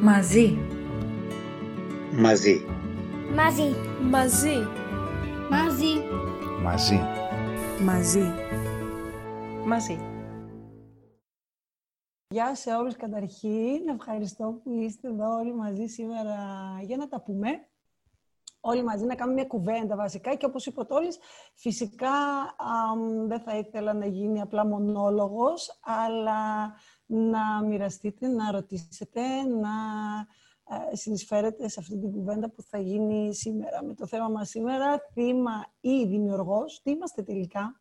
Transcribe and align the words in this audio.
Μαζί. 0.00 0.58
Μαζί. 2.12 2.64
Μαζί. 3.34 3.74
Μαζί. 4.10 4.66
Μαζί. 5.50 6.04
Μαζί. 6.62 7.00
Μαζί. 7.82 8.32
Μαζί. 9.66 9.98
Γεια 12.28 12.54
σε 12.54 12.74
όλους 12.74 12.96
καταρχήν. 12.96 13.88
Ευχαριστώ 13.94 14.60
που 14.64 14.72
είστε 14.72 15.08
εδώ 15.08 15.36
όλοι 15.38 15.54
μαζί 15.54 15.86
σήμερα 15.86 16.36
για 16.82 16.96
να 16.96 17.08
τα 17.08 17.22
πούμε. 17.22 17.48
Όλοι 18.64 18.84
μαζί 18.84 19.04
να 19.04 19.14
κάνουμε 19.14 19.34
μια 19.34 19.46
κουβέντα 19.46 19.96
βασικά 19.96 20.34
και 20.34 20.46
όπως 20.46 20.66
είπε 20.66 20.80
ο 20.80 20.86
Τόλης, 20.86 21.18
φυσικά 21.54 22.10
δεν 23.26 23.40
θα 23.40 23.56
ήθελα 23.56 23.92
να 23.92 24.06
γίνει 24.06 24.40
απλά 24.40 24.66
μονόλογος, 24.66 25.78
αλλά 25.80 26.72
να 27.06 27.62
μοιραστείτε, 27.64 28.28
να 28.28 28.50
ρωτήσετε, 28.50 29.20
να 29.42 29.70
ε, 30.90 30.96
συνεισφέρετε 30.96 31.68
σε 31.68 31.80
αυτή 31.80 31.98
την 31.98 32.12
κουβέντα 32.12 32.50
που 32.50 32.62
θα 32.62 32.78
γίνει 32.78 33.34
σήμερα. 33.34 33.84
Με 33.84 33.94
το 33.94 34.06
θέμα 34.06 34.28
μας 34.28 34.48
σήμερα, 34.48 35.00
θύμα 35.12 35.64
ή 35.80 36.06
δημιουργός, 36.06 36.82
τι 36.82 36.90
είμαστε 36.90 37.22
τελικά; 37.22 37.80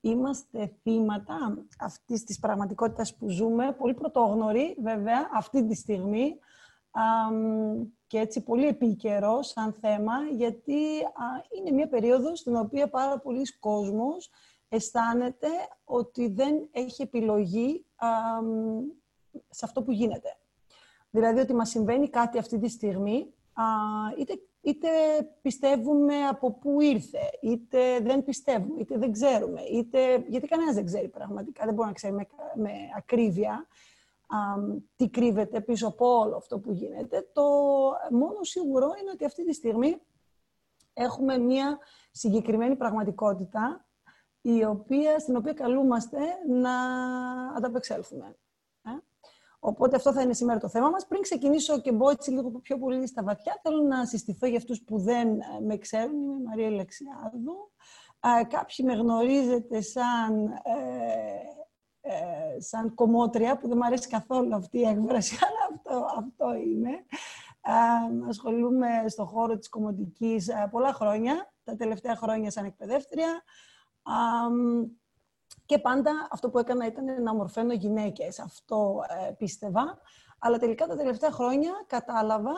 Είμαστε 0.00 0.78
θύματα 0.82 1.64
αυτής 1.78 2.24
της 2.24 2.38
πραγματικότητας 2.38 3.16
που 3.16 3.28
ζούμε, 3.28 3.72
πολύ 3.72 3.94
πρωτόγνωροι 3.94 4.76
βέβαια 4.82 5.28
αυτή 5.34 5.66
τη 5.66 5.74
στιγμή 5.74 6.38
και 8.08 8.18
έτσι 8.18 8.40
πολύ 8.40 8.66
επίκαιρος 8.66 9.48
σαν 9.48 9.72
θέμα, 9.72 10.12
γιατί 10.30 10.76
είναι 11.58 11.70
μια 11.70 11.88
περίοδος 11.88 12.38
στην 12.38 12.56
οποία 12.56 12.88
πάρα 12.88 13.18
πολλοί 13.18 13.42
κόσμος 13.60 14.30
αισθάνεται 14.68 15.48
ότι 15.84 16.28
δεν 16.28 16.68
έχει 16.70 17.02
επιλογή 17.02 17.84
σε 19.50 19.64
αυτό 19.64 19.82
που 19.82 19.92
γίνεται. 19.92 20.36
Δηλαδή 21.10 21.40
ότι 21.40 21.54
μας 21.54 21.68
συμβαίνει 21.68 22.08
κάτι 22.08 22.38
αυτή 22.38 22.58
τη 22.58 22.68
στιγμή, 22.68 23.34
α, 23.52 23.64
είτε, 24.18 24.40
είτε 24.60 24.88
πιστεύουμε 25.42 26.26
από 26.26 26.52
πού 26.52 26.80
ήρθε, 26.80 27.30
είτε 27.42 28.00
δεν 28.00 28.24
πιστεύουμε, 28.24 28.80
είτε 28.80 28.98
δεν 28.98 29.12
ξέρουμε, 29.12 29.60
είτε... 29.62 30.24
γιατί 30.28 30.46
κανένας 30.46 30.74
δεν 30.74 30.84
ξέρει 30.84 31.08
πραγματικά, 31.08 31.64
δεν 31.64 31.74
μπορεί 31.74 31.88
να 31.88 31.94
ξέρει 31.94 32.14
με, 32.14 32.26
με 32.54 32.70
ακρίβεια 32.96 33.52
α, 33.52 33.66
τι 34.96 35.08
κρύβεται 35.08 35.60
πίσω 35.60 35.88
από 35.88 36.18
όλο 36.18 36.36
αυτό 36.36 36.58
που 36.58 36.72
γίνεται. 36.72 37.30
Το 37.32 37.42
μόνο 38.10 38.42
σίγουρο 38.42 38.90
είναι 39.00 39.10
ότι 39.10 39.24
αυτή 39.24 39.44
τη 39.44 39.54
στιγμή 39.54 40.02
έχουμε 40.92 41.38
μία 41.38 41.78
συγκεκριμένη 42.10 42.76
πραγματικότητα 42.76 43.86
η 44.40 44.64
οποία, 44.64 45.18
στην 45.18 45.36
οποία 45.36 45.52
καλούμαστε 45.52 46.18
να 46.48 46.72
ανταπεξέλθουμε. 47.56 48.36
Ε; 48.82 48.90
Οπότε 49.58 49.96
αυτό 49.96 50.12
θα 50.12 50.22
είναι 50.22 50.32
σήμερα 50.32 50.58
το 50.58 50.68
θέμα 50.68 50.90
μας. 50.90 51.06
Πριν 51.06 51.22
ξεκινήσω 51.22 51.80
και 51.80 51.92
μπω 51.92 52.10
έτσι 52.10 52.30
λίγο 52.30 52.50
πιο 52.50 52.78
πολύ 52.78 53.06
στα 53.06 53.22
βαθιά, 53.22 53.60
θέλω 53.62 53.82
να 53.82 54.06
συστηθώ 54.06 54.46
για 54.46 54.56
αυτούς 54.56 54.82
που 54.82 54.98
δεν 54.98 55.28
ε, 55.28 55.60
με 55.66 55.76
ξέρουν. 55.76 56.22
Είμαι 56.22 56.38
η 56.38 56.42
Μαρία 56.42 56.70
Λεξιάδου. 56.70 57.70
Ε, 58.20 58.44
κάποιοι 58.44 58.84
με 58.88 58.92
γνωρίζετε 58.92 59.80
σαν, 59.80 60.46
ε, 60.46 61.57
ε, 62.08 62.60
σαν 62.60 62.94
κομμότρια, 62.94 63.56
που 63.56 63.68
δεν 63.68 63.76
μου 63.80 63.86
αρέσει 63.86 64.08
καθόλου 64.08 64.54
αυτή 64.54 64.78
η 64.78 64.86
έκφραση, 64.86 65.38
αλλά 65.46 65.74
αυτό, 65.74 66.06
αυτό 66.18 66.54
είμαι. 66.54 66.90
Ε, 67.60 68.28
ασχολούμαι 68.28 68.88
στον 69.06 69.26
χώρο 69.26 69.58
της 69.58 69.68
κομμωτικής 69.68 70.50
πολλά 70.70 70.92
χρόνια, 70.92 71.52
τα 71.64 71.76
τελευταία 71.76 72.16
χρόνια 72.16 72.50
σαν 72.50 72.64
εκπαιδεύτρια 72.64 73.42
και 75.68 75.78
πάντα 75.78 76.28
αυτό 76.30 76.50
που 76.50 76.58
έκανα 76.58 76.86
ήταν 76.86 77.22
να 77.22 77.30
ομορφαίνω 77.30 77.72
γυναίκες. 77.72 78.38
Αυτό 78.38 79.04
ε, 79.08 79.32
πίστευα. 79.32 79.98
Αλλά 80.38 80.58
τελικά 80.58 80.86
τα 80.86 80.96
τελευταία 80.96 81.30
χρόνια 81.30 81.72
κατάλαβα 81.86 82.52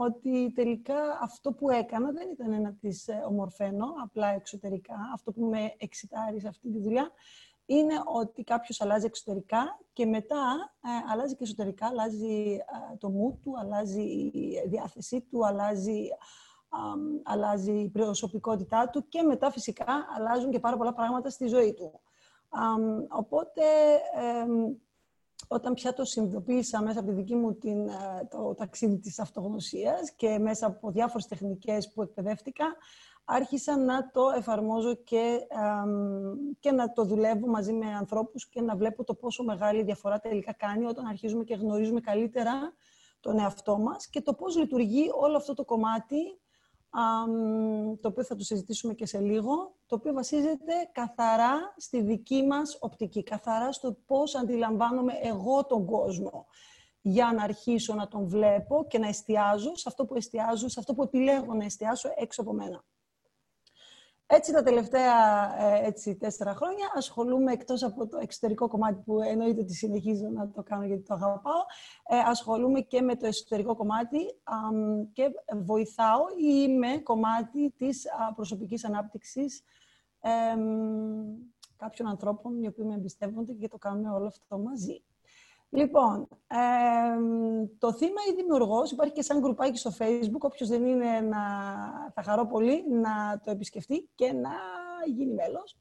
ότι 0.00 0.52
τελικά 0.54 1.18
αυτό 1.20 1.52
που 1.52 1.70
έκανα 1.70 2.10
δεν 2.10 2.28
ήταν 2.30 2.62
να 2.62 2.72
τις 2.72 3.08
ε, 3.08 3.24
ομορφαίνω 3.28 3.86
απλά 4.02 4.28
εξωτερικά. 4.28 4.94
Αυτό 5.14 5.32
που 5.32 5.44
με 5.44 5.74
εξητάρει 5.78 6.40
σε 6.40 6.48
αυτή 6.48 6.70
τη 6.70 6.78
δουλειά 6.78 7.10
είναι 7.66 7.94
ότι 8.14 8.42
κάποιος 8.42 8.80
αλλάζει 8.80 9.06
εξωτερικά 9.06 9.78
και 9.92 10.06
μετά 10.06 10.74
ε, 10.84 11.12
αλλάζει 11.12 11.36
και 11.36 11.44
εσωτερικά, 11.44 11.86
αλλάζει 11.86 12.58
το 12.98 13.08
mood 13.08 13.38
του, 13.42 13.58
αλλάζει 13.58 14.02
η 14.02 14.62
διάθεσή 14.68 15.20
του, 15.20 15.46
αλλάζει 15.46 16.08
αλλάζει 17.22 17.72
η 17.72 17.88
προσωπικότητά 17.88 18.88
του 18.88 19.08
και 19.08 19.22
μετά 19.22 19.50
φυσικά 19.50 20.06
αλλάζουν 20.16 20.50
και 20.50 20.58
πάρα 20.58 20.76
πολλά 20.76 20.92
πράγματα 20.92 21.30
στη 21.30 21.46
ζωή 21.46 21.74
του. 21.74 22.00
οπότε, 23.08 23.62
όταν 25.48 25.74
πια 25.74 25.92
το 25.92 26.04
συνειδητοποίησα 26.04 26.82
μέσα 26.82 26.98
από 26.98 27.08
τη 27.08 27.14
δική 27.14 27.34
μου 27.34 27.54
την, 27.54 27.88
ε, 27.88 28.26
το 28.30 28.54
ταξίδι 28.54 28.98
της 28.98 29.18
αυτογνωσίας 29.18 30.12
και 30.16 30.38
μέσα 30.38 30.66
από 30.66 30.90
διάφορες 30.90 31.26
τεχνικές 31.26 31.92
που 31.92 32.02
εκπαιδεύτηκα, 32.02 32.76
άρχισα 33.28 33.76
να 33.78 34.10
το 34.10 34.22
εφαρμόζω 34.36 34.94
και, 34.94 35.40
και 36.60 36.72
να 36.72 36.92
το 36.92 37.04
δουλεύω 37.04 37.46
μαζί 37.46 37.72
με 37.72 37.86
ανθρώπους 37.86 38.48
και 38.48 38.60
να 38.60 38.76
βλέπω 38.76 39.04
το 39.04 39.14
πόσο 39.14 39.44
μεγάλη 39.44 39.82
διαφορά 39.82 40.18
τελικά 40.18 40.52
κάνει 40.52 40.84
όταν 40.84 41.06
αρχίζουμε 41.06 41.44
και 41.44 41.54
γνωρίζουμε 41.54 42.00
καλύτερα 42.00 42.72
τον 43.20 43.38
εαυτό 43.38 43.78
μας 43.78 44.08
και 44.08 44.20
το 44.20 44.34
πώς 44.34 44.56
λειτουργεί 44.56 45.10
όλο 45.20 45.36
αυτό 45.36 45.54
το 45.54 45.64
κομμάτι 45.64 46.40
το 48.00 48.08
οποίο 48.08 48.24
θα 48.24 48.36
το 48.36 48.44
συζητήσουμε 48.44 48.94
και 48.94 49.06
σε 49.06 49.20
λίγο, 49.20 49.76
το 49.86 49.94
οποίο 49.94 50.12
βασίζεται 50.12 50.72
καθαρά 50.92 51.74
στη 51.76 52.02
δική 52.02 52.42
μας 52.46 52.76
οπτική, 52.80 53.22
καθαρά 53.22 53.72
στο 53.72 53.96
πώς 54.06 54.34
αντιλαμβάνομαι 54.34 55.12
εγώ 55.22 55.66
τον 55.66 55.86
κόσμο 55.86 56.46
για 57.00 57.32
να 57.36 57.42
αρχίσω 57.42 57.94
να 57.94 58.08
τον 58.08 58.28
βλέπω 58.28 58.86
και 58.88 58.98
να 58.98 59.08
εστιάζω 59.08 59.76
σε 59.76 59.84
αυτό 59.88 60.04
που 60.04 60.14
εστιάζω, 60.14 60.68
σε 60.68 60.80
αυτό 60.80 60.94
που 60.94 61.02
επιλέγω 61.02 61.54
να 61.54 61.64
εστιάσω 61.64 62.10
έξω 62.16 62.40
από 62.40 62.52
μένα. 62.52 62.84
Έτσι 64.28 64.52
τα 64.52 64.62
τελευταία 64.62 65.14
ε, 65.62 65.86
έτσι, 65.86 66.16
τέσσερα 66.16 66.54
χρόνια 66.54 66.92
ασχολούμαι 66.94 67.52
εκτός 67.52 67.82
από 67.82 68.06
το 68.06 68.18
εξωτερικό 68.18 68.68
κομμάτι 68.68 69.02
που 69.04 69.20
εννοείται 69.22 69.60
ότι 69.60 69.74
συνεχίζω 69.74 70.28
να 70.28 70.50
το 70.50 70.62
κάνω 70.62 70.84
γιατί 70.84 71.02
το 71.02 71.14
αγαπάω, 71.14 71.60
ε, 72.08 72.18
ασχολούμαι 72.18 72.80
και 72.80 73.00
με 73.00 73.16
το 73.16 73.26
εσωτερικό 73.26 73.76
κομμάτι 73.76 74.18
και 75.12 75.30
βοηθάω 75.64 76.20
ή 76.28 76.66
είμαι 76.68 76.98
κομμάτι 76.98 77.70
της 77.76 78.06
προσωπικής 78.34 78.84
ανάπτυξης 78.84 79.62
κάποιων 81.76 82.08
ανθρώπων 82.08 82.62
οι 82.62 82.66
οποίοι 82.66 82.84
με 82.88 82.94
εμπιστεύονται 82.94 83.52
και 83.52 83.68
το 83.68 83.78
κάνουμε 83.78 84.10
όλο 84.10 84.26
αυτό 84.26 84.58
μαζί. 84.58 85.02
Λοιπόν, 85.68 86.28
το 87.78 87.92
θύμα 87.92 88.20
ή 88.30 88.34
δημιουργός 88.34 88.90
υπάρχει 88.90 89.12
και 89.12 89.22
σαν 89.22 89.40
γκρουπάκι 89.40 89.78
στο 89.78 89.90
Facebook. 89.98 90.38
Όποιος 90.38 90.68
δεν 90.68 90.86
είναι, 90.86 91.20
να... 91.20 91.38
θα 92.14 92.22
χαρώ 92.22 92.46
πολύ 92.46 92.84
να 92.90 93.40
το 93.44 93.50
επισκεφτεί 93.50 94.10
και 94.14 94.32
να 94.32 94.50
γίνει 95.06 95.34
μέλος. 95.34 95.76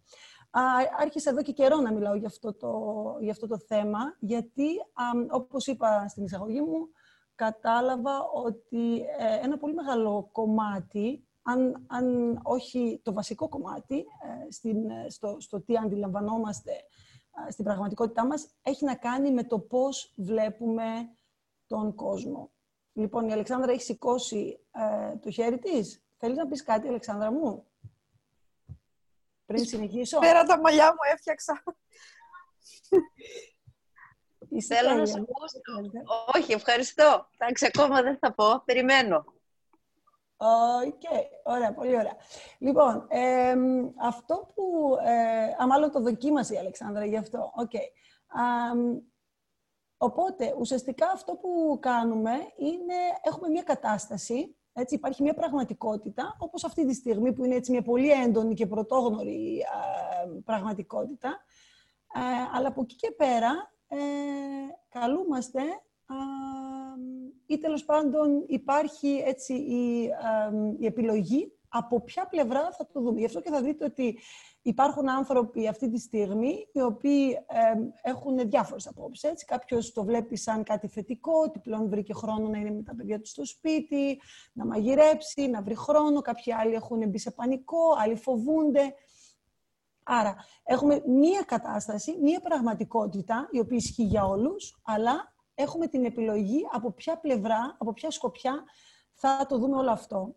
Άρχισα 1.00 1.29
εδώ 1.29 1.41
και 1.41 1.51
καιρό 1.51 1.78
να 1.78 1.94
μιλάω 1.94 2.16
για 2.16 2.28
αυτό 2.28 2.53
το, 2.53 2.72
για 3.19 3.31
αυτό 3.31 3.47
το 3.47 3.57
θέμα, 3.57 4.00
γιατί, 4.19 4.68
όπως 5.29 5.68
είπα 5.68 6.07
στην 6.07 6.24
εισαγωγή 6.24 6.62
μου, 6.62 6.90
κατάλαβα 7.35 8.12
ότι 8.34 9.00
ε, 9.19 9.40
ένα 9.44 9.57
πολύ 9.57 9.74
μεγάλο 9.74 10.29
κομμάτι, 10.31 11.28
αν, 11.41 11.85
αν 11.88 12.40
όχι 12.44 13.01
το 13.03 13.13
βασικό 13.13 13.50
κομμάτι, 13.50 13.97
ε, 13.97 14.51
στην, 14.51 14.90
ε, 14.90 15.09
στο, 15.09 15.35
στο 15.40 15.62
τι 15.62 15.78
αντιλαμβανόμαστε 15.78 16.72
στην 17.50 17.66
πραγματικότητά 17.66 18.25
μας 18.25 18.47
έχει 18.62 18.85
να 18.85 18.96
κάνει 18.96 19.31
με 19.31 19.44
το 19.44 19.59
πώς 19.59 20.13
βλέπουμε 20.16 21.16
τον 21.68 21.96
κόσμο. 21.96 22.51
Λοιπόν, 22.94 23.28
η 23.28 23.34
Αλεξάνδρα 23.34 23.72
έχει 23.72 23.81
σηκώσει 23.81 24.59
ε, 24.72 25.16
το 25.18 25.31
χέρι 25.31 25.59
της. 25.59 26.03
Θέλεις 26.18 26.38
να 26.38 26.47
πεις 26.47 26.63
κάτι, 26.63 26.88
Αλεξάνδρα 26.88 27.31
μου; 27.31 27.66
Πριν 29.45 29.66
συνεχίσω. 29.66 30.19
Πέρα 30.19 30.44
τα 30.44 30.59
μαλλιά 30.59 30.88
μου 30.88 31.13
έφτιαξα. 31.13 31.63
Θέλω 34.68 34.95
να 34.95 35.06
σε 35.06 35.19
ακούσω. 35.19 35.59
Όχι, 36.36 36.54
ευχαριστώ. 36.54 37.27
Εντάξει, 37.38 37.65
ακόμα 37.65 38.01
δεν 38.01 38.18
θα 38.18 38.33
πω. 38.33 38.62
Περιμένω. 38.65 39.34
Οκ, 40.37 41.01
ωραία, 41.43 41.73
πολύ 41.73 41.97
ωραία. 41.97 42.15
Λοιπόν, 42.57 43.07
αυτό 44.01 44.51
που... 44.55 44.95
Ε, 45.05 45.63
α, 45.63 45.67
μάλλον 45.67 45.91
το 45.91 46.01
δοκίμασε 46.01 46.53
η 46.53 46.57
Αλεξάνδρα 46.57 47.05
γι' 47.05 47.17
αυτό. 47.17 47.51
Οκ. 47.55 47.71
οπότε, 49.97 50.55
ουσιαστικά 50.59 51.11
αυτό 51.13 51.35
που 51.35 51.77
κάνουμε 51.81 52.31
είναι... 52.57 52.95
Έχουμε 53.23 53.49
μια 53.49 53.63
κατάσταση, 53.63 54.55
έτσι, 54.73 54.95
υπάρχει 54.95 55.23
μια 55.23 55.33
πραγματικότητα, 55.33 56.35
όπως 56.39 56.63
αυτή 56.63 56.85
τη 56.85 56.93
στιγμή 56.93 57.33
που 57.33 57.45
είναι 57.45 57.55
έτσι 57.55 57.71
μια 57.71 57.81
πολύ 57.81 58.11
έντονη 58.11 58.53
και 58.53 58.67
πρωτόγνωρη 58.67 59.63
πραγματικότητα. 60.45 61.45
Ε, 62.15 62.57
αλλά 62.57 62.67
από 62.67 62.81
εκεί 62.81 62.95
και 62.95 63.11
πέρα 63.11 63.71
ε, 63.87 63.97
καλούμαστε 64.89 65.61
ή 67.45 67.57
τέλος 67.57 67.86
πάντων 67.86 68.44
υπάρχει 68.47 69.24
έτσι 69.25 69.53
η, 69.53 70.09
η 70.80 70.86
επιλογή 70.86 71.56
από 71.77 72.01
ποια 72.01 72.27
πλευρά 72.27 72.71
θα 72.71 72.88
το 72.88 73.01
δούμε. 73.01 73.19
Γι' 73.19 73.25
αυτό 73.25 73.42
και 73.42 73.50
θα 73.50 73.62
δείτε 73.62 73.86
ότι 73.86 74.19
υπάρχουν 74.62 75.09
άνθρωποι 75.09 75.68
αυτή 75.68 75.89
τη 75.89 76.00
στιγμή 76.00 76.68
οι 76.74 76.81
οποίοι 76.81 77.38
έχουν 78.01 78.50
διάφορες 78.50 78.88
απόψεις. 78.88 79.30
Έτσι. 79.30 79.45
Κάποιος 79.45 79.92
το 79.92 80.03
βλέπει 80.03 80.38
σαν 80.38 80.63
κάτι 80.63 80.88
θετικό, 80.88 81.31
ότι 81.44 81.59
πλέον 81.59 81.89
βρήκε 81.89 82.13
χρόνο 82.13 82.47
να 82.47 82.57
είναι 82.57 82.71
με 82.71 82.83
τα 82.83 82.95
παιδιά 82.95 83.19
του 83.19 83.27
στο 83.27 83.45
σπίτι, 83.45 84.21
να 84.53 84.65
μαγειρέψει, 84.65 85.47
να 85.47 85.62
βρει 85.62 85.75
χρόνο. 85.75 86.21
Κάποιοι 86.21 86.53
άλλοι 86.53 86.74
έχουν 86.74 87.09
μπει 87.09 87.18
σε 87.18 87.31
πανικό, 87.31 87.95
άλλοι 87.97 88.15
φοβούνται. 88.15 88.94
Άρα, 90.03 90.36
έχουμε 90.63 91.03
μία 91.06 91.42
κατάσταση, 91.42 92.18
μία 92.21 92.39
πραγματικότητα, 92.39 93.47
η 93.51 93.59
οποία 93.59 93.77
ισχύει 93.77 94.03
για 94.03 94.25
όλους, 94.25 94.81
αλλά 94.83 95.34
έχουμε 95.56 95.88
την 95.88 96.06
επιλογή 96.06 96.68
από 96.72 96.92
ποια 96.92 97.19
πλευρά, 97.19 97.75
από 97.80 97.94
ποια 97.94 98.12
σκοπιά 98.12 98.63
θα 99.13 99.46
το 99.50 99.57
δούμε 99.57 99.78
όλο 99.78 99.92
αυτό. 99.92 100.36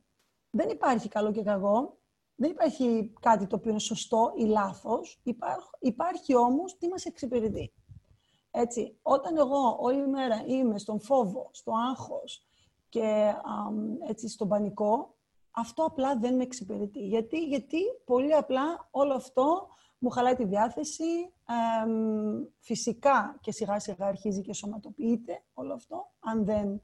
Δεν 0.51 0.69
υπάρχει 0.69 1.09
καλό 1.09 1.33
και 1.33 1.43
κακό, 1.43 1.99
δεν 2.35 2.51
υπάρχει 2.51 3.13
κάτι 3.21 3.47
το 3.47 3.57
οποίο 3.57 3.71
είναι 3.71 3.79
σωστό 3.79 4.33
ή 4.37 4.45
λάθος, 4.45 5.21
υπάρχει, 5.23 5.69
υπάρχει 5.79 6.35
όμως 6.35 6.77
τι 6.79 6.89
μας 6.89 7.05
εξυπηρετεί. 7.05 7.73
Έτσι, 8.51 8.99
όταν 9.03 9.37
εγώ 9.37 9.77
όλη 9.81 10.09
μέρα 10.09 10.45
είμαι 10.47 10.79
στον 10.79 11.01
φόβο, 11.01 11.51
στο 11.53 11.73
άγχος 11.91 12.47
και 12.89 13.35
έτσι, 14.09 14.29
στον 14.29 14.49
πανικό, 14.49 15.17
αυτό 15.51 15.85
απλά 15.85 16.17
δεν 16.19 16.35
με 16.35 16.43
εξυπηρετεί. 16.43 17.07
Γιατί, 17.07 17.47
γιατί 17.47 17.79
πολύ 18.05 18.35
απλά 18.35 18.89
όλο 18.91 19.15
αυτό 19.15 19.69
μου 19.99 20.11
χαλάει 20.11 20.35
τη 20.35 20.45
διάθεση, 20.45 21.33
φυσικά 22.59 23.39
και 23.41 23.53
σιγά 23.53 23.79
σιγά 23.79 24.07
αρχίζει 24.07 24.41
και 24.41 24.53
σωματοποιείται 24.53 25.43
όλο 25.55 25.75
αυτό, 25.75 26.13
αν, 26.19 26.45
δεν, 26.45 26.81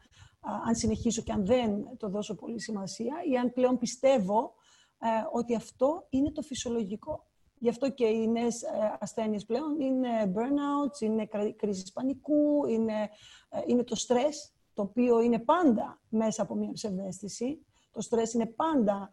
αν 0.67 0.75
συνεχίσω 0.75 1.23
και 1.23 1.33
αν 1.33 1.47
δεν 1.47 1.97
το 1.97 2.09
δώσω 2.09 2.35
πολύ 2.35 2.61
σημασία 2.61 3.15
ή 3.31 3.37
αν 3.37 3.53
πλέον 3.53 3.79
πιστεύω 3.79 4.55
ε, 4.99 5.09
ότι 5.33 5.55
αυτό 5.55 6.07
είναι 6.11 6.31
το 6.31 6.43
φυσιολογικό. 6.43 7.27
Γι' 7.59 7.69
αυτό 7.69 7.91
και 7.91 8.07
οι 8.07 8.29
νέες 8.29 8.63
ασθένειες 9.01 9.45
πλέον 9.45 9.81
είναι 9.81 10.33
burnouts, 10.35 11.01
είναι 11.01 11.29
κρίσης 11.57 11.93
πανικού, 11.93 12.67
είναι, 12.67 13.09
ε, 13.49 13.61
είναι 13.67 13.85
το 13.85 13.95
στρες, 13.95 14.55
το 14.75 14.83
οποίο 14.83 15.21
είναι 15.21 15.39
πάντα 15.39 16.01
μέσα 16.09 16.43
από 16.43 16.55
μια 16.55 16.73
ψευδέστηση. 16.73 17.67
Το 17.91 18.01
στρες 18.01 18.33
είναι 18.33 18.47
πάντα 18.47 19.11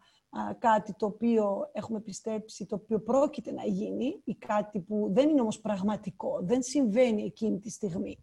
κάτι 0.58 0.94
το 0.94 1.06
οποίο 1.06 1.70
έχουμε 1.72 2.00
πιστέψει, 2.00 2.66
το 2.66 2.74
οποίο 2.74 3.00
πρόκειται 3.00 3.52
να 3.52 3.64
γίνει 3.64 4.20
ή 4.24 4.34
κάτι 4.34 4.80
που 4.80 5.08
δεν 5.12 5.28
είναι 5.28 5.40
όμως 5.40 5.60
πραγματικό, 5.60 6.38
δεν 6.42 6.62
συμβαίνει 6.62 7.22
εκείνη 7.22 7.58
τη 7.58 7.70
στιγμή. 7.70 8.18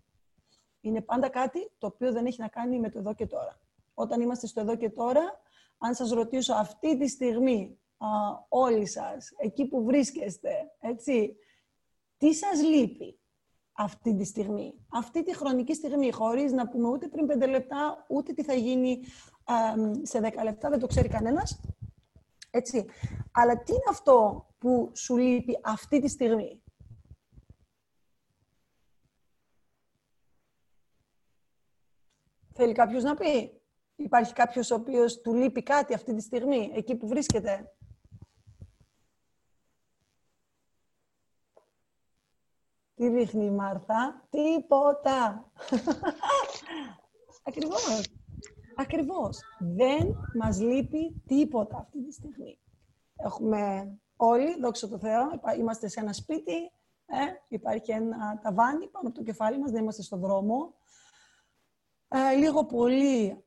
Είναι 0.82 1.02
πάντα 1.02 1.30
κάτι 1.30 1.72
το 1.78 1.88
οποίο 1.88 2.12
δεν 2.12 2.26
έχει 2.26 2.42
να 2.42 2.48
κάνει 2.48 2.80
με 2.80 2.90
το 2.90 3.00
εδώ 3.00 3.14
και 3.14 3.28
τώρα. 3.28 3.60
Όταν 3.94 4.22
είμαστε 4.22 4.48
στο 4.48 4.60
εδώ 4.60 4.76
και 4.76 4.90
τώρα, 4.90 5.42
αν 5.78 5.96
σας 5.96 6.12
ρωτήσω 6.12 6.54
αυτή 6.54 6.98
τη 6.98 7.08
στιγμή, 7.08 7.80
α, 7.98 8.08
όλοι 8.50 8.88
σας, 8.88 9.34
εκεί 9.38 9.66
που 9.68 9.84
βρίσκεστε, 9.84 10.52
έτσι, 10.80 11.36
τι 12.18 12.34
σας 12.34 12.64
λείπει 12.64 13.20
αυτή 13.72 14.16
τη 14.16 14.24
στιγμή, 14.24 14.74
αυτή 14.90 15.24
τη 15.24 15.36
χρονική 15.36 15.74
στιγμή, 15.74 16.12
χωρίς 16.12 16.52
να 16.52 16.68
πούμε 16.68 16.88
ούτε 16.88 17.08
πριν 17.08 17.26
πέντε 17.28 17.46
λεπτά, 17.46 18.06
ούτε 18.10 18.34
τι 18.34 18.44
θα 18.44 18.54
γίνει 18.54 19.00
σε 20.02 20.20
δέκα 20.20 20.44
λεπτά, 20.44 20.70
δεν 20.70 20.80
το 20.80 20.88
ξέρει 20.88 21.08
κανένας. 21.08 21.60
Έτσι. 22.50 22.86
Αλλά 23.32 23.64
τι 23.64 23.72
είναι 23.72 23.84
αυτό 23.90 24.48
που 24.58 24.92
σου 24.96 25.18
λείπει 25.18 25.60
αυτή 25.64 26.00
τη 26.02 26.08
στιγμή; 26.08 26.62
Θέλει 32.54 32.74
κάποιος 32.74 33.04
να 33.04 33.16
πει; 33.16 33.62
Υπάρχει 33.96 34.34
κάποιος 34.34 34.72
ο 34.72 34.76
οποίος 34.76 35.22
του 35.22 35.34
λείπει 35.34 35.64
κάτι 35.64 35.94
αυτή 35.94 36.16
τη 36.16 36.22
στιγμή, 36.22 36.72
εκεί 36.76 36.96
που 36.96 37.08
βρίσκεται; 37.08 37.74
Τι 42.96 43.10
δείχνει 43.10 43.46
η 43.46 43.52
Μάρθα; 43.52 44.28
Τίποτα. 44.30 45.52
Ακριβώς. 47.48 48.19
Ακριβώς. 48.80 49.40
Δεν 49.60 50.16
μας 50.34 50.60
λείπει 50.60 51.22
τίποτα 51.28 51.78
αυτή 51.78 52.04
τη 52.04 52.12
στιγμή. 52.14 52.60
Έχουμε 53.16 53.92
όλοι, 54.16 54.60
δόξα 54.60 54.88
τω 54.88 54.98
Θεώ, 54.98 55.24
είμαστε 55.58 55.88
σε 55.88 56.00
ένα 56.00 56.14
σπίτι, 56.14 56.72
ε, 57.06 57.18
υπάρχει 57.48 57.92
ένα 57.92 58.40
ταβάνι 58.44 58.88
πάνω 58.88 59.08
από 59.08 59.18
το 59.18 59.24
κεφάλι 59.24 59.60
μας, 59.60 59.72
δεν 59.72 59.82
είμαστε 59.82 60.02
στο 60.02 60.18
δρόμο. 60.18 60.74
Ε, 62.08 62.36
λίγο 62.36 62.66
πολύ 62.66 63.44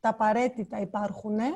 τα 0.00 0.08
απαραίτητα 0.08 0.80
υπάρχουν. 0.80 1.38
Ε, 1.38 1.52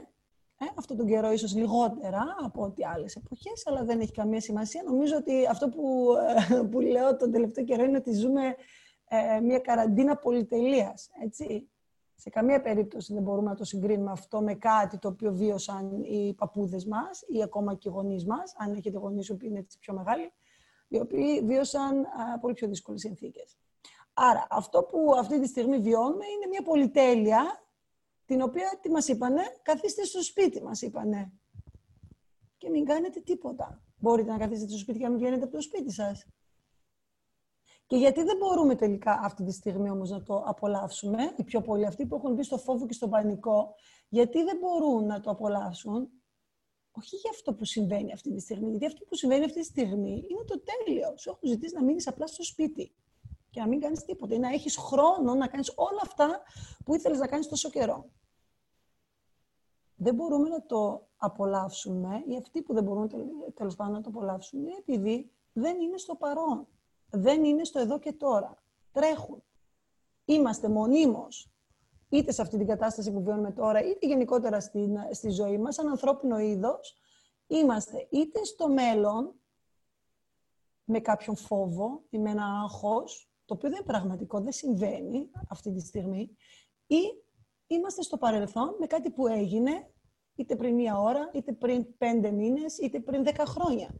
αυτό 0.76 0.96
τον 0.96 1.06
καιρό 1.06 1.32
ίσως 1.32 1.54
λιγότερα 1.54 2.36
από 2.44 2.62
ό,τι 2.62 2.84
άλλες 2.84 3.16
εποχές, 3.16 3.66
αλλά 3.66 3.84
δεν 3.84 4.00
έχει 4.00 4.12
καμία 4.12 4.40
σημασία. 4.40 4.82
Νομίζω 4.82 5.16
ότι 5.16 5.46
αυτό 5.46 5.68
που, 5.68 6.12
ε, 6.50 6.62
που 6.70 6.80
λέω 6.80 7.16
τον 7.16 7.32
τελευταίο 7.32 7.64
καιρό 7.64 7.84
είναι 7.84 7.96
ότι 7.96 8.12
ζούμε 8.12 8.54
ε, 9.08 9.40
μια 9.40 9.58
καραντίνα 9.58 10.16
πολυτελείας, 10.16 11.08
έτσι 11.22 11.70
σε 12.20 12.30
καμία 12.30 12.60
περίπτωση 12.60 13.14
δεν 13.14 13.22
μπορούμε 13.22 13.48
να 13.48 13.56
το 13.56 13.64
συγκρίνουμε 13.64 14.10
αυτό 14.10 14.40
με 14.40 14.54
κάτι 14.54 14.98
το 14.98 15.08
οποίο 15.08 15.32
βίωσαν 15.32 16.02
οι 16.02 16.34
παππούδες 16.34 16.84
μας 16.84 17.24
ή 17.26 17.42
ακόμα 17.42 17.74
και 17.74 17.88
οι 17.88 17.92
γονείς 17.92 18.24
μας, 18.26 18.54
αν 18.56 18.74
έχετε 18.74 18.98
γονείς 18.98 19.28
που 19.28 19.44
είναι 19.44 19.58
έτσι 19.58 19.78
πιο 19.78 19.94
μεγάλοι, 19.94 20.32
οι 20.88 21.00
οποίοι 21.00 21.42
βίωσαν 21.44 22.06
πολύ 22.40 22.54
πιο 22.54 22.68
δύσκολες 22.68 23.00
συνθήκες. 23.00 23.58
Άρα, 24.14 24.46
αυτό 24.50 24.82
που 24.82 25.14
αυτή 25.18 25.40
τη 25.40 25.46
στιγμή 25.46 25.78
βιώνουμε 25.78 26.24
είναι 26.26 26.46
μια 26.48 26.62
πολυτέλεια, 26.62 27.64
την 28.24 28.42
οποία 28.42 28.78
τι 28.82 28.90
μας 28.90 29.08
είπανε, 29.08 29.42
καθίστε 29.62 30.04
στο 30.04 30.22
σπίτι 30.22 30.62
μας 30.62 30.82
είπανε. 30.82 31.32
Και 32.56 32.70
μην 32.70 32.84
κάνετε 32.84 33.20
τίποτα. 33.20 33.82
Μπορείτε 33.98 34.30
να 34.30 34.38
καθίσετε 34.38 34.68
στο 34.68 34.78
σπίτι 34.78 34.98
και 34.98 35.04
να 35.04 35.10
μην 35.10 35.18
βγαίνετε 35.18 35.44
από 35.44 35.52
το 35.52 35.62
σπίτι 35.62 35.92
σας. 35.92 36.26
Και 37.90 37.96
γιατί 37.96 38.22
δεν 38.22 38.36
μπορούμε 38.36 38.74
τελικά 38.74 39.20
αυτή 39.22 39.44
τη 39.44 39.52
στιγμή 39.52 39.90
όμως 39.90 40.10
να 40.10 40.22
το 40.22 40.42
απολαύσουμε, 40.46 41.34
οι 41.36 41.44
πιο 41.44 41.60
πολλοί 41.60 41.86
αυτοί 41.86 42.06
που 42.06 42.14
έχουν 42.16 42.34
μπει 42.34 42.42
στο 42.42 42.58
φόβο 42.58 42.86
και 42.86 42.92
στο 42.92 43.08
πανικό, 43.08 43.74
γιατί 44.08 44.42
δεν 44.42 44.58
μπορούν 44.60 45.06
να 45.06 45.20
το 45.20 45.30
απολαύσουν, 45.30 46.08
όχι 46.90 47.16
για 47.16 47.30
αυτό 47.30 47.54
που 47.54 47.64
συμβαίνει 47.64 48.12
αυτή 48.12 48.34
τη 48.34 48.40
στιγμή, 48.40 48.70
γιατί 48.70 48.86
αυτό 48.86 49.04
που 49.04 49.14
συμβαίνει 49.14 49.44
αυτή 49.44 49.60
τη 49.60 49.64
στιγμή 49.64 50.10
είναι 50.10 50.44
το 50.46 50.62
τέλειος. 50.62 51.20
Σου 51.20 51.30
έχουν 51.30 51.48
ζητήσει 51.48 51.74
να 51.74 51.84
μείνεις 51.84 52.08
απλά 52.08 52.26
στο 52.26 52.42
σπίτι 52.44 52.94
και 53.50 53.60
να 53.60 53.68
μην 53.68 53.80
κάνεις 53.80 54.04
τίποτα 54.04 54.34
ή 54.34 54.38
να 54.38 54.48
έχεις 54.48 54.76
χρόνο 54.76 55.34
να 55.34 55.46
κάνεις 55.46 55.72
όλα 55.76 56.00
αυτά 56.02 56.42
που 56.84 56.94
ήθελες 56.94 57.18
να 57.18 57.26
κάνεις 57.26 57.48
τόσο 57.48 57.70
καιρό. 57.70 58.10
Δεν 59.94 60.14
μπορούμε 60.14 60.48
να 60.48 60.66
το 60.66 61.08
απολαύσουμε, 61.16 62.22
ή 62.26 62.36
αυτοί 62.36 62.62
που 62.62 62.74
δεν 62.74 62.84
μπορούν 62.84 63.10
τέλος 63.54 63.76
πάντων 63.76 63.92
να 63.92 64.00
το 64.00 64.08
απολαύσουν, 64.08 64.58
είναι 64.60 64.74
επειδή 64.78 65.32
δεν 65.52 65.80
είναι 65.80 65.96
στο 65.96 66.14
παρόν 66.14 66.68
δεν 67.10 67.44
είναι 67.44 67.64
στο 67.64 67.78
εδώ 67.78 67.98
και 67.98 68.12
τώρα. 68.12 68.62
Τρέχουν. 68.92 69.42
Είμαστε 70.24 70.68
μονίμως, 70.68 71.50
είτε 72.08 72.32
σε 72.32 72.42
αυτή 72.42 72.56
την 72.56 72.66
κατάσταση 72.66 73.12
που 73.12 73.22
βιώνουμε 73.22 73.52
τώρα, 73.52 73.84
είτε 73.84 74.06
γενικότερα 74.06 74.60
στην, 74.60 74.96
στη 75.12 75.30
ζωή 75.30 75.58
μας, 75.58 75.74
σαν 75.74 75.88
ανθρώπινο 75.88 76.38
είδος, 76.38 76.96
είμαστε 77.46 78.06
είτε 78.10 78.44
στο 78.44 78.68
μέλλον, 78.68 79.34
με 80.84 81.00
κάποιον 81.00 81.36
φόβο 81.36 82.02
ή 82.10 82.18
με 82.18 82.30
ένα 82.30 82.44
άγχος, 82.62 83.30
το 83.44 83.54
οποίο 83.54 83.68
δεν 83.68 83.78
είναι 83.78 83.86
πραγματικό, 83.86 84.40
δεν 84.40 84.52
συμβαίνει 84.52 85.30
αυτή 85.48 85.72
τη 85.72 85.80
στιγμή, 85.80 86.36
ή 86.86 87.00
είμαστε 87.66 88.02
στο 88.02 88.16
παρελθόν 88.16 88.76
με 88.78 88.86
κάτι 88.86 89.10
που 89.10 89.26
έγινε 89.26 89.90
είτε 90.34 90.56
πριν 90.56 90.74
μία 90.74 90.98
ώρα, 90.98 91.30
είτε 91.32 91.52
πριν 91.52 91.96
πέντε 91.96 92.30
μήνες, 92.30 92.78
είτε 92.78 93.00
πριν 93.00 93.24
δέκα 93.24 93.44
χρόνια. 93.44 93.94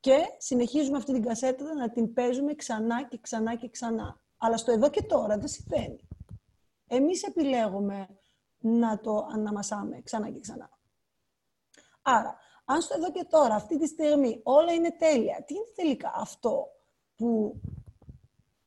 Και 0.00 0.18
συνεχίζουμε 0.38 0.96
αυτή 0.96 1.12
την 1.12 1.22
κασέτα 1.22 1.74
να 1.74 1.90
την 1.90 2.12
παίζουμε 2.12 2.54
ξανά 2.54 3.08
και 3.08 3.18
ξανά 3.20 3.54
και 3.56 3.68
ξανά. 3.68 4.20
Αλλά 4.36 4.56
στο 4.56 4.72
εδώ 4.72 4.90
και 4.90 5.02
τώρα 5.02 5.38
δεν 5.38 5.48
συμβαίνει. 5.48 6.08
Εμείς 6.86 7.22
επιλέγουμε 7.22 8.08
να 8.58 9.00
το 9.00 9.26
αναμασάμε 9.32 10.00
ξανά 10.00 10.30
και 10.30 10.40
ξανά. 10.40 10.70
Άρα, 12.02 12.38
αν 12.64 12.80
στο 12.80 12.94
εδώ 12.96 13.12
και 13.12 13.24
τώρα, 13.30 13.54
αυτή 13.54 13.78
τη 13.78 13.86
στιγμή, 13.86 14.40
όλα 14.42 14.72
είναι 14.72 14.90
τέλεια, 14.90 15.44
τι 15.46 15.54
είναι 15.54 15.72
τελικά 15.74 16.12
αυτό 16.14 16.66
που, 17.16 17.60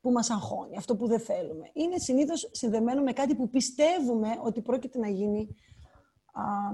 που 0.00 0.10
μας 0.10 0.30
αγχώνει, 0.30 0.76
αυτό 0.76 0.96
που 0.96 1.06
δεν 1.06 1.20
θέλουμε; 1.20 1.70
Είναι 1.72 1.98
συνήθως 1.98 2.48
συνδεμένο 2.52 3.02
με 3.02 3.12
κάτι 3.12 3.34
που 3.34 3.48
πιστεύουμε 3.48 4.38
ότι 4.42 4.60
πρόκειται 4.60 4.98
να 4.98 5.08
γίνει 5.08 5.56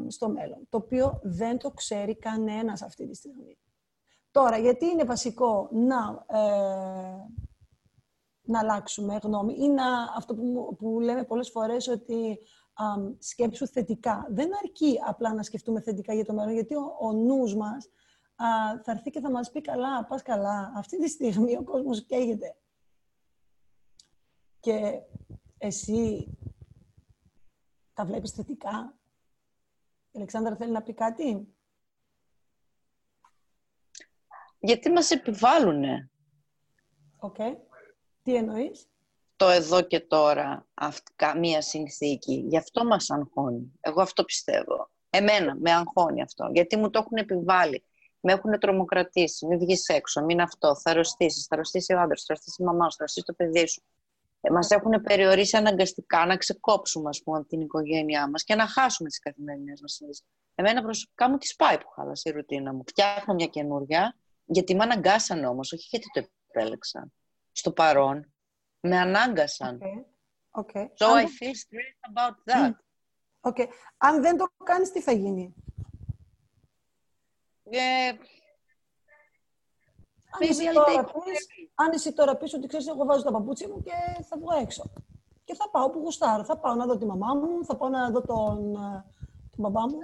στο 0.08 0.28
μέλλον, 0.28 0.66
το 0.68 0.76
οποίο 0.76 1.20
δεν 1.22 1.58
το 1.58 1.70
ξέρει 1.70 2.16
κανένας 2.16 2.82
αυτή 2.82 3.06
τη 3.06 3.14
στιγμή. 3.14 3.58
Τώρα, 4.30 4.58
γιατί 4.58 4.86
είναι 4.86 5.04
βασικό 5.04 5.68
να, 5.72 6.24
ε, 6.38 7.16
να 8.42 8.58
αλλάξουμε 8.58 9.18
γνώμη 9.22 9.54
ή 9.58 9.68
να, 9.68 10.02
αυτό 10.16 10.34
που, 10.34 10.76
που 10.78 11.00
λέμε 11.00 11.24
πολλές 11.24 11.50
φορές 11.50 11.88
ότι 11.88 12.38
α, 12.74 12.84
σκέψου 13.18 13.66
θετικά. 13.66 14.26
Δεν 14.30 14.50
αρκεί 14.64 14.98
απλά 15.06 15.34
να 15.34 15.42
σκεφτούμε 15.42 15.80
θετικά 15.80 16.14
για 16.14 16.24
το 16.24 16.32
μέλλον, 16.32 16.52
γιατί 16.52 16.74
ο, 16.74 16.96
ο 17.00 17.12
νους 17.12 17.54
μας 17.54 17.86
α, 18.36 18.46
θα 18.82 18.92
έρθει 18.92 19.10
και 19.10 19.20
θα 19.20 19.30
μας 19.30 19.50
πει 19.50 19.60
καλά, 19.60 20.04
πας 20.04 20.22
καλά. 20.22 20.72
Αυτή 20.76 20.98
τη 20.98 21.08
στιγμή 21.08 21.56
ο 21.56 21.62
κόσμος 21.62 22.06
καίγεται. 22.06 22.56
Και 24.60 25.00
εσύ 25.58 26.32
τα 27.94 28.04
βλέπεις 28.04 28.30
θετικά. 28.30 28.98
Η 30.10 30.18
Αλεξάνδρα 30.18 30.56
θέλει 30.56 30.72
να 30.72 30.82
πει 30.82 30.94
κάτι; 30.94 31.56
Γιατί 34.58 34.90
μας 34.90 35.10
επιβάλλουνε; 35.10 36.10
Οκ. 37.18 37.36
Τι 38.22 38.34
εννοείς; 38.34 38.86
Το 39.36 39.48
εδώ 39.48 39.82
και 39.82 40.00
τώρα, 40.00 40.66
αυτή, 40.74 41.12
μία 41.38 41.62
συνθήκη. 41.62 42.44
Γι' 42.48 42.56
αυτό 42.56 42.84
μας 42.84 43.10
αγχώνει. 43.10 43.72
Εγώ 43.80 44.02
αυτό 44.02 44.24
πιστεύω. 44.24 44.90
Εμένα 45.10 45.56
με 45.60 45.72
αγχώνει 45.72 46.22
αυτό. 46.22 46.50
Γιατί 46.52 46.76
μου 46.76 46.90
το 46.90 46.98
έχουν 46.98 47.16
επιβάλει. 47.16 47.84
Με 48.20 48.32
έχουν 48.32 48.58
τρομοκρατήσει. 48.58 49.46
Μην 49.46 49.58
βγεις 49.58 49.88
έξω, 49.88 50.24
μην 50.24 50.40
αυτό. 50.40 50.76
Θα 50.76 50.90
αρρωστήσεις. 50.90 51.46
Θα 51.46 51.54
αρρωστήσει 51.54 51.92
ο 51.92 52.00
άντρας, 52.00 52.22
θα 52.22 52.32
αρρωστήσει 52.32 52.62
η 52.62 52.64
μαμά 52.64 52.84
σου, 52.90 52.96
θα 52.96 53.02
αρρωστήσει 53.02 53.26
το 53.26 53.32
παιδί 53.32 53.66
σου. 53.66 53.82
Ε, 54.40 54.50
μας 54.50 54.70
έχουν 54.70 55.02
περιορίσει 55.02 55.56
αναγκαστικά 55.56 56.26
να 56.26 56.36
ξεκόψουμε 56.36 57.08
ας 57.08 57.22
πούμε, 57.22 57.44
την 57.44 57.60
οικογένειά 57.60 58.30
μας 58.30 58.44
και 58.44 58.54
να 58.54 58.66
χάσουμε 58.66 59.08
τις 59.08 59.18
καθημερινές 59.18 59.80
μας 59.80 59.92
συνήθειε. 59.92 60.24
Εμένα 60.54 60.82
προσωπικά 60.82 61.30
μου 61.30 61.38
τη 61.38 61.54
πάει 61.56 61.78
που 61.78 61.88
χάλασε 61.88 62.28
η 62.28 62.32
ρουτίνα 62.32 62.72
μου. 62.74 62.82
Φτιάχνω 62.86 63.34
μια 63.34 63.46
καινούρια, 63.46 64.16
γιατί 64.48 64.74
με 64.74 64.82
αναγκάσαν 64.82 65.44
όμως, 65.44 65.72
όχι 65.72 65.86
γιατί 65.90 66.06
το 66.12 66.28
επέλεξα. 66.48 67.10
Στο 67.52 67.72
παρόν, 67.72 68.32
με 68.80 68.98
ανάγκασαν. 68.98 69.78
Okay. 69.82 70.04
Okay. 70.60 70.86
So 71.00 71.06
I 71.22 71.26
feel 71.26 71.54
stressed 71.64 72.02
about 72.10 72.34
that. 72.44 72.72
Okay. 73.40 73.66
Αν 73.96 74.22
δεν 74.22 74.36
το 74.36 74.46
κάνεις, 74.64 74.90
τι 74.92 75.00
θα 75.00 75.12
γίνει; 75.12 75.54
Ε, 77.70 78.08
αν, 80.30 80.48
εσύ 80.48 80.72
τώρα 80.72 81.04
πεις, 81.04 81.46
αν 81.74 81.92
εσύ 81.92 82.12
τώρα 82.12 82.36
πεις 82.36 82.54
ότι 82.54 82.66
ξέρεις 82.66 82.86
εγώ 82.86 83.04
βάζω 83.04 83.22
τα 83.22 83.30
παπούτσια 83.30 83.68
μου 83.68 83.82
και 83.82 84.22
θα 84.28 84.38
βγω 84.38 84.56
έξω. 84.60 84.90
Και 85.44 85.54
θα 85.54 85.70
πάω 85.70 85.90
που 85.90 85.98
γουστάρω. 85.98 86.44
Θα 86.44 86.58
πάω 86.58 86.74
να 86.74 86.86
δω 86.86 86.96
τη 86.98 87.06
μαμά 87.06 87.34
μου, 87.34 87.64
θα 87.64 87.76
πάω 87.76 87.88
να 87.88 88.10
δω 88.10 88.20
τον, 88.20 88.74
ε, 88.74 89.04
τον 89.50 89.56
μπαμπά 89.56 89.80
μου. 89.80 89.98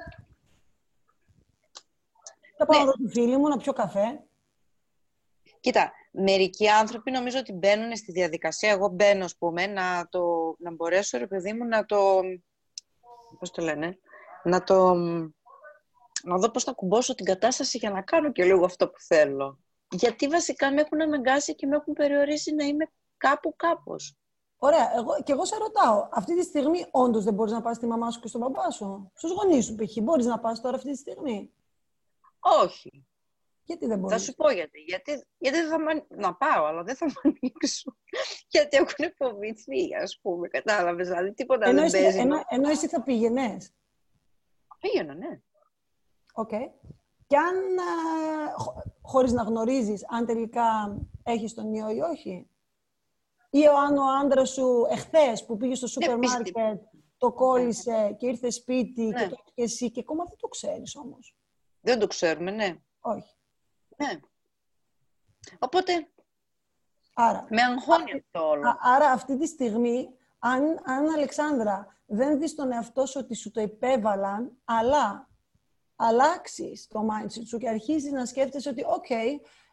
Θα 2.57 2.67
πάω 2.67 2.79
ναι. 2.79 2.85
να 2.85 2.91
δω 2.91 2.93
τη 2.93 3.09
φίλη 3.09 3.37
μου, 3.37 3.49
να 3.49 3.57
πιω 3.57 3.73
καφέ. 3.73 4.25
Κοίτα, 5.65 5.93
μερικοί 6.11 6.69
άνθρωποι 6.69 7.11
νομίζω 7.11 7.39
ότι 7.39 7.53
μπαίνουν 7.53 7.97
στη 7.97 8.13
διαδικασία. 8.13 8.71
Εγώ 8.71 8.89
μπαίνω, 8.89 9.25
ας 9.25 9.37
πούμε, 9.37 9.67
να, 9.67 10.09
το, 10.11 10.55
να 10.59 10.75
μπορέσω, 10.75 11.19
ρε 11.19 11.27
παιδί 11.27 11.53
μου, 11.53 11.65
να 11.65 11.85
το... 11.85 12.21
Πώς 13.39 13.51
το 13.51 13.63
λένε; 13.63 13.99
Να 14.43 14.63
το... 14.63 14.95
Να 16.23 16.39
δω 16.39 16.51
πώς 16.51 16.65
θα 16.65 16.73
κουμπώσω 16.73 17.15
την 17.15 17.25
κατάσταση 17.25 17.79
για 17.79 17.91
να 17.91 18.03
κάνω 18.03 18.33
και 18.33 18.45
λίγο 18.45 18.65
αυτό 18.65 18.89
που 18.89 19.01
θέλω. 19.01 19.59
Γιατί 19.91 20.29
βασικά 20.29 20.73
με 20.73 20.81
έχουν 20.81 21.03
αναγκάσει 21.03 21.55
και 21.55 21.67
με 21.67 21.77
έχουν 21.77 21.93
περιορίσει 21.93 22.55
να 22.55 22.65
είμαι 22.65 22.91
κάπου 23.17 23.55
κάπως. 23.57 24.17
Ωραία. 24.57 24.93
Εγώ, 24.97 25.23
και 25.23 25.33
εγώ 25.33 25.45
σε 25.45 25.57
ρωτάω, 25.57 26.09
αυτή 26.13 26.37
τη 26.37 26.43
στιγμή 26.43 26.87
όντως 26.91 27.25
δεν 27.25 27.35
μπορείς 27.35 27.53
να 27.53 27.63
πας 27.63 27.77
στη 27.77 27.87
μαμά 27.87 28.11
σου 28.11 28.21
και 28.21 28.29
στον 28.29 28.41
μπαμπά 28.41 28.71
σου, 28.71 29.11
στους 29.15 29.33
γονείς 29.33 29.65
σου 29.65 29.75
π.χ. 29.75 30.03
Μπορείς 30.03 30.27
να 30.27 30.39
πας 30.39 30.61
τώρα 30.61 30.77
αυτή 30.77 30.91
τη 30.91 30.99
στιγμή; 30.99 31.53
Όχι. 32.63 33.07
Γιατί 33.65 33.87
δεν 33.87 33.99
μπορείς; 33.99 34.17
Θα 34.17 34.23
σου 34.23 34.35
πω 34.35 34.51
γιατί. 34.51 34.81
Γιατί, 34.81 35.27
γιατί 35.39 35.59
θα 35.59 35.79
μ... 35.81 35.85
να 36.09 36.35
πάω, 36.35 36.65
αλλά 36.65 36.83
δεν 36.83 36.97
θα 36.97 37.07
μου 37.07 37.13
ανοίξω. 37.41 37.97
γιατί 38.49 38.77
έχουν 38.77 39.15
φοβηθεί, 39.17 39.95
ας 40.03 40.19
πούμε. 40.23 40.49
Κατάλαβες. 40.49 41.09
Δηλαδή 41.09 41.35
τίποτα 41.35 41.69
ενώ 41.69 41.77
δεν 41.77 41.85
εσύ, 41.85 42.03
παίζει. 42.03 42.19
Ενώ, 42.19 42.43
ενώ 42.49 42.69
εσύ 42.69 42.89
θα 42.89 43.03
πήγαινες; 43.03 43.75
Πήγαινα, 44.81 45.15
ναι. 45.15 45.41
OK. 46.35 46.49
Okay. 46.53 46.69
Και 47.27 47.37
αν, 47.37 47.55
χω, 48.57 48.83
χωρίς 49.03 49.33
να 49.33 49.43
γνωρίζεις, 49.43 50.05
αν 50.09 50.27
τελικά 50.27 50.99
έχεις 51.23 51.55
τον 51.55 51.75
ιό 51.75 51.91
ή 51.91 52.01
όχι; 52.01 52.49
Ή 53.51 53.67
αν 53.67 53.97
ο 53.97 54.05
άντρας 54.21 54.51
σου 54.51 54.87
εχθές 54.91 55.45
που 55.45 55.57
πήγε 55.57 55.75
στο 55.75 55.87
σούπερ 55.87 56.19
ναι, 56.19 56.27
μάρκετ, 56.27 56.83
το 57.17 57.33
κόλλησε 57.33 58.17
και 58.19 58.27
ήρθε 58.27 58.51
σπίτι 58.51 59.03
ναι. 59.03 59.23
και 59.23 59.29
το 59.29 59.37
και 59.55 59.63
εσύ 59.63 59.91
και 59.91 60.01
ακόμα 60.01 60.25
δεν 60.25 60.37
το 60.37 60.49
ξέρεις 60.49 60.97
όμως. 60.97 61.37
Δεν 61.81 61.99
το 61.99 62.07
ξέρουμε, 62.07 62.51
ναι. 62.51 62.77
Όχι. 63.01 63.34
Ναι. 63.97 64.21
Οπότε, 65.59 66.09
άρα, 67.15 67.47
με 67.51 67.63
αγχώνει 67.63 68.13
αυτό 68.13 68.49
όλο. 68.49 68.77
Άρα 68.81 69.11
αυτή 69.11 69.39
τη 69.39 69.47
στιγμή, 69.47 70.09
αν, 70.39 70.63
αν 70.85 71.09
Αλεξάνδρα 71.09 71.97
δεν 72.07 72.39
δεις 72.39 72.55
τον 72.55 72.73
εαυτό 72.73 73.07
σου 73.07 73.21
ότι 73.23 73.35
σου 73.35 73.51
το 73.51 73.61
υπέβαλαν, 73.61 74.53
αλλά 74.65 75.29
αλλάξεις 75.97 76.87
το 76.89 77.07
mindset 77.11 77.47
σου 77.47 77.59
και 77.59 77.69
αρχίζεις 77.69 78.13
να 78.13 78.27
σκέφτεσαι 78.27 78.69
ότι 78.69 78.85
«ΟΚ, 78.85 79.07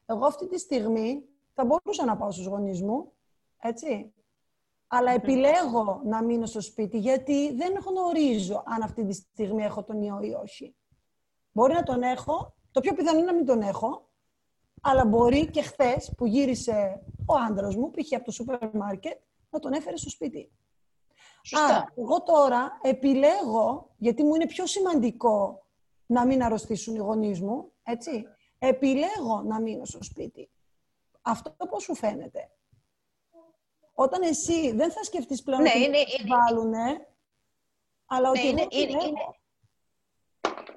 εγώ 0.06 0.26
αυτή 0.26 0.48
τη 0.48 0.60
στιγμή 0.60 1.24
θα 1.54 1.66
μπορούσα 1.66 2.06
να 2.06 2.18
πάω 2.18 2.32
στους 2.32 2.46
γονείς 2.46 2.82
μου, 2.82 3.12
έτσι, 3.58 4.14
αλλά 4.88 5.12
επιλέγω 5.12 6.02
να 6.04 6.24
μείνω 6.24 6.46
στο 6.46 6.62
σπίτι 6.62 6.98
γιατί 6.98 7.56
δεν 7.56 7.74
γνωρίζω 7.86 8.64
αν 8.66 8.82
αυτή 8.82 9.06
τη 9.06 9.14
στιγμή 9.14 9.64
έχω 9.64 9.84
τον 9.84 10.02
ιό 10.02 10.20
ή 10.22 10.34
όχι. 10.34 10.76
Μπορεί 11.52 11.74
να 11.74 11.84
τον 11.84 12.04
έχω, 12.04 12.54
το 12.72 12.80
πιο 12.80 12.94
πιθανό 12.94 13.18
είναι 13.18 13.28
να 13.28 13.34
μην 13.34 13.46
τον 13.46 13.62
έχω, 13.62 14.10
αλλά 14.82 15.06
μπορεί 15.06 15.50
και 15.50 15.62
χθες 15.62 16.14
που 16.18 16.26
γύρισε 16.26 17.04
ο 17.26 17.36
άντρας 17.36 17.76
μου, 17.76 17.92
π.χ. 17.92 18.14
από 18.14 18.26
το 18.26 18.32
σούπερ 18.32 18.76
μάρκετ, 18.76 19.20
να 19.50 19.60
τον 19.60 19.74
έφερε 19.74 19.98
στο 19.98 20.10
σπίτι. 20.10 20.52
Σωστά. 21.44 21.66
Άρα, 21.66 21.94
εγώ 21.96 22.24
τώρα 22.24 22.80
επιλέγω, 22.82 23.90
γιατί 23.98 24.24
μου 24.24 24.36
είναι 24.36 24.46
πιο 24.46 24.66
σημαντικό 24.66 25.66
να 26.06 26.26
μην 26.26 26.44
αρρωστήσουν 26.44 26.96
οι 26.96 27.00
γονείς 27.00 27.42
μου, 27.42 27.72
έτσι, 27.84 28.26
επιλέγω 28.60 29.42
να 29.42 29.62
μείνω 29.62 29.86
στο 29.86 30.04
σπίτι. 30.04 30.50
Αυτό 31.22 31.56
πώς 31.70 31.84
σου 31.84 31.96
φαίνεται; 31.96 32.52
Όταν 33.94 34.22
εσύ 34.22 34.72
δεν 34.72 34.92
θα 34.92 35.04
σκεφτείς 35.04 35.44
πλέον 35.44 35.62
ναι, 35.62 35.70
ότι 35.70 35.84
είναι, 35.84 35.98
βάλουνε, 36.28 37.08
αλλά 38.06 38.30
ότι 38.30 38.42
ναι, 38.42 38.50
είναι, 38.50 38.68
είναι, 38.70 38.98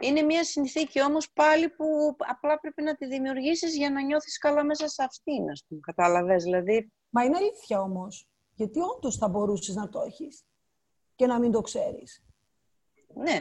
είναι, 0.07 0.19
είναι 0.19 0.23
μια 0.23 0.45
συνθήκη 0.45 1.03
όμως 1.03 1.33
πάλι 1.33 1.69
που 1.69 2.17
απλά 2.19 2.61
πρέπει 2.61 2.83
να 2.83 2.95
τη 2.95 3.07
δημιουργήσεις 3.07 3.77
για 3.77 3.91
να 3.91 4.03
νιώθεις 4.03 4.39
καλά 4.39 4.65
μέσα 4.65 4.89
σε 4.89 5.03
αυτήν, 5.03 5.51
ας 5.51 5.65
πούμε. 5.69 5.81
Κατάλαβες, 5.83 6.43
δηλαδή... 6.43 6.93
Μα 7.11 7.25
είναι 7.25 7.37
αλήθεια 7.37 7.81
όμως. 7.81 8.29
Γιατί 8.55 8.81
όντως 8.81 9.17
θα 9.17 9.29
μπορούσες 9.29 9.75
να 9.75 9.89
το 9.89 10.01
έχεις 10.01 10.45
και 11.15 11.27
να 11.27 11.39
μην 11.39 11.53
το 11.53 11.61
ξέρεις. 11.61 12.25
Ναι. 13.15 13.41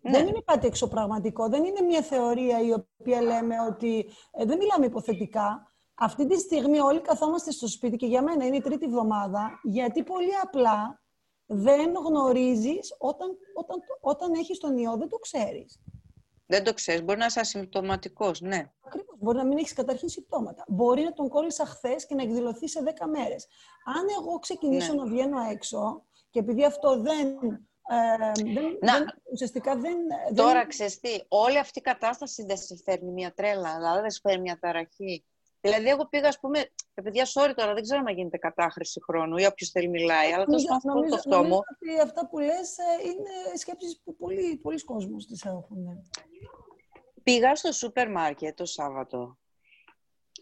Δεν 0.00 0.22
ναι. 0.22 0.28
είναι 0.28 0.42
κάτι 0.44 0.66
εξωπραγματικό. 0.66 1.48
Δεν 1.48 1.64
είναι 1.64 1.80
μια 1.80 2.02
θεωρία 2.02 2.60
η 2.60 2.72
οποία 2.72 3.22
λέμε 3.22 3.60
ότι... 3.60 4.06
Ε, 4.30 4.44
δεν 4.44 4.58
μιλάμε 4.58 4.86
υποθετικά. 4.86 5.72
Αυτή 5.94 6.26
τη 6.26 6.38
στιγμή 6.38 6.78
όλοι 6.78 7.00
καθόμαστε 7.00 7.50
στο 7.50 7.68
σπίτι 7.68 7.96
και 7.96 8.06
για 8.06 8.22
μένα 8.22 8.46
είναι 8.46 8.56
η 8.56 8.60
τρίτη 8.60 8.84
εβδομάδα 8.84 9.60
γιατί 9.62 10.02
πολύ 10.02 10.32
απλά 10.42 11.02
δεν 11.46 11.92
γνωρίζεις 12.06 12.94
όταν, 12.98 13.36
όταν, 13.54 13.78
όταν 14.00 14.32
έχεις 14.32 14.58
τον 14.58 14.78
ιό, 14.78 14.96
δεν 14.96 15.08
το 15.08 15.16
ξέρεις. 15.18 15.80
Δεν 16.46 16.64
το 16.64 16.72
ξέρεις. 16.74 17.02
Μπορεί 17.02 17.18
να 17.18 17.26
είσαι 17.26 17.40
ασυμπτωματικός, 17.40 18.40
ναι. 18.40 18.72
Ακριβώς. 18.80 19.16
Μπορεί 19.18 19.36
να 19.36 19.44
μην 19.44 19.58
έχεις 19.58 19.72
καταρχήν 19.72 20.08
συμπτώματα. 20.08 20.64
Μπορεί 20.68 21.02
να 21.02 21.12
τον 21.12 21.28
κόλλησα 21.28 21.66
χθες 21.66 22.06
και 22.06 22.14
να 22.14 22.22
εκδηλωθεί 22.22 22.68
σε 22.68 22.82
10 22.82 23.06
μέρες. 23.06 23.46
Αν 23.84 24.06
εγώ 24.20 24.38
ξεκινήσω 24.38 24.92
Ναι. 24.92 25.02
να 25.02 25.06
βγαίνω 25.06 25.40
έξω 25.50 26.04
και 26.30 26.38
επειδή 26.38 26.64
αυτό 26.64 27.00
δεν... 27.00 27.28
Ε, 27.88 28.52
δεν, 28.52 28.78
Να. 28.80 28.92
δεν 28.92 29.04
ουσιαστικά 29.32 29.76
δεν... 29.76 29.96
Τώρα, 30.34 30.52
δεν, 30.52 30.68
ξέρεις 30.68 31.00
τι, 31.00 31.08
όλη 31.28 31.58
αυτή 31.58 31.78
η 31.78 31.82
κατάσταση 31.82 32.44
δεν 32.44 32.56
σε 32.56 32.76
φέρνει 32.84 33.10
μια 33.10 33.32
τρέλα, 33.34 33.74
δηλαδή 33.76 34.00
δεν 34.00 34.10
σε 34.10 34.20
φέρνει 34.22 34.40
μια 34.40 34.58
ταραχή. 34.58 35.24
Δηλαδή, 35.66 35.88
εγώ 35.88 36.06
πήγα, 36.08 36.28
ας 36.28 36.38
πούμε, 36.40 36.58
«Ε, 36.94 37.02
παιδιά, 37.02 37.24
sorry 37.24 37.52
τώρα, 37.56 37.74
δεν 37.74 37.82
ξέρω 37.82 38.02
αν 38.06 38.16
γίνεται 38.16 38.36
κατάχρηση 38.36 39.00
χρόνου 39.02 39.36
ή 39.36 39.44
όποιος 39.44 39.70
θέλει 39.70 39.88
μιλάει, 39.88 40.32
αλλά 40.32 40.44
τέλος 40.44 40.64
πάντων 40.64 40.96
αυτό 40.96 41.08
το 41.08 41.14
αυτό 41.14 41.36
μου. 41.36 41.42
νομίζω 41.42 41.62
ότι 41.80 42.00
αυτά 42.00 42.28
που 42.28 42.38
λες 42.38 42.78
ε, 42.78 43.08
είναι 43.08 43.56
σκέψεις 43.56 44.00
που 44.04 44.16
πολλοί, 44.16 44.56
πολλοί 44.56 44.84
κόσμος 44.84 45.26
τις 45.26 45.44
έχουν. 45.44 46.08
Πήγα 47.22 47.54
στο 47.54 47.72
σούπερ 47.72 48.10
μάρκετ 48.10 48.56
το 48.56 48.64
Σάββατο 48.64 49.38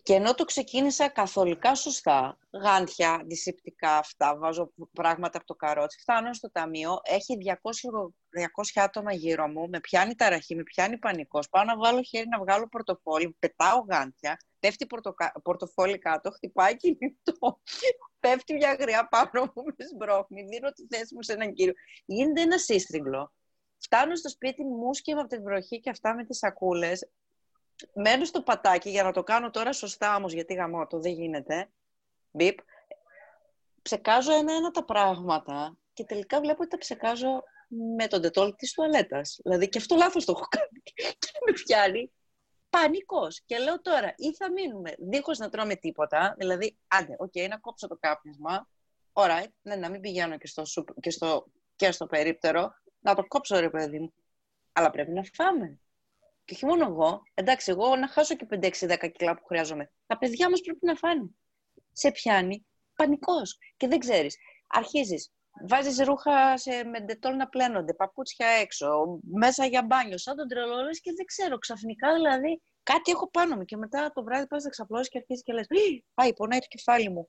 και 0.04 0.14
ενώ 0.14 0.35
το 0.35 0.45
ξεκίνησα 0.45 1.09
καθολικά 1.09 1.75
σωστά, 1.75 2.38
γάντια, 2.50 3.12
αντισηπτικά 3.12 3.97
αυτά, 3.97 4.37
βάζω 4.37 4.73
πράγματα 4.93 5.38
από 5.38 5.47
το 5.47 5.54
καρότσι, 5.54 5.99
φτάνω 6.00 6.33
στο 6.33 6.50
ταμείο, 6.50 7.00
έχει 7.02 7.38
200, 7.45 7.54
200 8.75 8.83
άτομα 8.83 9.12
γύρω 9.12 9.49
μου, 9.49 9.69
με 9.69 9.81
πιάνει 9.81 10.14
ταραχή, 10.14 10.54
με 10.54 10.62
πιάνει 10.62 10.99
πανικός, 10.99 11.49
πάω 11.49 11.64
να 11.64 11.76
βάλω 11.76 12.02
χέρι 12.02 12.28
να 12.28 12.38
βγάλω 12.38 12.69
πορτοφόλι, 12.69 13.37
πετάω 13.38 13.78
γάντια, 13.78 14.37
πέφτει 14.64 14.87
πορτοκα... 14.87 15.33
πορτοφόλι 15.42 15.99
κάτω, 15.99 16.30
χτυπάει 16.30 16.76
κινητό, 16.76 17.61
πέφτει 18.21 18.54
μια 18.54 18.75
γριά 18.75 19.09
πάνω 19.09 19.52
μου, 19.54 19.62
με 19.64 19.85
σμπρώχνει, 19.85 20.42
δίνω 20.42 20.73
τη 20.73 20.87
θέση 20.87 21.14
μου 21.14 21.23
σε 21.23 21.33
έναν 21.33 21.52
κύριο. 21.52 21.73
Γίνεται 22.04 22.40
ένα 22.40 22.59
σύστριγγλο. 22.59 23.33
Φτάνω 23.78 24.16
στο 24.16 24.28
σπίτι 24.28 24.64
μου, 24.64 24.76
μουσκευα 24.76 25.21
από 25.21 25.28
την 25.28 25.42
βροχή 25.42 25.80
και 25.80 25.90
αυτά 25.90 26.14
με 26.14 26.25
τις 26.25 26.38
σακούλες. 26.38 27.11
Μένω 27.94 28.25
στο 28.25 28.42
πατάκι 28.42 28.90
για 28.90 29.02
να 29.02 29.12
το 29.12 29.23
κάνω 29.23 29.50
τώρα 29.50 29.73
σωστά 29.73 30.16
όμως, 30.16 30.33
γιατί 30.33 30.54
γαμώτο 30.54 31.00
δεν 31.00 31.12
γίνεται. 31.12 31.71
Μπιπ. 32.30 32.59
Ψεκάζω 33.83 34.33
ένα-ένα 34.33 34.71
τα 34.71 34.85
πράγματα 34.85 35.76
και 35.92 36.04
τελικά 36.04 36.40
βλέπω 36.40 36.61
ότι 36.61 36.71
τα 36.71 36.78
ψεκάζω 36.78 37.42
με 37.97 38.06
τον 38.06 38.21
τετόλ 38.21 38.54
της 38.54 38.73
τουαλέτας. 38.73 39.38
Δηλαδή 39.42 39.68
και 39.68 39.78
αυτό 39.78 39.97
λάθος 39.97 40.25
το 40.25 40.33
έχω 40.37 40.47
κάνει. 40.49 40.83
Και 41.18 41.30
με 41.47 41.52
πιάνει 41.52 42.12
πανικός. 42.75 43.43
Και 43.47 43.59
λέω 43.59 43.81
τώρα, 43.81 44.14
ή 44.16 44.35
θα 44.35 44.52
μείνουμε 44.52 44.95
δίχως 44.99 45.38
να 45.38 45.49
τρώμε 45.49 45.76
τίποτα, 45.76 46.35
δηλαδή, 46.38 46.78
άντε, 46.88 47.14
οκ, 47.19 47.33
να 47.49 47.59
κόψω 47.59 47.87
το 47.87 47.97
κάπνισμα, 48.00 48.69
alright, 49.12 49.50
ναι, 49.62 49.76
να 49.76 49.90
μην 49.90 50.00
πηγαίνω 50.00 50.38
και 50.38 50.47
στο, 50.47 50.64
σουπ- 50.64 51.00
και 51.00 51.11
στο, 51.11 51.47
και 51.76 51.90
στο 51.90 52.07
περίπτερο, 52.07 52.75
να 53.00 53.14
το 53.14 53.26
κόψω 53.26 53.59
ρε 53.61 53.71
παιδί 53.71 53.99
μου. 53.99 54.14
Αλλά 54.73 54.90
πρέπει 54.90 55.11
να 55.11 55.23
φάμε. 55.33 55.78
Και 56.45 56.54
όχι 56.54 56.66
μόνο 56.66 56.87
εγώ. 56.87 57.23
Εντάξει, 57.35 57.71
εγώ 57.71 57.97
να 57.97 58.09
χάσω 58.09 58.37
και 58.37 58.47
5-6-10 58.50 59.11
κιλά 59.12 59.37
που 59.37 59.45
χρειάζομαι. 59.45 59.93
Τα 60.07 60.19
παιδιά 60.19 60.50
μας 60.50 60.61
πρέπει 60.61 60.87
να 60.87 60.95
φάνε. 60.95 61.31
Σε 61.93 62.11
πιάνει 62.11 62.66
πανικός. 62.97 63.59
Και 63.76 63.88
δεν 63.88 63.99
ξέρεις. 63.99 64.37
Αρχίζεις. 64.66 65.33
Βάζεις 65.68 65.99
ρούχα 65.99 66.56
σε 66.56 66.84
με 66.85 66.98
Dettol 66.98 67.37
να 67.37 67.49
πλένονται, 67.49 67.94
παπούτσια 67.94 68.46
έξω, 68.46 69.18
μέσα 69.23 69.66
για 69.66 69.82
μπάνιο, 69.82 70.18
σαν 70.18 70.37
τον 70.37 70.49
τρελό, 70.49 70.90
και 71.02 71.12
δεν 71.16 71.25
ξέρω, 71.25 71.58
ξαφνικά 71.58 72.14
δηλαδή 72.14 72.62
κάτι 72.82 73.11
έχω 73.11 73.30
πάνω 73.30 73.56
μου 73.56 73.64
και 73.64 73.76
μετά 73.76 74.12
το 74.14 74.23
βράδυ 74.23 74.46
πας 74.46 74.64
να 74.64 74.70
ξαπλώσεις 74.70 75.08
και 75.08 75.18
αρχίζεις 75.18 75.42
και 75.42 75.52
λες 75.52 75.66
«Πάει, 76.14 76.34
πονάει 76.34 76.58
το 76.58 76.66
κεφάλι 76.68 77.11
μου». 77.11 77.28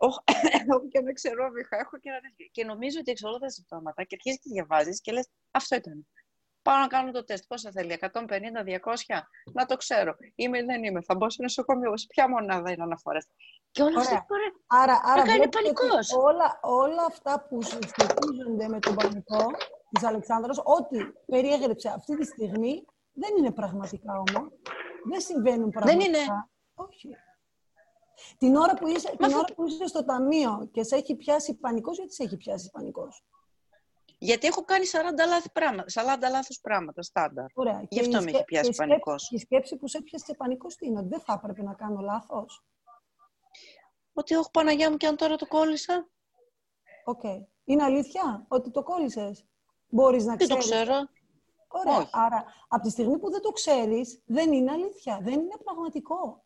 Έχω 0.58 0.88
και 0.88 0.98
ένα 0.98 1.12
ξερόβιχα, 1.12 1.76
έχω 1.76 1.98
και 1.98 2.08
ένα 2.08 2.20
Και 2.50 2.64
νομίζω 2.64 2.98
ότι 3.00 3.10
εξ 3.10 3.22
όλα 3.22 3.38
τα 3.38 3.48
συμπτώματα 3.48 4.02
και 4.02 4.14
αρχίζεις 4.14 4.40
και 4.40 4.50
διαβάζεις 4.52 5.00
και 5.00 5.12
λες 5.12 5.28
«Αυτό 5.50 5.76
ήταν». 5.76 6.06
Πάω 6.64 6.78
να 6.78 6.86
κάνω 6.86 7.10
το 7.10 7.24
τεστ. 7.24 7.44
Πόσα 7.48 7.70
θέλει, 7.70 7.98
150, 8.00 8.62
200, 8.64 9.22
να 9.52 9.66
το 9.66 9.76
ξέρω. 9.76 10.14
Είμαι 10.34 10.58
ή 10.58 10.62
δεν 10.62 10.84
είμαι. 10.84 11.02
Θα 11.02 11.14
μπω 11.14 11.30
σε 11.30 11.42
νοσοκομείο. 11.42 11.96
Σε 11.96 12.06
ποια 12.08 12.28
μονάδα 12.28 12.70
είναι 12.70 12.82
αναφορές. 12.82 13.26
Και 13.70 13.82
όλα 13.82 14.00
αυτά 14.00 14.24
μπορεί 14.28 14.42
άρα, 14.66 15.00
άρα 15.04 15.22
κάνει 15.22 15.48
πανικός. 15.48 16.12
Όλα, 16.12 16.58
όλα 16.62 17.04
αυτά 17.08 17.46
που 17.48 17.62
σχετίζονται 17.62 18.68
με 18.68 18.78
τον 18.78 18.94
πανικό 18.94 19.46
της 19.90 20.04
Αλεξάνδρας, 20.04 20.58
ό,τι 20.58 20.98
περιέγραψε 21.26 21.88
αυτή 21.88 22.16
τη 22.16 22.24
στιγμή, 22.24 22.84
δεν 23.12 23.36
είναι 23.38 23.52
πραγματικά 23.52 24.12
όμω. 24.12 24.48
Δεν 25.10 25.20
συμβαίνουν 25.20 25.70
πραγματικά. 25.70 25.98
Δεν 25.98 26.08
είναι. 26.08 26.18
Όχι. 26.74 27.08
Την 28.38 28.56
ώρα 28.56 28.74
που 28.74 28.86
είσαι, 28.86 29.16
την 29.16 29.32
ώρα 29.32 29.54
που 29.54 29.66
είσαι 29.66 29.86
στο 29.86 30.04
ταμείο 30.04 30.68
και 30.72 30.82
σε 30.82 30.96
έχει 30.96 31.16
πιάσει 31.16 31.54
πανικός, 31.54 31.96
γιατί 31.96 32.14
σε 32.14 32.22
έχει 32.22 32.36
πιάσει 32.36 32.70
πανικός; 32.70 33.24
Γιατί 34.24 34.46
έχω 34.46 34.64
κάνει 34.64 34.84
40 34.92 35.26
λάθη 35.28 35.50
πράγματα, 35.50 36.18
40 36.18 36.30
λάθος 36.30 36.60
πράγματα, 36.60 37.02
στάνταρ. 37.02 37.46
Ωραία. 37.54 37.86
Γι' 37.88 38.00
αυτό 38.00 38.22
με 38.22 38.30
έχει 38.30 38.44
πιάσει 38.44 38.70
και 38.70 38.76
πανικός. 38.76 39.30
Η 39.30 39.38
σκέψη 39.38 39.76
που 39.76 39.88
σε 39.88 39.98
έπιασε 39.98 40.34
πανικός 40.34 40.76
τι 40.76 40.86
είναι, 40.86 40.98
ότι 40.98 41.08
δεν 41.08 41.20
θα 41.20 41.32
έπρεπε 41.32 41.62
να 41.62 41.74
κάνω 41.74 42.00
λάθος; 42.00 42.64
Ότι 44.12 44.34
όχι 44.34 44.50
Παναγιά 44.52 44.90
μου 44.90 44.96
και 44.96 45.06
αν 45.06 45.16
τώρα 45.16 45.36
το 45.36 45.46
κόλλησα. 45.46 46.08
OK. 47.04 47.20
Okay. 47.22 47.46
Είναι 47.64 47.82
αλήθεια 47.82 48.44
ότι 48.48 48.70
το 48.70 48.82
κόλλησες; 48.82 49.46
Μπορείς 49.88 50.24
να 50.24 50.36
Δεν 50.36 50.46
ξέρεις. 50.46 50.68
το 50.68 50.74
ξέρω. 50.74 51.08
Ωραία. 51.68 51.96
Όχι. 51.96 52.08
Άρα, 52.12 52.44
από 52.68 52.82
τη 52.82 52.90
στιγμή 52.90 53.18
που 53.18 53.30
δεν 53.30 53.40
το 53.40 53.50
ξέρεις, 53.50 54.22
δεν 54.26 54.52
είναι 54.52 54.70
αλήθεια. 54.72 55.18
Δεν 55.22 55.32
είναι 55.32 55.56
πραγματικό. 55.64 56.43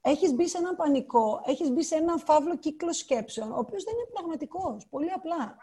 Έχεις 0.00 0.32
μπει 0.32 0.48
σε 0.48 0.58
έναν 0.58 0.76
πανικό, 0.76 1.42
έχεις 1.46 1.70
μπει 1.70 1.82
σε 1.82 1.94
έναν 1.94 2.18
φαύλο 2.18 2.56
κύκλο 2.56 2.92
σκέψεων, 2.92 3.52
ο 3.52 3.58
οποίος 3.58 3.84
δεν 3.84 3.94
είναι 3.94 4.08
πραγματικός. 4.12 4.86
Πολύ 4.90 5.10
απλά. 5.12 5.56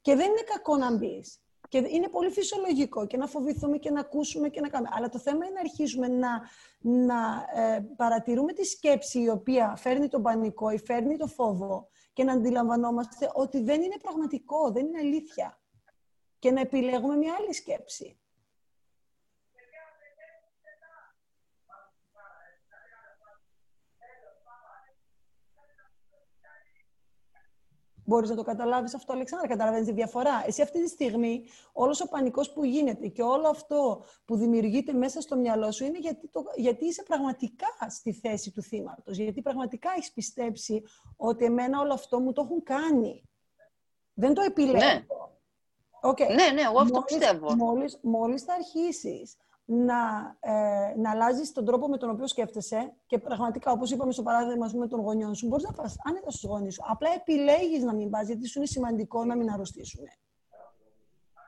Και 0.00 0.14
δεν 0.14 0.30
είναι 0.30 0.42
κακό 0.42 0.76
να 0.76 0.96
μπεις. 0.96 1.42
Και 1.68 1.78
είναι 1.88 2.08
πολύ 2.08 2.30
φυσιολογικό 2.30 3.06
και 3.06 3.16
να 3.16 3.26
φοβηθούμε 3.26 3.78
και 3.78 3.90
να 3.90 4.00
ακούσουμε 4.00 4.48
και 4.48 4.60
να 4.60 4.68
κάνουμε. 4.68 4.90
Αλλά 4.92 5.08
το 5.08 5.18
θέμα 5.18 5.44
είναι 5.44 5.54
να 5.54 5.60
αρχίσουμε 5.60 6.08
να, 6.08 6.48
να 6.80 7.46
ε, 7.62 7.80
παρατηρούμε 7.96 8.52
τη 8.52 8.64
σκέψη 8.64 9.20
η 9.20 9.28
οποία 9.28 9.76
φέρνει 9.76 10.08
τον 10.08 10.22
πανικό 10.22 10.70
ή 10.70 10.78
φέρνει 10.78 11.16
το 11.16 11.26
φόβο 11.26 11.88
και 12.12 12.24
να 12.24 12.32
αντιλαμβανόμαστε 12.32 13.30
ότι 13.34 13.62
δεν 13.62 13.82
είναι 13.82 13.96
πραγματικό, 14.02 14.70
δεν 14.70 14.86
είναι 14.86 14.98
αλήθεια. 14.98 15.60
Και 16.38 16.50
να 16.50 16.60
επιλέγουμε 16.60 17.16
μια 17.16 17.34
άλλη 17.38 17.54
σκέψη. 17.54 18.18
Μπορείς 28.08 28.30
να 28.30 28.36
το 28.36 28.42
καταλάβεις 28.42 28.94
αυτό, 28.94 29.12
Αλεξάνδρα. 29.12 29.48
Καταλαβαίνεις 29.48 29.86
τη 29.86 29.92
διαφορά. 29.92 30.44
Εσύ 30.46 30.62
αυτή 30.62 30.82
τη 30.82 30.88
στιγμή, 30.88 31.44
όλος 31.72 32.00
ο 32.00 32.08
πανικός 32.08 32.52
που 32.52 32.64
γίνεται 32.64 33.08
και 33.08 33.22
όλο 33.22 33.48
αυτό 33.48 34.04
που 34.24 34.36
δημιουργείται 34.36 34.92
μέσα 34.92 35.20
στο 35.20 35.36
μυαλό 35.36 35.72
σου 35.72 35.84
είναι 35.84 35.98
γιατί, 35.98 36.28
το, 36.28 36.44
γιατί 36.56 36.84
είσαι 36.84 37.02
πραγματικά 37.02 37.66
στη 37.88 38.12
θέση 38.12 38.50
του 38.50 38.62
θύματος. 38.62 39.16
Γιατί 39.16 39.42
πραγματικά 39.42 39.90
έχεις 39.96 40.12
πιστέψει 40.12 40.82
ότι 41.16 41.44
εμένα 41.44 41.80
όλο 41.80 41.92
αυτό 41.92 42.20
μου 42.20 42.32
το 42.32 42.42
έχουν 42.42 42.62
κάνει. 42.62 43.22
Δεν 44.14 44.34
το 44.34 44.42
επιλέγω. 44.42 44.78
Ναι. 44.78 45.06
Okay. 46.02 46.28
Ναι, 46.34 46.52
ναι, 46.54 46.62
εγώ 46.62 46.80
αυτό 46.80 46.92
μόλις, 46.92 47.04
πιστεύω. 47.04 47.54
Μόλις, 47.54 47.98
μόλις 48.02 48.42
θα 48.42 48.54
αρχίσεις 48.54 49.36
να, 49.70 50.36
ε, 50.40 50.94
να 50.96 51.10
αλλάζεις 51.10 51.52
τον 51.52 51.64
τρόπο 51.64 51.88
με 51.88 51.96
τον 51.96 52.10
οποίο 52.10 52.26
σκέφτεσαι 52.26 52.92
και 53.06 53.18
πραγματικά, 53.18 53.72
όπως 53.72 53.90
είπαμε 53.90 54.12
στο 54.12 54.22
παράδειγμα 54.22 54.70
με 54.74 54.86
των 54.86 55.00
γονιών 55.00 55.34
σου, 55.34 55.46
μπορείς 55.46 55.64
να 55.64 55.72
πας 55.72 55.96
άνετα 56.04 56.30
στους 56.30 56.50
γονείς 56.50 56.74
σου. 56.74 56.82
Απλά 56.86 57.08
επιλέγεις 57.14 57.82
να 57.82 57.94
μην 57.94 58.10
πας, 58.10 58.26
γιατί 58.26 58.48
σου 58.48 58.58
είναι 58.58 58.66
σημαντικό 58.66 59.24
να 59.24 59.36
μην 59.36 59.50
αρρωστήσουν. 59.50 60.04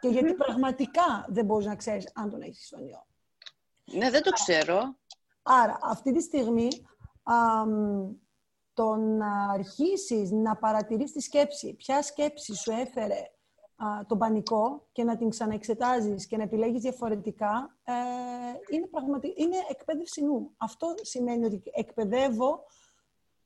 Και 0.00 0.08
γιατί 0.08 0.34
πραγματικά 0.34 1.24
δεν 1.28 1.44
μπορείς 1.44 1.66
να 1.66 1.76
ξέρεις 1.76 2.10
αν 2.14 2.30
τον 2.30 2.42
έχεις 2.42 2.66
στον 2.66 2.86
ιό. 2.86 3.06
Ναι, 3.84 4.10
δεν 4.10 4.22
το 4.22 4.30
ξέρω. 4.30 4.96
Άρα, 5.42 5.78
αυτή 5.82 6.12
τη 6.12 6.22
στιγμή, 6.22 6.68
αμ, 7.22 8.12
το 8.72 8.94
να 8.94 9.50
αρχίσεις 9.50 10.30
να 10.30 10.56
παρατηρείς 10.56 11.12
τη 11.12 11.20
σκέψη, 11.20 11.74
ποια 11.74 12.02
σκέψη 12.02 12.54
σου 12.54 12.70
έφερε 12.70 13.30
α, 13.84 14.06
τον 14.06 14.18
πανικό 14.18 14.86
και 14.92 15.04
να 15.04 15.16
την 15.16 15.28
ξαναεξετάζεις 15.28 16.26
και 16.26 16.36
να 16.36 16.42
επιλέγεις 16.42 16.82
διαφορετικά, 16.82 17.76
ε, 17.84 17.92
είναι, 18.76 18.86
πραγματι... 18.86 19.34
είναι 19.36 19.56
εκπαίδευση 19.68 20.24
νου. 20.24 20.54
Αυτό 20.56 20.94
σημαίνει 21.02 21.44
ότι 21.44 21.62
εκπαιδεύω 21.74 22.64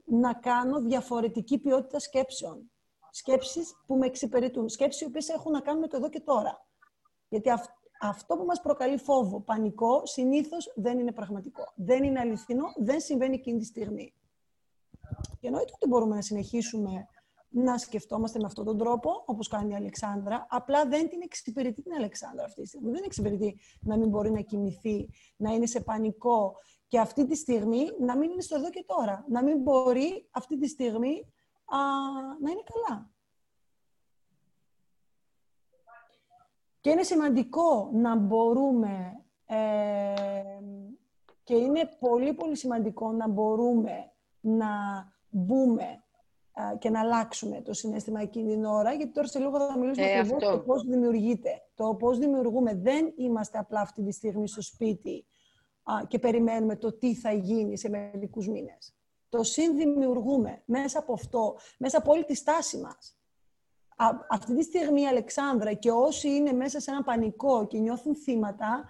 να 0.05 0.35
κάνω 0.35 0.81
διαφορετική 0.81 1.59
ποιότητα 1.59 1.99
σκέψεων. 1.99 2.71
Σκέψεις 3.11 3.75
που 3.87 3.97
με 3.97 4.07
εξυπηρετούν. 4.07 4.69
Σκέψεις 4.69 5.01
οι 5.01 5.05
οποίες 5.05 5.29
έχουν 5.29 5.53
να 5.53 5.61
κάνουν 5.61 5.81
με 5.81 5.87
το 5.87 5.97
εδώ 5.97 6.09
και 6.09 6.21
τώρα. 6.21 6.67
Γιατί 7.29 7.51
αυ... 7.51 7.65
αυτό 8.01 8.37
που 8.37 8.45
μας 8.45 8.61
προκαλεί 8.61 8.99
φόβο, 8.99 9.41
πανικό, 9.41 10.07
συνήθως 10.07 10.73
δεν 10.77 10.99
είναι 10.99 11.13
πραγματικό. 11.13 11.73
Δεν 11.75 12.05
είναι 12.05 12.21
αληθινό, 12.21 12.73
δεν 12.77 13.01
συμβαίνει 13.01 13.35
εκείνη 13.35 13.59
τη 13.59 13.65
στιγμή. 13.65 14.15
Και 15.41 15.47
εννοείται 15.47 15.73
ότι 15.75 15.89
μπορούμε 15.89 16.15
να 16.15 16.23
συνεχίσουμε 16.23 17.09
να 17.57 17.79
σκεφτόμαστε 17.79 18.39
με 18.39 18.45
αυτόν 18.47 18.65
τον 18.65 18.79
τρόπο, 18.79 19.23
όπως 19.27 19.49
κάνει 19.49 19.73
η 19.73 19.75
Αλεξάνδρα, 19.75 20.47
απλά 20.51 20.87
δεν 20.87 21.09
την 21.09 21.21
εξυπηρετεί 21.23 21.83
την 21.83 21.93
Αλεξάνδρα 21.93 22.45
αυτή 22.45 22.63
τη 22.63 22.69
στιγμή. 22.69 22.91
Δεν 22.91 23.03
εξυπηρετεί 23.05 23.59
να 23.81 23.97
μην 23.97 24.09
μπορεί 24.09 24.31
να 24.31 24.41
κοιμηθεί, 24.41 25.09
να 25.37 25.53
είναι 25.53 25.67
σε 25.67 25.81
πανικό 25.81 26.57
και 26.89 26.99
αυτή 26.99 27.27
τη 27.27 27.37
στιγμή 27.37 27.85
να 28.01 28.17
μην 28.17 28.31
είναι 28.31 28.41
στο 28.41 28.57
εδώ 28.57 28.71
και 28.71 28.85
τώρα. 28.87 29.25
Να 29.29 29.43
μην 29.43 29.63
μπορεί 29.63 30.29
αυτή 30.31 30.59
τη 30.59 30.69
στιγμή 30.69 31.33
α, 31.65 31.79
να 32.41 32.51
είναι 32.51 32.63
καλά. 32.65 33.11
Και 36.81 36.91
είναι 36.91 37.03
σημαντικό 37.03 37.91
να 37.93 38.17
μπορούμε 38.17 39.25
ε, 39.47 40.15
και 41.43 41.55
είναι 41.55 41.97
πολύ 41.99 42.35
πολύ 42.35 42.57
σημαντικό 42.57 43.13
να 43.13 43.29
μπορούμε 43.29 44.13
να 44.41 44.69
μπούμε 45.29 46.04
και 46.79 46.91
να 46.91 47.01
αλλάξουμε 47.01 47.61
το 47.61 47.73
συνέστημα 47.73 48.21
εκείνη 48.21 48.53
την 48.53 48.65
ώρα, 48.65 48.93
γιατί 48.93 49.13
τώρα 49.13 49.27
σε 49.27 49.39
λίγο 49.39 49.59
θα 49.59 49.79
μιλήσουμε 49.79 50.07
ε, 50.07 50.19
ακριβώς 50.19 50.43
το 50.43 50.59
πώς 50.59 50.83
δημιουργείται. 50.83 51.63
Το 51.75 51.95
πώς 51.95 52.19
δημιουργούμε. 52.19 52.75
Δεν 52.75 53.13
είμαστε 53.17 53.59
απλά 53.59 53.81
αυτή 53.81 54.03
τη 54.03 54.13
στιγμή 54.13 54.49
στο 54.49 54.63
σπίτι 54.63 55.27
α, 55.83 55.95
και 56.09 56.19
περιμένουμε 56.19 56.77
το 56.77 56.93
τι 56.93 57.15
θα 57.15 57.33
γίνει 57.33 57.79
σε 57.79 57.89
μερικούς 57.89 58.49
μήνες. 58.49 58.95
Το 59.29 59.43
συνδημιουργούμε 59.43 60.63
μέσα 60.65 60.99
από 60.99 61.13
αυτό, 61.13 61.57
μέσα 61.79 61.99
από 61.99 62.13
όλη 62.13 62.25
τη 62.25 62.35
στάση 62.35 62.79
μας. 62.79 63.19
Α, 63.97 64.07
αυτή 64.31 64.57
τη 64.57 64.63
στιγμή 64.63 65.01
η 65.01 65.07
Αλεξάνδρα 65.07 65.73
και 65.73 65.91
όσοι 65.91 66.29
είναι 66.29 66.53
μέσα 66.53 66.81
σε 66.81 66.91
ένα 66.91 67.03
πανικό 67.03 67.67
και 67.67 67.79
νιώθουν 67.79 68.15
θύματα, 68.15 68.89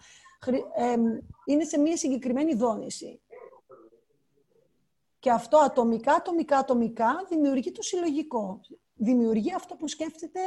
ε, 0.74 0.94
είναι 1.44 1.64
σε 1.64 1.79
μια 1.79 1.96
συγκεκριμένη 1.96 2.55
δόνηση. 2.55 3.20
Και 5.24 5.30
αυτό 5.30 5.58
ατομικά, 5.58 6.12
ατομικά, 6.14 6.58
ατομικά 6.58 7.24
δημιουργεί 7.28 7.72
το 7.72 7.82
συλλογικό. 7.82 8.60
Δημιουργεί 8.94 9.54
αυτό 9.54 9.74
που 9.74 9.88
σκέφτεται 9.88 10.40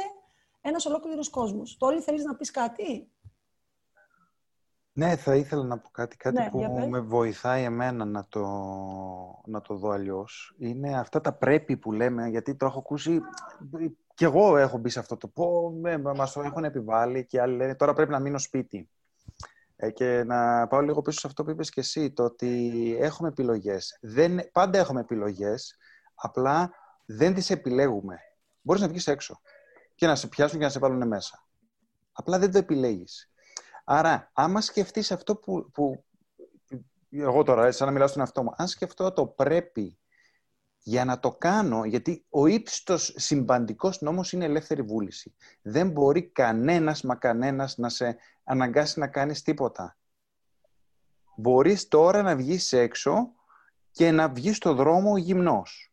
ένας 0.60 0.86
ολόκληρος 0.86 1.28
κόσμος. 1.28 1.76
Τώρα 1.76 2.00
θέλεις 2.00 2.24
να 2.24 2.36
πεις 2.36 2.50
κάτι; 2.50 3.10
Ναι, 4.92 5.16
θα 5.16 5.34
ήθελα 5.36 5.64
να 5.64 5.78
πω 5.78 5.88
κάτι, 5.88 6.16
κάτι 6.16 6.36
Ναι, 6.36 6.50
που 6.50 6.58
για 6.58 6.70
πες. 6.70 6.86
με 6.86 7.00
βοηθάει 7.00 7.62
εμένα 7.62 8.04
να 8.04 8.26
το, 8.28 8.46
να 9.44 9.60
το 9.60 9.74
δω 9.74 9.88
αλλιώς. 9.88 10.54
Είναι 10.58 10.98
αυτά 10.98 11.20
τα 11.20 11.32
πρέπει 11.32 11.76
που 11.76 11.92
λέμε, 11.92 12.28
γιατί 12.28 12.56
το 12.56 12.66
έχω 12.66 12.78
ακούσει, 12.78 13.20
και 14.14 14.24
εγώ 14.24 14.56
έχω 14.56 14.78
μπει 14.78 14.88
σε 14.88 14.98
αυτό 14.98 15.16
το 15.16 15.28
πω, 15.28 15.70
ναι, 15.80 15.98
μας 15.98 16.32
το 16.32 16.40
έχουν 16.40 16.64
επιβάλει 16.64 17.26
και 17.26 17.40
άλλοι 17.40 17.56
λένε 17.56 17.74
τώρα 17.74 17.92
πρέπει 17.92 18.10
να 18.10 18.20
μείνω 18.20 18.38
σπίτι. 18.38 18.88
Ε, 19.80 19.90
και 19.90 20.24
να 20.26 20.66
πάω 20.66 20.80
λίγο 20.80 21.02
πίσω 21.02 21.20
σε 21.20 21.26
αυτό 21.26 21.44
που 21.44 21.50
είπες 21.50 21.70
και 21.70 21.80
εσύ, 21.80 22.12
το 22.12 22.24
ότι 22.24 22.96
έχουμε 23.00 23.28
επιλογές. 23.28 23.98
Δεν, 24.00 24.50
πάντα 24.52 24.78
έχουμε 24.78 25.00
επιλογές, 25.00 25.76
απλά 26.14 26.70
δεν 27.04 27.34
τις 27.34 27.50
επιλέγουμε. 27.50 28.18
Μπορείς 28.60 28.82
να 28.82 28.88
βγεις 28.88 29.06
έξω 29.06 29.40
και 29.94 30.06
να 30.06 30.14
σε 30.14 30.26
πιάσουν 30.26 30.58
και 30.58 30.64
να 30.64 30.70
σε 30.70 30.78
βάλουν 30.78 31.06
μέσα. 31.06 31.46
Απλά 32.12 32.38
δεν 32.38 32.52
το 32.52 32.58
επιλέγεις. 32.58 33.30
Άρα, 33.84 34.30
άμα 34.32 34.60
σκεφτείς 34.60 35.12
αυτό 35.12 35.36
που, 35.36 35.70
που 35.70 36.04
εγώ 37.10 37.42
τώρα, 37.42 37.72
σαν 37.72 37.86
να 37.86 37.92
μιλάω 37.92 38.08
στον 38.08 38.20
εαυτό 38.20 38.42
μου, 38.42 38.52
αν 38.56 38.68
σκεφτώ 38.68 39.12
το 39.12 39.26
πρέπει 39.26 39.98
για 40.82 41.04
να 41.04 41.20
το 41.20 41.32
κάνω, 41.32 41.84
γιατί 41.84 42.24
ο 42.28 42.46
ύψιστος 42.46 43.14
συμπαντικός 43.16 44.00
νόμος 44.00 44.32
είναι 44.32 44.44
ελεύθερη 44.44 44.82
βούληση. 44.82 45.34
Δεν 45.62 45.90
μπορεί 45.90 46.28
κανένας 46.28 47.02
μα 47.02 47.14
κανένας 47.14 47.76
να 47.76 47.88
σε 47.88 48.16
αναγκάσει 48.48 48.98
να 48.98 49.06
κάνεις 49.06 49.42
τίποτα. 49.42 49.96
Μπορείς 51.36 51.88
τώρα 51.88 52.22
να 52.22 52.36
βγεις 52.36 52.72
έξω 52.72 53.32
και 53.90 54.10
να 54.10 54.28
βγεις 54.28 54.56
στο 54.56 54.74
δρόμο 54.74 55.16
γυμνός. 55.16 55.92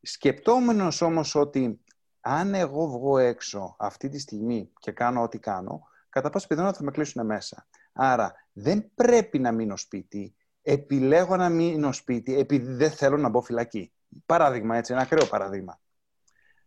Σκεπτόμενος 0.00 1.00
όμως 1.00 1.34
ότι 1.34 1.80
αν 2.20 2.54
εγώ 2.54 2.88
βγω 2.88 3.18
έξω 3.18 3.76
αυτή 3.78 4.08
τη 4.08 4.18
στιγμή 4.18 4.70
και 4.78 4.92
κάνω 4.92 5.22
ό,τι 5.22 5.38
κάνω, 5.38 5.88
κατά 6.08 6.30
πάσα 6.30 6.46
πιθανότητα 6.46 6.78
θα 6.78 6.84
με 6.84 6.90
κλείσουν 6.90 7.26
μέσα. 7.26 7.66
Άρα 7.92 8.34
δεν 8.52 8.94
πρέπει 8.94 9.38
να 9.38 9.52
μείνω 9.52 9.76
σπίτι, 9.76 10.34
επιλέγω 10.62 11.36
να 11.36 11.48
μείνω 11.48 11.92
σπίτι 11.92 12.38
επειδή 12.38 12.72
δεν 12.72 12.90
θέλω 12.90 13.16
να 13.16 13.28
μπω 13.28 13.40
φυλακή. 13.40 13.92
Παράδειγμα 14.26 14.76
έτσι, 14.76 14.92
ένα 14.92 15.02
ακραίο 15.02 15.26
παράδειγμα. 15.26 15.80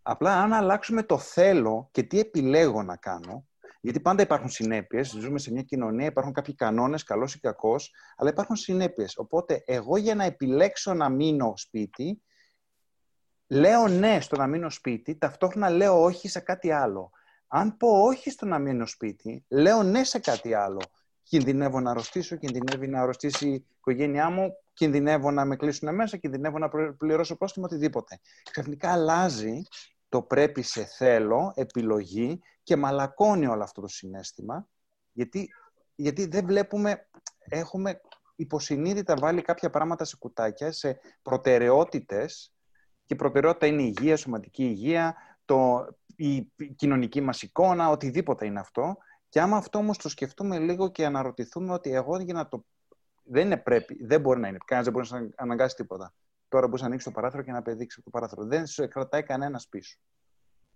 Απλά 0.01 0.41
αν 0.41 0.53
αλλάξουμε 0.53 1.03
το 1.03 1.17
θέλω 1.17 1.89
και 1.91 2.03
τι 2.03 2.19
επιλέγω 2.19 2.83
να 2.83 2.95
κάνω, 2.95 3.46
γιατί 3.88 4.02
πάντα 4.02 4.21
υπάρχουν 4.21 4.50
συνέπειες. 4.50 5.17
Ζούμε 5.19 5.39
σε 5.39 5.52
μια 5.52 5.62
κοινωνία, 5.62 6.06
υπάρχουν 6.06 6.34
κάποιοι 6.34 6.56
κανόνες, 6.56 7.04
καλός 7.04 7.34
ή 7.34 7.39
κακός, 7.39 7.93
αλλά 8.15 8.30
υπάρχουν 8.30 8.56
συνέπειες. 8.56 9.17
Οπότε, 9.17 9.63
εγώ 9.65 9.97
για 9.97 10.15
να 10.15 10.23
επιλέξω 10.23 10.93
να 10.93 11.10
μείνω 11.10 11.54
σπίτι, 11.56 12.21
λέω 13.47 13.88
ναι 13.88 14.21
στο 14.21 14.36
να 14.36 14.47
μείνω 14.47 14.69
σπίτι, 14.69 15.15
ταυτόχρονα 15.15 15.69
λέω 15.69 16.04
όχι 16.04 16.28
σε 16.28 16.39
κάτι 16.39 16.71
άλλο. 16.71 17.12
Αν 17.47 17.78
πω 17.78 17.88
όχι 17.88 18.30
στο 18.30 18.45
να 18.45 18.60
μείνω 18.60 18.86
σπίτι, 18.86 19.45
λέω 19.47 19.84
ναι 19.84 20.04
σε 20.04 20.19
κάτι 20.19 20.54
άλλο. 20.54 20.82
Κινδυνεύω 21.23 21.80
να 21.80 21.91
αρρωστήσω, 21.91 22.36
κινδυνεύει 22.36 22.88
να 22.88 23.02
αρρωστήσει 23.02 23.47
η 23.47 23.65
οικογένειά 23.78 24.30
μου, 24.30 24.54
κινδυνεύω 24.73 25.32
να 25.32 25.45
με 25.45 25.56
κλείσουν 25.56 25.95
μέσα, 25.95 26.17
κινδυνεύω 26.17 26.58
να 26.58 26.69
πληρώσω 26.97 27.38
πρόστιμο, 27.38 27.65
οτιδήποτε. 27.65 28.19
Ξαφνικά 28.52 28.91
αλλάζει 28.91 29.62
το 30.10 30.21
πρέπει 30.21 30.62
σε 30.62 30.84
θέλω, 30.84 31.54
επιλογή 31.56 32.41
και 32.67 32.75
μαλακώνει 32.75 33.47
όλο 33.47 33.63
αυτό 33.63 33.82
το 33.82 33.88
συνέστημα, 33.88 34.67
γιατί, 35.12 35.49
γιατί 35.95 36.25
δεν 36.25 36.45
βλέπουμε, 36.45 37.10
έχουμε 37.39 38.01
υποσυνείδητα 38.36 39.15
βάλει 39.19 39.41
κάποια 39.41 39.69
πράγματα 39.69 40.03
σε 40.06 40.15
κουτάκια, 40.17 40.71
σε 40.71 40.99
προτεραιότητες 41.21 42.53
και 43.06 43.13
η 43.13 43.15
προτεραιότητα 43.15 43.65
είναι 43.65 43.82
η 43.82 43.93
υγεία, 43.97 44.17
σωματική 44.17 44.63
υγεία, 44.63 45.15
το, 45.45 45.88
η 46.15 46.51
κοινωνική 46.75 47.21
μας 47.21 47.41
εικόνα, 47.41 47.89
οτιδήποτε 47.89 48.45
είναι 48.45 48.60
αυτό. 48.60 48.97
Και 49.30 49.41
άμα 49.41 49.58
αυτό 49.58 49.77
όμως 49.77 49.97
το 49.97 50.10
σκεφτούμε 50.10 50.60
λίγο 50.60 50.91
και 50.91 51.06
αναρωτηθούμε 51.06 51.73
ότι 51.73 51.91
εγώ 51.93 52.19
για 52.19 52.34
να 52.34 52.47
το... 52.47 52.65
Δεν 53.23 53.45
είναι 53.45 53.58
πρέπει, 53.58 54.06
δεν 54.06 54.21
μπορεί 54.21 54.39
να 54.39 54.47
είναι. 54.47 54.58
Κανένας 54.65 54.93
δεν 54.93 55.01
μπορεί 55.01 55.23
να 55.23 55.30
αναγκάσει 55.36 55.75
τίποτα. 55.75 56.13
Τώρα 56.47 56.65
μπορείς 56.65 56.82
να 56.82 56.88
ανοίξεις 56.88 57.08
το 57.10 57.15
παράθυρο 57.15 57.43
και 57.43 57.51
να 57.51 57.62
πεδείξει 57.62 58.01
το 58.01 58.10
παράθυρο. 58.10 58.45
Δεν 58.45 58.65
σου 58.65 58.88
κρατάει 58.88 59.23
κανένας 59.23 59.67
πίσω. 59.67 59.97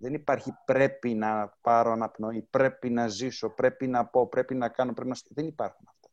Δεν 0.01 0.13
υπάρχει 0.13 0.53
πρέπει 0.65 1.13
να 1.13 1.57
πάρω 1.61 1.91
αναπνοή, 1.91 2.41
πρέπει 2.41 2.89
να 2.89 3.07
ζήσω, 3.07 3.49
πρέπει 3.49 3.87
να 3.87 4.05
πω, 4.05 4.27
πρέπει 4.27 4.55
να 4.55 4.69
κάνω, 4.69 4.93
πρέπει 4.93 5.09
να... 5.09 5.15
Δεν 5.29 5.47
υπάρχουν 5.47 5.85
αυτά. 5.89 6.09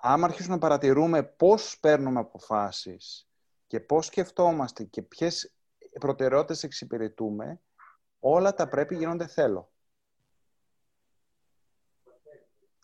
Άμα 0.00 0.26
αρχίσουμε 0.26 0.54
να 0.54 0.60
παρατηρούμε 0.60 1.22
πώς 1.22 1.78
παίρνουμε 1.80 2.20
αποφάσεις 2.20 3.28
και 3.66 3.80
πώς 3.80 4.06
σκεφτόμαστε 4.06 4.84
και 4.84 5.02
ποιες 5.02 5.54
προτεραιότητες 6.00 6.62
εξυπηρετούμε, 6.62 7.60
όλα 8.20 8.54
τα 8.54 8.68
πρέπει 8.68 8.96
γίνονται 8.96 9.26
θέλω. 9.26 9.72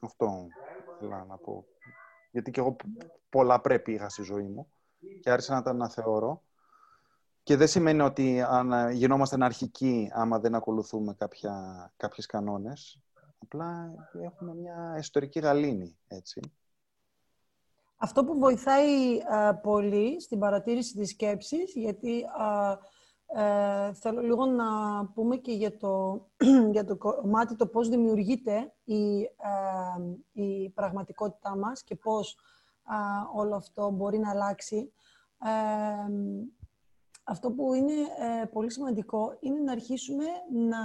Αυτό 0.00 0.46
θέλω 0.98 1.24
να 1.28 1.36
πω. 1.36 1.66
Γιατί 2.30 2.50
και 2.50 2.60
εγώ 2.60 2.76
πολλά 3.28 3.60
πρέπει 3.60 3.92
είχα 3.92 4.08
στη 4.08 4.22
ζωή 4.22 4.46
μου 4.46 4.72
και 5.20 5.30
άρχισα 5.30 5.54
να 5.54 5.62
τα 5.62 5.70
αναθεωρώ. 5.70 6.42
Και 7.44 7.56
δεν 7.56 7.68
σημαίνει 7.68 8.00
ότι 8.00 8.42
αν 8.42 8.90
γινόμαστε 8.90 9.34
αναρχικοί 9.34 10.10
άμα 10.12 10.38
δεν 10.38 10.54
ακολουθούμε 10.54 11.14
κάποια, 11.14 11.54
κάποιες 11.96 12.26
κανόνες. 12.26 12.98
Απλά 13.38 13.94
έχουμε 14.22 14.54
μια 14.54 14.96
ιστορική 14.98 15.38
γαλήνη, 15.40 15.98
έτσι. 16.06 16.40
Αυτό 17.96 18.24
που 18.24 18.38
βοηθάει 18.38 19.18
πολύ 19.62 20.20
στην 20.20 20.38
παρατήρηση 20.38 20.94
της 20.94 21.10
σκέψης, 21.10 21.72
γιατί 21.74 22.24
ε, 23.26 23.92
θέλω 23.92 24.20
λίγο 24.20 24.46
να 24.46 24.66
πούμε 25.06 25.36
και 25.36 25.52
για 25.52 25.76
το, 25.76 26.26
για 26.72 26.84
το 26.84 26.96
κομμάτι 26.96 27.56
το 27.56 27.66
πώς 27.66 27.88
δημιουργείται 27.88 28.72
η, 28.84 29.20
η 30.32 30.70
πραγματικότητά 30.70 31.56
μας 31.56 31.82
και 31.82 31.96
πώς 31.96 32.38
όλο 33.34 33.56
αυτό 33.56 33.90
μπορεί 33.90 34.18
να 34.18 34.30
αλλάξει. 34.30 34.92
Αυτό 37.24 37.50
που 37.52 37.74
είναι 37.74 37.92
ε, 37.92 38.44
πολύ 38.44 38.72
σημαντικό 38.72 39.36
είναι 39.40 39.58
να 39.58 39.72
αρχίσουμε 39.72 40.24
να 40.52 40.78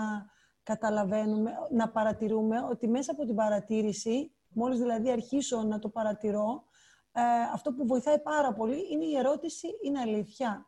καταλαβαίνουμε, 0.63 1.51
να 1.71 1.89
παρατηρούμε 1.89 2.63
ότι 2.69 2.87
μέσα 2.87 3.11
από 3.11 3.25
την 3.25 3.35
παρατήρηση, 3.35 4.31
μόλις 4.49 4.79
δηλαδή 4.79 5.11
αρχίσω 5.11 5.63
να 5.63 5.79
το 5.79 5.89
παρατηρώ, 5.89 6.63
ε, 7.11 7.21
αυτό 7.53 7.73
που 7.73 7.85
βοηθάει 7.85 8.19
πάρα 8.19 8.53
πολύ 8.53 8.87
είναι 8.91 9.05
η 9.05 9.17
ερώτηση 9.17 9.67
«Είναι 9.83 9.99
αλήθεια» 9.99 10.67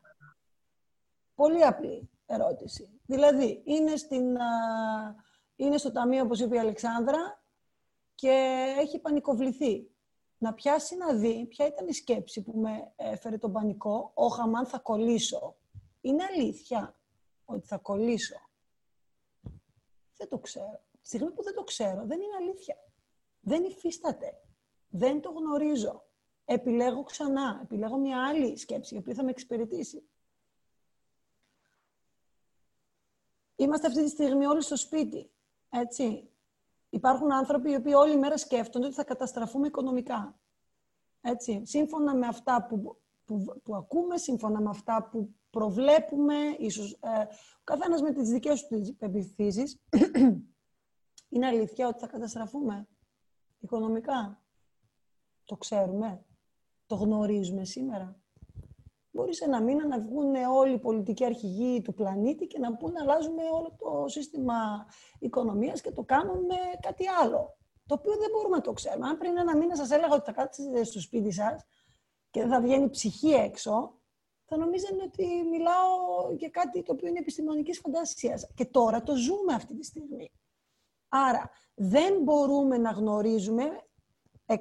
Πολύ 1.34 1.64
απλή 1.64 2.10
ερώτηση. 2.26 3.00
Δηλαδή, 3.06 3.62
είναι, 3.64 3.96
στην, 3.96 4.36
είναι 5.56 5.76
στο 5.76 5.92
ταμείο, 5.92 6.22
όπως 6.22 6.40
είπε 6.40 6.56
η 6.56 6.58
Αλεξάνδρα, 6.58 7.42
και 8.14 8.64
έχει 8.78 8.98
πανικοβληθεί. 8.98 9.90
Να 10.38 10.54
πιάσει 10.54 10.96
να 10.96 11.14
δει 11.14 11.46
ποια 11.46 11.66
ήταν 11.66 11.88
η 11.88 11.92
σκέψη 11.92 12.42
που 12.42 12.58
με 12.58 12.92
έφερε 12.96 13.38
τον 13.38 13.52
πανικό. 13.52 14.10
Ο 14.14 14.26
Χαμάν 14.26 14.66
θα 14.66 14.78
κολλήσω. 14.78 15.56
Είναι 16.02 16.24
αλήθεια 16.24 16.96
ότι 17.44 17.66
θα 17.66 17.78
κολλήσω; 17.78 18.36
Δεν 20.16 20.28
το 20.28 20.38
ξέρω. 20.38 20.80
Τη 21.00 21.06
στιγμή 21.06 21.30
που 21.30 21.42
δεν 21.42 21.54
το 21.54 21.62
ξέρω, 21.64 22.06
δεν 22.06 22.20
είναι 22.20 22.36
αλήθεια. 22.40 22.76
Δεν 23.40 23.64
υφίσταται. 23.64 24.40
Δεν 24.88 25.20
το 25.20 25.30
γνωρίζω. 25.30 26.04
Επιλέγω 26.44 27.02
ξανά. 27.02 27.60
Επιλέγω 27.62 27.98
μια 27.98 28.26
άλλη 28.26 28.56
σκέψη, 28.56 28.94
η 28.94 28.98
οποία 28.98 29.14
θα 29.14 29.24
με 29.24 29.30
εξυπηρετήσει. 29.30 30.08
Είμαστε 33.56 33.86
αυτή 33.86 34.02
τη 34.02 34.08
στιγμή 34.08 34.46
όλοι 34.46 34.62
στο 34.62 34.76
σπίτι. 34.76 35.30
Έτσι. 35.70 36.30
Υπάρχουν 36.90 37.32
άνθρωποι 37.32 37.70
οι 37.70 37.74
οποίοι 37.74 37.92
όλη 37.96 38.16
μέρα 38.16 38.36
σκέφτονται 38.36 38.86
ότι 38.86 38.94
θα 38.94 39.04
καταστραφούμε 39.04 39.66
οικονομικά. 39.66 40.38
Έτσι. 41.20 41.62
Σύμφωνα 41.64 42.14
με 42.14 42.26
αυτά 42.26 42.66
που, 42.66 43.00
που, 43.24 43.60
που 43.62 43.76
ακούμε, 43.76 44.16
σύμφωνα 44.16 44.60
με 44.60 44.68
αυτά 44.68 45.08
που 45.10 45.34
προβλέπουμε, 45.52 46.34
ίσως 46.58 46.92
ε, 46.92 47.20
ο 47.60 47.64
καθένας 47.64 48.02
με 48.02 48.12
τις 48.12 48.28
δικές 48.28 48.66
του 48.66 48.96
πεπιθήσεις, 48.98 49.82
είναι 51.32 51.46
αλήθεια 51.46 51.88
ότι 51.88 51.98
θα 51.98 52.06
καταστραφούμε 52.06 52.88
οικονομικά; 53.58 54.42
Το 55.44 55.56
ξέρουμε; 55.56 56.24
Το 56.86 56.94
γνωρίζουμε 56.94 57.64
σήμερα; 57.64 58.22
Μπορεί 59.14 59.34
σε 59.34 59.44
ένα 59.44 59.62
μήνα 59.62 59.86
να 59.86 60.00
βγουν 60.00 60.34
όλοι 60.34 60.72
οι 60.72 60.78
πολιτικοί 60.78 61.24
αρχηγοί 61.24 61.82
του 61.82 61.94
πλανήτη 61.94 62.46
και 62.46 62.58
να 62.58 62.76
πούνε 62.76 63.00
αλλάζουμε 63.00 63.42
όλο 63.52 63.76
το 63.78 64.04
σύστημα 64.08 64.86
οικονομίας 65.18 65.80
και 65.80 65.90
το 65.90 66.02
κάνουμε 66.02 66.54
κάτι 66.80 67.04
άλλο. 67.22 67.56
Το 67.86 67.94
οποίο 67.94 68.16
δεν 68.16 68.30
μπορούμε 68.32 68.56
να 68.56 68.62
το 68.62 68.72
ξέρουμε. 68.72 69.06
Αν 69.06 69.18
πριν 69.18 69.36
ένα 69.36 69.56
μήνα 69.56 69.76
σας 69.76 69.90
έλεγα 69.90 70.14
ότι 70.14 70.24
θα 70.24 70.32
κάτσετε 70.32 70.84
στο 70.84 71.00
σπίτι 71.00 71.32
σας 71.32 71.64
και 72.30 72.40
δεν 72.40 72.50
θα 72.50 72.60
βγαίνει 72.60 72.90
ψυχή 72.90 73.30
έξω, 73.30 74.01
θα 74.54 74.58
νομίζανε 74.58 75.02
ότι 75.02 75.26
μιλάω 75.50 76.32
για 76.36 76.48
κάτι 76.48 76.82
το 76.82 76.92
οποίο 76.92 77.08
είναι 77.08 77.18
επιστημονικής 77.18 77.78
φαντασίας. 77.78 78.46
Και 78.54 78.64
τώρα 78.64 79.02
το 79.02 79.16
ζούμε 79.16 79.54
αυτή 79.54 79.74
τη 79.74 79.84
στιγμή. 79.84 80.32
Άρα 81.08 81.50
δεν 81.74 82.22
μπορούμε 82.22 82.78
να 82.78 82.90
γνωρίζουμε 82.90 83.64
100% 84.46 84.56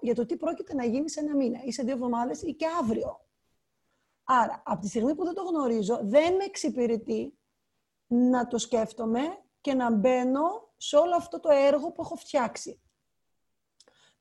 για 0.00 0.14
το 0.14 0.26
τι 0.26 0.36
πρόκειται 0.36 0.74
να 0.74 0.84
γίνει 0.84 1.10
σε 1.10 1.20
ένα 1.20 1.36
μήνα 1.36 1.62
ή 1.64 1.72
σε 1.72 1.82
δύο 1.82 1.92
εβδομάδες 1.92 2.42
ή 2.42 2.54
και 2.54 2.66
αύριο. 2.80 3.20
Άρα, 4.24 4.62
από 4.64 4.80
τη 4.80 4.88
στιγμή 4.88 5.14
που 5.14 5.24
δεν 5.24 5.34
το 5.34 5.42
γνωρίζω, 5.42 6.00
δεν 6.02 6.34
με 6.34 6.44
εξυπηρετεί 6.44 7.38
να 8.06 8.46
το 8.46 8.58
σκέφτομαι 8.58 9.20
και 9.60 9.74
να 9.74 9.94
μπαίνω 9.94 10.72
σε 10.76 10.96
όλο 10.96 11.16
αυτό 11.16 11.40
το 11.40 11.48
έργο 11.52 11.92
που 11.92 12.02
έχω 12.02 12.14
φτιάξει. 12.16 12.80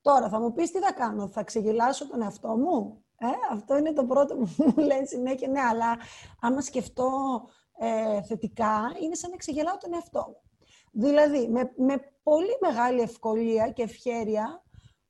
Τώρα, 0.01 0.29
θα 0.29 0.39
μου 0.39 0.53
πεις 0.53 0.71
τι 0.71 0.79
θα 0.79 0.93
κάνω, 0.93 1.27
θα 1.27 1.43
ξεγελάσω 1.43 2.07
τον 2.07 2.21
εαυτό 2.21 2.57
μου; 2.57 3.02
Ε, 3.23 3.53
αυτό 3.53 3.77
είναι 3.77 3.93
το 3.93 4.05
πρώτο 4.05 4.35
που 4.35 4.49
μου 4.57 4.73
λένε 4.89 5.05
συνέχεια, 5.05 5.47
ναι, 5.47 5.59
αλλά 5.59 5.97
άμα 6.41 6.61
σκεφτώ 6.61 7.09
ε, 7.77 8.21
θετικά, 8.21 8.93
είναι 9.01 9.15
σαν 9.15 9.29
να 9.31 9.37
ξεγελάω 9.37 9.77
τον 9.77 9.93
εαυτό 9.93 10.25
μου. 10.27 10.41
Δηλαδή, 10.91 11.47
με, 11.47 11.73
με 11.75 11.95
πολύ 12.23 12.57
μεγάλη 12.61 13.01
ευκολία 13.01 13.69
και 13.69 13.83
ευχέρεια, 13.83 14.63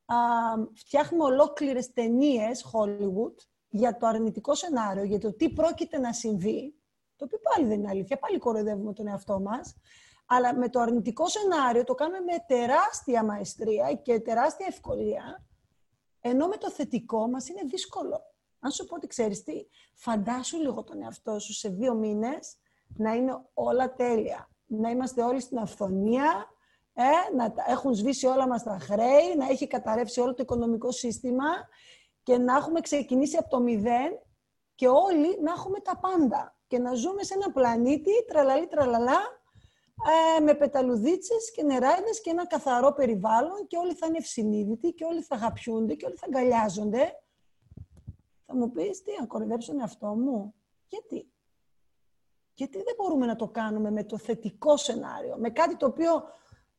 α, 0.06 0.16
φτιάχνουμε 0.74 1.24
ολόκληρες 1.24 1.94
ταινίες 1.94 2.66
Hollywood, 2.74 3.36
για 3.70 3.98
το 3.98 4.08
αρνητικό 4.08 4.56
σενάριο, 4.56 5.04
για 5.04 5.20
το 5.20 5.36
τι 5.36 5.50
πρόκειται 5.50 5.98
να 5.98 6.14
συμβεί, 6.14 6.76
το 7.16 7.26
οποίο 7.26 7.40
πάλι 7.54 7.68
δεν 7.68 7.80
είναι 7.80 7.90
αλήθεια, 7.90 8.20
πάλι 8.20 8.38
κοροϊδεύουμε 8.38 8.94
τον 8.94 9.08
εαυτό 9.08 9.40
μας, 9.40 9.76
αλλά 10.26 10.58
με 10.58 10.70
το 10.70 10.80
αρνητικό 10.80 11.28
σενάριο 11.28 11.84
το 11.84 11.94
κάνουμε 11.94 12.20
με 12.20 12.46
τεράστια 12.48 13.24
μαεστρία 13.24 13.94
και 13.94 14.20
τεράστια 14.20 14.66
ευκολία, 14.70 15.46
ενώ 16.26 16.48
με 16.48 16.58
το 16.58 16.70
θετικό 16.70 17.28
μας 17.28 17.48
είναι 17.48 17.62
δύσκολο. 17.66 18.22
Αν 18.60 18.72
σου 18.72 18.86
πω 18.86 18.96
ότι 18.96 19.08
ξέρεις 19.08 19.44
τι, 19.44 19.66
φαντάσου 19.94 20.58
λίγο 20.58 20.84
τον 20.84 21.02
εαυτό 21.02 21.40
σου 21.40 21.54
σε 21.54 21.70
δύο 21.70 21.94
μήνες 21.94 22.58
να 22.98 23.14
είναι 23.14 23.42
όλα 23.54 23.94
τέλεια. 23.94 24.50
Να 24.66 24.90
είμαστε 24.90 25.24
όλοι 25.24 25.40
στην 25.40 25.58
αυθονία, 25.58 26.48
ε, 26.94 27.36
να 27.36 27.54
έχουν 27.68 27.94
σβήσει 27.94 28.26
όλα 28.26 28.48
μας 28.48 28.64
τα 28.64 28.78
χρέη, 28.82 29.36
να 29.38 29.48
έχει 29.48 29.68
καταρρεύσει 29.68 30.20
όλο 30.20 30.34
το 30.34 30.44
οικονομικό 30.44 30.92
σύστημα 30.92 31.46
και 32.24 32.38
να 32.38 32.56
έχουμε 32.56 32.80
ξεκινήσει 32.80 33.38
από 33.38 33.50
το 33.50 33.60
μηδέν 33.60 34.20
και 34.76 34.88
όλοι 34.88 35.42
να 35.42 35.52
έχουμε 35.52 35.80
τα 35.80 35.98
πάντα 35.98 36.56
και 36.68 36.80
να 36.80 36.94
ζούμε 36.94 37.24
σε 37.24 37.34
ένα 37.34 37.52
πλανήτη 37.52 38.12
τραλαλή 38.28 38.68
τραλαλά 38.68 39.20
ε, 40.38 40.40
με 40.40 40.54
πεταλουδίτσες 40.54 41.52
και 41.52 41.64
νεράιδες 41.64 42.22
και 42.22 42.30
ένα 42.30 42.48
καθαρό 42.48 42.94
περιβάλλον 42.94 43.68
και 43.68 43.78
όλοι 43.78 43.94
θα 43.94 44.06
είναι 44.06 44.18
ευσυνείδητοι 44.18 44.92
και 44.92 45.06
όλοι 45.06 45.22
θα 45.22 45.36
αγαπιούνται 45.36 45.94
και 45.94 46.06
όλοι 46.06 46.16
θα 46.16 46.26
αγκαλιάζονται. 46.26 47.24
Θα 48.46 48.56
μου 48.56 48.72
πεις 48.72 49.04
τι, 49.04 49.12
να 49.20 49.26
κορυδέψω 49.26 49.72
τον 49.72 49.80
εαυτό 49.80 50.08
μου; 50.08 50.54
Γιατί; 50.88 51.32
Γιατί 52.54 52.78
δεν 52.78 52.94
μπορούμε 52.98 53.26
να 53.26 53.36
το 53.36 53.48
κάνουμε 53.48 53.92
με 53.92 54.04
το 54.04 54.18
θετικό 54.18 54.78
σενάριο, 54.78 55.38
με 55.38 55.50
κάτι 55.50 55.76
το 55.76 55.86
οποίο 55.86 56.24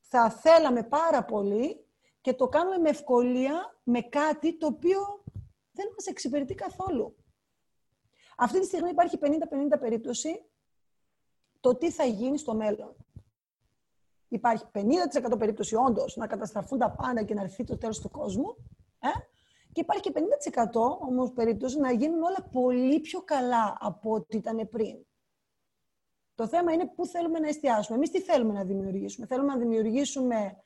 θα 0.00 0.30
θέλαμε 0.30 0.82
πάρα 0.82 1.24
πολύ 1.24 1.86
και 2.20 2.34
το 2.34 2.48
κάνουμε 2.48 2.78
με 2.78 2.88
ευκολία, 2.88 3.78
με 3.82 4.00
κάτι 4.00 4.58
το 4.58 4.66
οποίο 4.66 5.24
δεν 5.72 5.86
μας 5.96 6.06
εξυπηρετεί 6.06 6.54
καθόλου. 6.54 7.16
Αυτή 8.36 8.60
τη 8.60 8.66
στιγμή 8.66 8.90
υπάρχει 8.90 9.18
50-50 9.22 9.26
περίπτωση 9.80 10.44
το 11.60 11.76
τι 11.76 11.90
θα 11.90 12.04
γίνει 12.04 12.38
στο 12.38 12.54
μέλλον. 12.54 13.03
Υπάρχει 14.28 14.64
50% 14.72 15.38
περίπτωση 15.38 15.74
όντως 15.74 16.16
να 16.16 16.26
καταστραφούν 16.26 16.78
τα 16.78 16.90
πάντα 16.90 17.22
και 17.22 17.34
να 17.34 17.42
έρθει 17.42 17.64
το 17.64 17.78
τέλος 17.78 18.00
του 18.00 18.10
κόσμου. 18.10 18.56
Ε; 18.98 19.08
Και 19.72 19.80
υπάρχει 19.80 20.02
και 20.02 20.12
50% 20.12 20.98
όμως 21.00 21.32
περίπτωση 21.32 21.78
να 21.78 21.92
γίνουν 21.92 22.22
όλα 22.22 22.48
πολύ 22.52 23.00
πιο 23.00 23.22
καλά 23.22 23.76
από 23.80 24.12
ό,τι 24.12 24.36
ήταν 24.36 24.68
πριν. 24.68 25.06
Το 26.34 26.46
θέμα 26.48 26.72
είναι 26.72 26.86
πού 26.86 27.06
θέλουμε 27.06 27.38
να 27.38 27.48
εστιάσουμε. 27.48 27.96
Εμείς 27.96 28.10
τι 28.10 28.20
θέλουμε 28.20 28.52
να 28.52 28.64
δημιουργήσουμε; 28.64 29.26
Θέλουμε 29.26 29.52
να 29.52 29.58
δημιουργήσουμε 29.58 30.56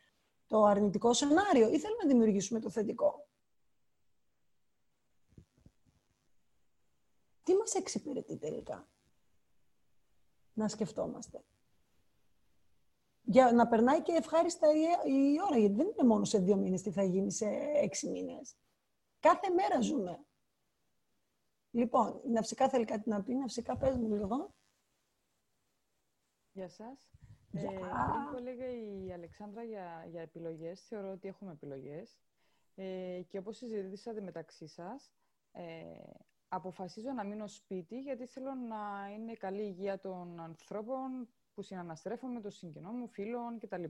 το 0.47 0.65
αρνητικό 0.65 1.13
σενάριο 1.13 1.69
ή 1.69 1.79
θέλουμε 1.79 2.03
να 2.03 2.09
δημιουργήσουμε 2.09 2.61
το 2.61 2.71
θετικό; 2.71 3.27
Τι 7.43 7.55
μας 7.55 7.75
εξυπηρετεί 7.75 8.37
τελικά; 8.37 8.89
Να 10.53 10.69
σκεφτόμαστε. 10.69 11.45
Για 13.31 13.53
να 13.53 13.69
περνάει 13.69 14.03
και 14.03 14.13
ευχάριστα 14.13 14.67
η 15.05 15.41
ώρα, 15.47 15.59
γιατί 15.59 15.75
δεν 15.75 15.87
είναι 15.87 16.09
μόνο 16.09 16.25
σε 16.25 16.39
δύο 16.39 16.57
μήνες 16.57 16.83
τι 16.83 16.91
θα 16.91 17.03
γίνει 17.03 17.33
σε 17.33 17.47
έξι 17.83 18.09
μήνες. 18.09 18.57
Κάθε 19.21 19.51
μέρα 19.51 19.81
ζούμε. 19.81 20.25
Λοιπόν, 21.71 22.21
η 22.25 22.31
Ναυσικά 22.31 22.69
θέλει 22.69 22.85
κάτι 22.85 23.09
να 23.09 23.23
πει. 23.23 23.35
Ναυσικά, 23.35 23.77
πες 23.77 23.97
μου 23.97 24.15
λίγο. 24.15 24.55
Γεια 26.53 26.69
σας. 26.69 27.11
Γεια. 27.51 27.71
Ε, 27.73 27.77
πριν 27.77 28.31
που 28.31 28.37
έλεγε 28.37 28.65
η 28.67 29.13
Αλεξάνδρα 29.13 29.63
για, 29.63 30.05
για 30.09 30.21
επιλογές, 30.21 30.87
θεωρώ 30.87 31.11
ότι 31.11 31.29
έχουμε 31.29 31.53
επιλογές. 31.53 32.19
Ε, 32.75 33.23
και 33.29 33.39
όπως 33.39 33.57
συζητήσατε 33.57 34.21
μεταξύ 34.21 34.67
σας, 34.67 35.13
ε, 35.53 35.65
αποφασίζω 36.49 37.13
να 37.13 37.25
μείνω 37.25 37.47
σπίτι 37.47 38.01
γιατί 38.01 38.27
θέλω 38.27 38.55
να 38.55 39.11
είναι 39.15 39.33
καλή 39.33 39.63
υγεία 39.63 39.99
των 39.99 40.41
ανθρώπων 40.41 41.29
που 41.59 41.65
συναναστρέφω 41.65 42.27
των 42.43 42.51
συγγενών 42.51 42.93
μου, 42.97 43.09
φίλων 43.09 43.59
κτλ. 43.59 43.85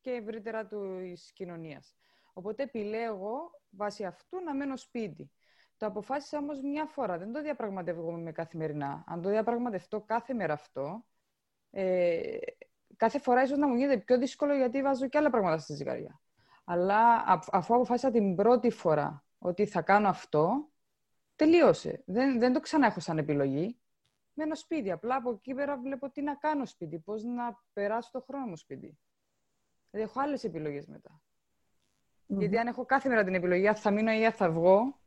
Και 0.00 0.10
ευρύτερα 0.10 0.66
της 0.66 1.32
κοινωνίας. 1.32 1.94
Οπότε 2.32 2.62
επιλέγω 2.62 3.60
βάσει 3.70 4.04
αυτού 4.04 4.40
να 4.40 4.54
μένω 4.54 4.76
σπίτι. 4.76 5.30
Το 5.76 5.86
αποφάσισα 5.86 6.38
όμως 6.38 6.60
μια 6.60 6.86
φορά, 6.86 7.18
δεν 7.18 7.32
το 7.32 7.42
διαπραγματεύομαι 7.42 8.32
καθημερινά. 8.32 9.04
Αν 9.06 9.22
το 9.22 9.28
διαπραγματευτώ 9.28 10.00
κάθε 10.00 10.34
μέρα 10.34 10.52
αυτό, 10.52 11.06
ε, 11.70 12.36
κάθε 12.96 13.18
φορά 13.18 13.42
ίσως 13.42 13.58
να 13.58 13.68
μου 13.68 13.74
γίνεται 13.74 13.98
πιο 13.98 14.18
δύσκολο 14.18 14.54
γιατί 14.54 14.82
βάζω 14.82 15.08
και 15.08 15.18
άλλα 15.18 15.30
πράγματα 15.30 15.58
στη 15.58 15.74
ζυγαριά. 15.74 16.20
Αλλά 16.64 17.24
αφού 17.50 17.74
αποφάσισα 17.74 18.10
την 18.10 18.34
πρώτη 18.34 18.70
φορά 18.70 19.24
ότι 19.38 19.66
θα 19.66 19.82
κάνω 19.82 20.08
αυτό, 20.08 20.70
τελείωσε. 21.36 22.02
Δεν, 22.06 22.38
δεν 22.38 22.52
το 22.52 22.60
ξανά 22.60 22.86
έχω 22.86 23.00
σαν 23.00 23.18
επιλογή. 23.18 23.80
Μένω 24.38 24.54
σπίτι. 24.54 24.90
Απλά 24.90 25.16
από 25.16 25.30
εκεί 25.30 25.54
πέρα 25.54 25.78
βλέπω 25.78 26.10
τι 26.10 26.22
να 26.22 26.34
κάνω 26.34 26.66
σπίτι, 26.66 26.98
πώς 26.98 27.22
να 27.22 27.62
περάσω 27.72 28.10
το 28.12 28.20
χρόνο 28.20 28.46
μου 28.46 28.56
σπίτι. 28.56 28.98
Δηλαδή 29.90 30.10
έχω 30.10 30.20
άλλες 30.20 30.44
επιλογές 30.44 30.88
Γιατί 32.26 32.58
αν 32.58 32.66
έχω 32.66 32.84
κάθε 32.84 33.08
μέρα 33.08 33.24
την 33.24 33.34
επιλογή, 33.34 33.72
θα 33.74 33.90
μείνω 33.90 34.12
ή 34.12 34.30
θα 34.30 34.50
βγω, 34.50 35.00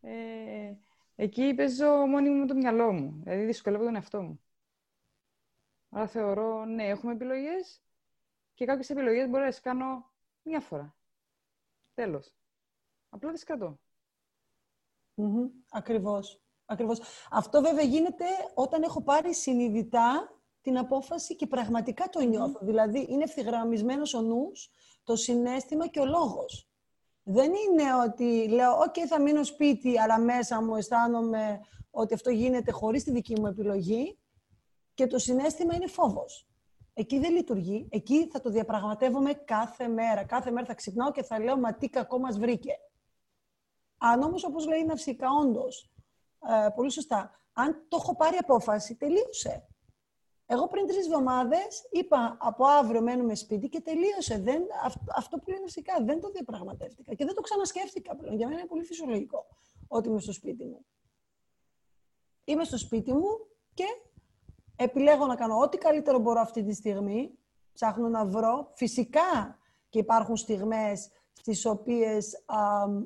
ε, 0.00 0.74
εκεί 1.16 1.54
παίζω 1.54 2.06
μόνη 2.06 2.30
μου 2.30 2.46
το 2.46 2.54
μυαλό 2.54 2.92
μου. 2.92 3.20
Δηλαδή 3.22 3.44
δυσκολεύω 3.44 3.84
τον 3.84 3.94
εαυτό 3.94 4.22
μου. 4.22 4.40
Άρα 5.90 6.06
θεωρώ, 6.06 6.64
ναι, 6.64 6.88
έχουμε 6.88 7.12
επιλογές 7.12 7.82
και 8.54 8.64
κάποιες 8.64 8.90
επιλογές 8.90 9.28
μπορώ 9.28 9.42
να 9.44 9.50
τις 9.50 9.60
κάνω 9.60 10.10
μία 10.42 10.60
φορά. 10.60 10.96
Τέλος. 11.94 12.34
Απλά 13.08 13.32
τις 13.32 13.44
κρατώ. 13.44 13.78
Mm-hmm. 15.16 15.50
Ακριβώς. 15.70 16.40
Ακριβώς. 16.70 17.00
Αυτό 17.30 17.60
βέβαια 17.60 17.84
γίνεται 17.84 18.24
όταν 18.54 18.82
έχω 18.82 19.02
πάρει 19.02 19.34
συνειδητά 19.34 20.40
την 20.60 20.78
απόφαση 20.78 21.36
και 21.36 21.46
πραγματικά 21.46 22.08
το 22.08 22.20
νιώθω. 22.20 22.58
Δηλαδή, 22.62 23.06
είναι 23.10 23.22
ευθυγραμμισμένος 23.22 24.14
ο 24.14 24.20
νους, 24.20 24.70
το 25.04 25.16
συναίσθημα 25.16 25.86
και 25.86 26.00
ο 26.00 26.04
λόγος. 26.04 26.70
Δεν 27.22 27.52
είναι 27.52 27.82
ότι 28.06 28.48
λέω, 28.48 28.72
οκ, 28.72 28.94
θα 29.08 29.20
μείνω 29.20 29.44
σπίτι, 29.44 30.00
αλλά 30.00 30.18
μέσα 30.18 30.62
μου 30.62 30.74
αισθάνομαι 30.74 31.60
ότι 31.90 32.14
αυτό 32.14 32.30
γίνεται 32.30 32.70
χωρίς 32.70 33.04
τη 33.04 33.10
δική 33.10 33.40
μου 33.40 33.46
επιλογή 33.46 34.18
και 34.94 35.06
το 35.06 35.18
συναίσθημα 35.18 35.74
είναι 35.74 35.86
φόβος. 35.86 36.48
Εκεί 36.94 37.18
δεν 37.18 37.32
λειτουργεί. 37.32 37.88
Εκεί 37.90 38.28
θα 38.28 38.40
το 38.40 38.50
διαπραγματεύομαι 38.50 39.32
κάθε 39.32 39.88
μέρα. 39.88 40.24
Κάθε 40.24 40.50
μέρα 40.50 40.66
θα 40.66 40.74
ξυπνάω 40.74 41.12
και 41.12 41.22
θα 41.22 41.40
λέω 41.40 41.56
«Μα 41.56 41.74
τι 41.74 41.88
κακό 41.88 42.18
μας 42.18 42.38
βρήκε». 42.38 42.72
Αν 43.98 44.22
όμως, 44.22 44.44
όπως 44.44 44.66
λέει 44.66 44.80
η 44.80 44.84
Ναυσικά, 44.84 45.26
όντως, 45.42 45.90
ε, 46.48 46.68
πολύ 46.74 46.90
σωστά, 46.90 47.30
αν 47.52 47.84
το 47.88 47.96
έχω 48.00 48.16
πάρει 48.16 48.36
απόφαση, 48.36 48.94
τελείωσε. 48.94 49.64
Εγώ 50.52 50.68
πριν 50.68 50.86
τρεις 50.86 51.06
εβδομάδες 51.06 51.88
είπα 51.90 52.36
από 52.40 52.64
αύριο 52.66 53.02
μένουμε 53.02 53.34
σπίτι 53.34 53.68
και 53.68 53.80
τελείωσε. 53.80 54.38
Δεν, 54.38 54.62
αυτό 55.16 55.38
που 55.38 55.50
λέει 55.50 55.60
ναυσικά 55.60 55.94
δεν 56.04 56.20
το 56.20 56.30
διαπραγματεύτηκα 56.30 57.14
και 57.14 57.24
δεν 57.24 57.34
το 57.34 57.40
ξανασκέφτηκα 57.40 58.16
πλέον. 58.16 58.36
Για 58.36 58.46
μένα 58.46 58.60
είναι 58.60 58.68
πολύ 58.68 58.84
φυσιολογικό 58.84 59.46
ότι 59.88 60.08
είμαι 60.08 60.20
στο 60.20 60.32
σπίτι 60.32 60.64
μου. 60.64 60.84
Είμαι 62.44 62.64
στο 62.64 62.78
σπίτι 62.78 63.12
μου 63.12 63.46
και 63.74 63.84
επιλέγω 64.76 65.26
να 65.26 65.34
κάνω 65.34 65.58
ό,τι 65.58 65.78
καλύτερο 65.78 66.18
μπορώ 66.18 66.40
αυτή 66.40 66.64
τη 66.64 66.74
στιγμή. 66.74 67.38
Ψάχνω 67.72 68.08
να 68.08 68.26
βρω. 68.26 68.70
Φυσικά 68.74 69.58
και 69.88 69.98
υπάρχουν 69.98 70.36
στιγμές 70.36 71.10
στις 71.40 71.66
οποίες 71.66 72.44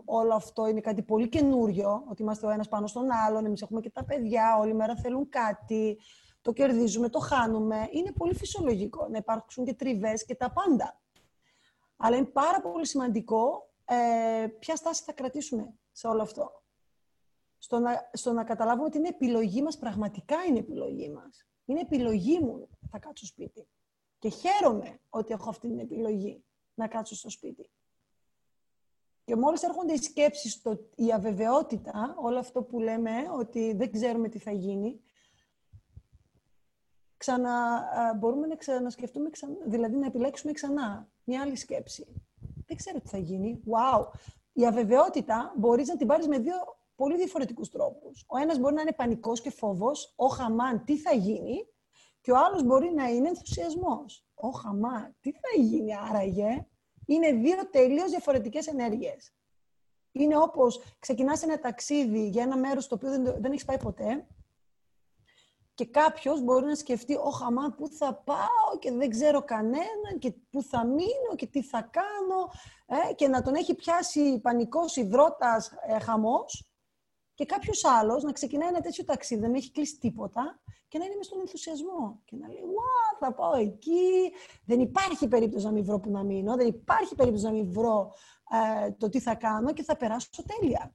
όλο 0.04 0.34
αυτό 0.34 0.66
είναι 0.66 0.80
κάτι 0.80 1.02
πολύ 1.02 1.28
καινούριο, 1.28 2.04
ότι 2.08 2.22
είμαστε 2.22 2.46
ο 2.46 2.50
ένας 2.50 2.68
πάνω 2.68 2.86
στον 2.86 3.10
άλλον, 3.10 3.44
εμείς 3.44 3.62
έχουμε 3.62 3.80
και 3.80 3.90
τα 3.90 4.04
παιδιά, 4.04 4.56
όλη 4.58 4.74
μέρα 4.74 4.96
θέλουν 4.96 5.28
κάτι, 5.28 5.98
το 6.40 6.52
κερδίζουμε, 6.52 7.08
το 7.08 7.18
χάνουμε. 7.18 7.88
Είναι 7.90 8.12
πολύ 8.12 8.34
φυσιολογικό 8.34 9.08
να 9.08 9.16
υπάρξουν 9.16 9.64
και 9.64 9.74
τριβές 9.74 10.24
και 10.24 10.34
τα 10.34 10.52
πάντα. 10.52 11.00
Αλλά 11.96 12.16
είναι 12.16 12.26
πάρα 12.26 12.60
πολύ 12.60 12.86
σημαντικό 12.86 13.70
ε, 13.84 14.46
ποια 14.58 14.76
στάση 14.76 15.02
θα 15.02 15.12
κρατήσουμε 15.12 15.74
σε 15.92 16.06
όλο 16.06 16.22
αυτό. 16.22 16.62
Στο 17.58 17.78
να, 17.78 18.10
στο 18.12 18.32
να 18.32 18.44
καταλάβουμε 18.44 18.86
ότι 18.86 18.98
είναι 18.98 19.08
επιλογή 19.08 19.62
μας, 19.62 19.78
πραγματικά 19.78 20.44
είναι 20.48 20.58
επιλογή 20.58 21.10
μας. 21.10 21.46
Είναι 21.64 21.80
επιλογή 21.80 22.38
μου 22.40 22.68
να 22.90 22.98
κάτσω 22.98 23.26
σπίτι. 23.26 23.68
Και 24.18 24.28
χαίρομαι 24.28 25.00
ότι 25.08 25.32
έχω 25.32 25.50
αυτή 25.50 25.68
την 25.68 25.78
επιλογή 25.78 26.44
να 26.74 26.88
κάτσω 26.88 27.14
στο 27.14 27.30
σπίτι. 27.30 27.70
Και 29.24 29.36
μόλις 29.36 29.62
έρχονται 29.62 29.92
οι 29.92 29.96
σκέψεις, 29.96 30.62
το, 30.62 30.78
η 30.94 31.12
αβεβαιότητα, 31.12 32.14
όλο 32.18 32.38
αυτό 32.38 32.62
που 32.62 32.80
λέμε, 32.80 33.10
ότι 33.38 33.72
δεν 33.72 33.92
ξέρουμε 33.92 34.28
τι 34.28 34.38
θα 34.38 34.50
γίνει, 34.50 35.00
ξανα, 37.16 37.80
μπορούμε 38.18 38.46
να 38.46 38.56
ξανασκεφτούμε, 38.56 39.30
ξανά, 39.30 39.56
δηλαδή 39.66 39.96
να 39.96 40.06
επιλέξουμε 40.06 40.52
ξανά 40.52 41.08
μια 41.24 41.42
άλλη 41.42 41.56
σκέψη. 41.56 42.06
Δεν 42.66 42.76
ξέρω 42.76 43.00
τι 43.00 43.08
θα 43.08 43.18
γίνει. 43.18 43.62
Wow! 43.66 44.06
Η 44.52 44.66
αβεβαιότητα 44.66 45.52
μπορείς 45.56 45.88
να 45.88 45.96
την 45.96 46.06
πάρεις 46.06 46.28
με 46.28 46.38
δύο 46.38 46.54
πολύ 46.96 47.16
διαφορετικούς 47.16 47.70
τρόπους. 47.70 48.24
Ο 48.26 48.38
ένας 48.38 48.58
μπορεί 48.58 48.74
να 48.74 48.80
είναι 48.80 48.92
πανικός 48.92 49.40
και 49.40 49.50
φόβος, 49.50 50.12
ο 50.16 50.26
χαμάν, 50.26 50.84
τι 50.84 50.96
θα 50.98 51.12
γίνει, 51.12 51.66
και 52.20 52.32
ο 52.32 52.36
άλλος 52.36 52.62
μπορεί 52.62 52.92
να 52.94 53.08
είναι 53.08 53.28
ενθουσιασμός. 53.28 54.26
Ο 54.34 54.48
χαμάν, 54.48 55.16
τι 55.20 55.32
θα 55.32 55.62
γίνει 55.62 55.96
άραγε, 55.96 56.66
είναι 57.06 57.32
δύο 57.32 57.70
τελείως 57.70 58.10
διαφορετικές 58.10 58.66
ενέργειες. 58.66 59.32
Είναι 60.12 60.38
όπως 60.38 60.82
ξεκινάς 60.98 61.42
ένα 61.42 61.58
ταξίδι 61.58 62.28
για 62.28 62.42
ένα 62.42 62.56
μέρος 62.56 62.86
το 62.86 62.94
οποίο 62.94 63.10
δεν, 63.10 63.22
δεν 63.24 63.52
έχεις 63.52 63.64
πάει 63.64 63.78
ποτέ 63.78 64.26
και 65.74 65.86
κάποιος 65.86 66.42
μπορεί 66.42 66.66
να 66.66 66.74
σκεφτεί 66.74 67.16
«Ωχ, 67.16 67.42
αμάν, 67.42 67.74
πού 67.74 67.88
θα 67.88 68.14
πάω 68.14 68.78
και 68.78 68.92
δεν 68.92 69.10
ξέρω 69.10 69.42
κανέναν 69.42 70.18
και 70.18 70.34
πού 70.50 70.62
θα 70.62 70.86
μείνω 70.86 71.34
και 71.36 71.46
τι 71.46 71.62
θα 71.62 71.82
κάνω» 71.82 72.50
ε, 72.86 73.14
και 73.14 73.28
να 73.28 73.42
τον 73.42 73.54
έχει 73.54 73.74
πιάσει 73.74 74.40
πανικός 74.40 74.96
υδρότας 74.96 75.72
ε, 75.86 75.98
χαμός 75.98 76.64
Και 77.34 77.44
κάποιος 77.44 77.84
άλλος 77.84 78.22
να 78.22 78.32
ξεκινάει 78.32 78.68
ένα 78.68 78.80
τέτοιο 78.80 79.04
ταξίδι, 79.04 79.40
δεν 79.40 79.54
έχει 79.54 79.70
κλείσει 79.70 79.98
τίποτα 79.98 80.60
και 80.88 80.98
να 80.98 81.04
είναι 81.04 81.14
μες 81.16 81.26
στον 81.26 81.40
ενθουσιασμό. 81.40 82.20
Και 82.24 82.36
να 82.36 82.48
λέει: 82.48 82.62
Wow, 82.62 83.16
θα 83.18 83.34
πάω 83.34 83.56
εκεί. 83.56 84.32
Δεν 84.64 84.80
υπάρχει 84.80 85.28
περίπτωση 85.28 85.64
να 85.64 85.72
μην 85.72 85.84
βρω 85.84 86.00
που 86.00 86.10
να 86.10 86.22
μείνω. 86.22 86.56
Δεν 86.56 86.66
υπάρχει 86.66 87.14
περίπτωση 87.14 87.44
να 87.44 87.50
μην 87.50 87.72
βρω 87.72 88.12
ε, 88.84 88.90
το 88.90 89.08
τι 89.08 89.20
θα 89.20 89.34
κάνω 89.34 89.72
και 89.72 89.82
θα 89.82 89.96
περάσω 89.96 90.28
τέλεια. 90.58 90.94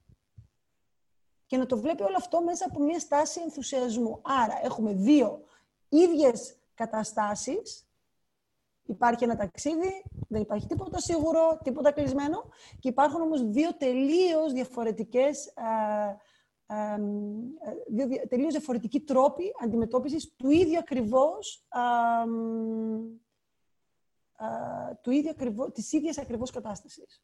Και 1.46 1.58
να 1.58 1.66
το 1.66 1.78
βλέπει 1.78 2.04
όλο 2.04 2.16
αυτό 2.18 2.44
μέσα 2.44 2.66
από 2.70 2.84
μια 2.84 3.00
στάση 3.00 3.42
ενθουσιασμού. 3.42 4.22
Άρα 4.24 4.60
έχουμε 4.64 4.94
δύο 4.94 5.44
ίδιες 5.90 6.58
καταστάσεις. 6.74 7.84
Υπάρχει 8.84 9.24
ένα 9.24 9.36
ταξίδι, 9.36 10.04
δεν 10.28 10.42
υπάρχει 10.42 10.68
τίποτα 10.68 11.00
σίγουρο, 11.00 11.60
τίποτα 11.64 11.92
κλεισμένο. 11.92 12.44
Και 12.80 12.90
υπάρχουν 12.90 13.22
όμως 13.22 13.50
δύο 13.50 13.76
τελείως 13.78 14.54
διαφορετικές 14.54 15.46
ε, 15.46 16.18
δύο 17.88 18.08
τελείως 18.28 18.52
διαφορετικοί 18.52 19.02
τρόποι 19.02 19.54
αντιμετώπισης 19.64 20.36
του 20.36 20.50
ίδιου 20.50 20.78
ακριβώς, 20.78 21.68
του 25.02 25.12
ίδιου 25.12 25.30
ακριβώς 25.30 25.72
της 25.72 25.92
ίδιας 25.92 26.18
ακριβώς 26.18 26.52
κατάστασης. 26.52 27.24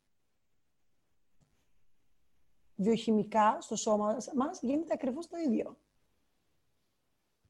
Βιοχημικά 2.75 3.57
στο 3.61 3.75
σώμα 3.75 4.17
μας 4.35 4.61
γίνεται 4.61 4.93
ακριβώς 4.93 5.27
το 5.27 5.37
ίδιο. 5.37 5.77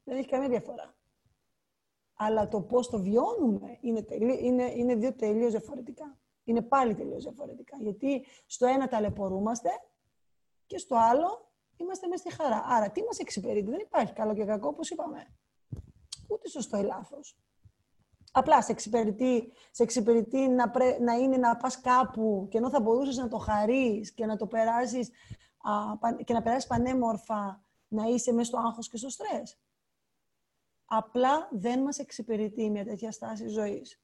Δεν 0.04 0.16
έχει 0.16 0.28
καμία 0.28 0.48
διαφορά. 0.48 0.94
Αλλά 2.14 2.48
το 2.48 2.62
πώς 2.62 2.88
το 2.88 3.02
βιώνουμε 3.02 3.78
είναι, 3.80 4.06
είναι, 4.40 4.72
είναι 4.74 4.94
δύο 4.94 5.14
τελείως 5.14 5.50
διαφορετικά. 5.50 6.18
Είναι 6.44 6.62
πάλι 6.62 6.94
τελείως 6.94 7.22
διαφορετικά. 7.22 7.76
Γιατί 7.80 8.24
στο 8.46 8.66
ένα 8.66 8.88
ταλαιπωρούμαστε 8.88 9.70
και 10.66 10.78
στο 10.78 10.96
άλλο 10.96 11.45
είμαστε 11.76 12.06
μέσα 12.06 12.28
στη 12.28 12.42
χαρά. 12.42 12.64
Άρα, 12.66 12.90
τι 12.90 13.02
μας 13.02 13.18
εξυπηρετεί; 13.18 13.70
Δεν 13.70 13.80
υπάρχει 13.80 14.12
καλό 14.12 14.34
και 14.34 14.44
κακό, 14.44 14.68
όπως 14.68 14.90
είπαμε. 14.90 15.26
Ούτε 16.28 16.48
σωστό 16.48 16.78
ή 16.78 16.82
λάθος. 16.82 17.38
Απλά 18.32 18.62
σε 18.62 18.72
εξυπηρετεί, 18.72 19.52
σε 19.70 19.82
εξυπηρετεί 19.82 20.48
να, 20.48 20.72
να 21.00 21.12
είναι 21.12 21.36
να 21.36 21.56
πας 21.56 21.80
κάπου 21.80 22.46
και 22.50 22.58
ενώ 22.58 22.70
θα 22.70 22.80
μπορούσες 22.80 23.16
να 23.16 23.28
το 23.28 23.38
χαρείς 23.38 24.12
και 24.12 24.26
να 24.26 24.36
το 24.36 24.46
περάσεις 24.46 25.10
α, 25.58 26.22
και 26.24 26.32
να 26.32 26.42
περάσεις 26.42 26.66
πανέμορφα 26.66 27.64
να 27.88 28.04
είσαι 28.04 28.32
μέσα 28.32 28.44
στο 28.44 28.58
άγχος 28.58 28.88
και 28.88 28.96
στο 28.96 29.08
στρες. 29.08 29.58
Απλά 30.84 31.48
δεν 31.52 31.82
μας 31.82 31.98
εξυπηρετεί 31.98 32.70
μια 32.70 32.84
τέτοια 32.84 33.12
στάση 33.12 33.48
ζωής. 33.48 34.00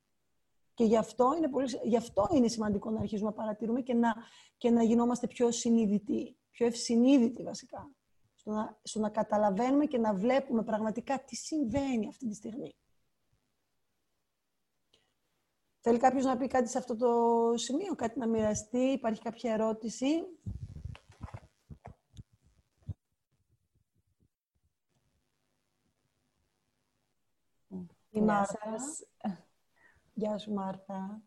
Και 0.75 0.85
γι 0.85 0.97
αυτό 0.97 1.35
είναι, 1.37 1.49
πολύ, 1.49 1.81
γι 1.83 1.97
αυτό 1.97 2.29
είναι 2.33 2.49
σημαντικό 2.49 2.91
να 2.91 3.01
αρχίσουμε 3.01 3.29
να 3.29 3.35
παρατηρούμε 3.35 3.81
και 3.81 3.95
να, 3.95 4.15
και 4.57 4.71
να 4.71 4.83
γινόμαστε 4.83 5.27
πιο 5.27 5.51
συνειδητοί 5.51 6.37
πιο 6.53 6.67
ευσυνείδητοι 6.67 7.43
βασικά, 7.43 7.91
στο 8.35 8.51
να, 8.51 8.79
στο 8.83 8.99
να 9.01 9.11
καταλαβαίνουμε 9.11 9.87
και 9.87 9.99
να 9.99 10.15
βλέπουμε 10.15 10.63
πραγματικά 10.65 11.25
τι 11.25 11.37
συμβαίνει 11.37 12.09
αυτή 12.09 12.29
τη 12.29 12.35
στιγμή. 12.35 12.75
Θέλει 15.81 15.99
κάποιος 15.99 16.25
να 16.25 16.37
πει 16.37 16.47
κάτι 16.47 16.69
σε 16.69 16.79
αυτό 16.79 16.97
το 16.97 17.53
σημείο, 17.57 17.95
κάτι 17.95 18.19
να 18.19 18.27
μοιραστεί, 18.27 18.79
υπάρχει 18.79 19.21
κάποια 19.21 19.53
ερώτηση; 19.53 20.07
Η 28.15 28.21
Μάρθα. 28.21 28.77
Γεια 30.15 30.39
σου 30.39 30.53
Μάρθα. 30.53 31.23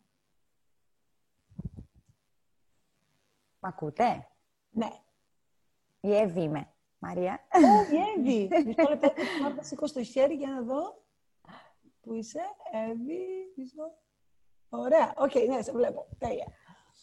Μ' 3.60 3.66
ακούτε; 3.66 4.28
Ναι. 4.70 5.05
Η 6.00 6.16
Εύη 6.16 6.42
είμαι. 6.42 6.70
Μαρία. 6.98 7.40
Ω, 7.52 7.94
η 7.94 7.96
Εύη. 8.16 8.48
Μισό 8.66 8.88
λεπτό, 8.88 9.12
να 9.56 9.62
σήκωσ' 9.62 9.86
το 9.86 10.02
χέρι 10.02 10.34
για 10.34 10.48
να 10.48 10.62
δω. 10.62 11.02
Πού 12.00 12.14
είσαι, 12.14 12.40
Εύη, 12.72 13.52
μισό. 13.56 13.92
Ωραία, 14.68 15.14
OK, 15.16 15.30
okay, 15.34 15.46
ναι, 15.48 15.62
σε 15.62 15.72
βλέπω. 15.72 16.06
Τέλεια. 16.18 16.46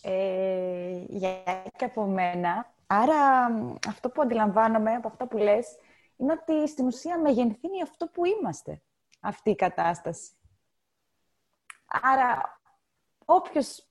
Ε, 0.01 1.03
για 1.08 1.43
και 1.75 1.86
από 1.86 2.06
μένα. 2.06 2.73
Άρα, 2.88 3.45
αυτό 3.88 4.10
που 4.10 4.21
αντιλαμβάνομαι 4.21 4.93
από 4.93 5.08
αυτά 5.08 5.27
που 5.27 5.38
λες, 5.38 5.77
είναι 6.17 6.32
ότι 6.32 6.67
στην 6.67 6.86
ουσία 6.86 7.19
μεγενθύνει 7.19 7.82
αυτό 7.82 8.08
που 8.08 8.25
είμαστε, 8.25 8.82
αυτή 9.19 9.49
η 9.49 9.56
κατάσταση. 9.56 10.32
Άρα, 11.86 12.60
όποιος 13.25 13.88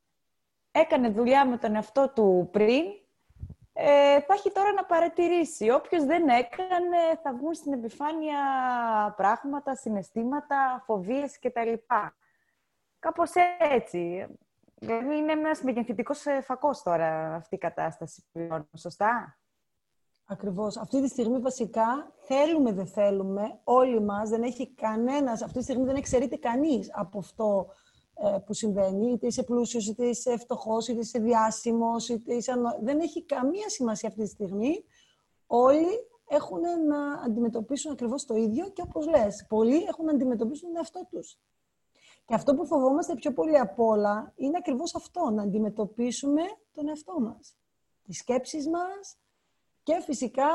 έκανε 0.73 1.09
δουλειά 1.09 1.47
με 1.47 1.57
τον 1.57 1.75
εαυτό 1.75 2.13
του 2.15 2.49
πριν, 2.53 2.85
ε, 3.73 4.21
θα 4.21 4.35
έχει 4.35 4.51
τώρα 4.51 4.73
να 4.73 4.85
παρατηρήσει. 4.85 5.71
Όποιος 5.71 6.05
δεν 6.05 6.29
έκανε, 6.29 6.99
θα 7.23 7.35
βγουν 7.35 7.55
στην 7.55 7.73
επιφάνεια 7.73 8.39
πράγματα, 9.17 9.75
συναισθήματα, 9.75 10.83
φοβίες 10.87 11.39
κτλ. 11.39 11.73
Κάπως 12.99 13.31
έτσι. 13.59 14.27
Δηλαδή 14.75 15.17
είναι 15.17 15.33
ένας 15.33 15.63
μεγενθητικός 15.63 16.25
φακός 16.43 16.83
τώρα 16.83 17.35
αυτή 17.35 17.55
η 17.55 17.59
κατάσταση 17.59 18.25
πλέον. 18.33 18.69
Σωστά; 18.77 19.37
Ακριβώς. 20.33 20.77
Αυτή 20.77 21.03
τη 21.03 21.09
στιγμή 21.09 21.39
βασικά 21.39 22.13
θέλουμε 22.19 22.73
δεν 22.73 22.87
θέλουμε 22.87 23.59
όλοι 23.65 24.01
μας, 24.01 24.29
δεν 24.29 24.43
έχει 24.43 24.75
κανένας, 24.75 25.43
αυτή 25.43 25.59
τη 25.59 25.65
στιγμή 25.65 25.85
δεν 25.85 25.97
εξαιρείται 25.97 26.37
κανείς 26.37 26.91
από 26.93 27.19
αυτό 27.19 27.67
ε, 27.69 27.82
που 28.47 28.53
συμβαίνει, 28.53 29.13
είτε 29.13 29.27
είσαι 29.27 29.43
πλούσιος, 29.43 29.87
είτε 29.87 30.07
είσαι 30.07 30.37
φτωχός, 30.37 30.89
είτε 30.89 31.01
είσαι 31.01 31.19
διάσημος, 31.19 32.09
είτε 32.09 32.35
είσαι... 32.35 32.53
Δεν 32.83 33.01
έχει 33.01 33.25
καμία 33.25 33.69
σημασία 33.69 34.09
αυτή 34.09 34.23
τη 34.23 34.29
στιγμή. 34.29 34.85
Όλοι 35.47 35.87
έχουν 36.29 36.61
να 36.87 37.13
αντιμετωπίσουν 37.25 37.93
ακριβώς 37.93 38.25
το 38.25 38.35
ίδιο 38.35 38.69
και 38.69 38.83
όπως 38.83 39.09
λες, 39.09 39.47
πολλοί 39.49 39.83
έχουν 39.89 40.05
να 40.05 40.13
αντιμετωπίσουν 40.13 40.69
τον 40.69 40.77
εαυτό 40.77 41.07
τους. 41.11 41.39
Και 42.25 42.35
αυτό 42.35 42.55
που 42.55 42.67
φοβόμαστε 42.67 43.15
πιο 43.15 43.33
πολύ 43.33 43.59
απ' 43.59 43.81
όλα 43.81 44.33
είναι 44.37 44.57
ακριβώς 44.59 44.95
αυτό, 44.95 45.31
να 45.31 45.43
αντιμετωπίσουμε 45.43 46.43
τον 46.73 46.89
εαυτό 46.89 47.21
μας. 47.21 47.57
Τις 48.03 48.19
σκέψεις 48.19 48.69
μας 48.69 49.17
και 49.83 50.01
φυσικά 50.01 50.49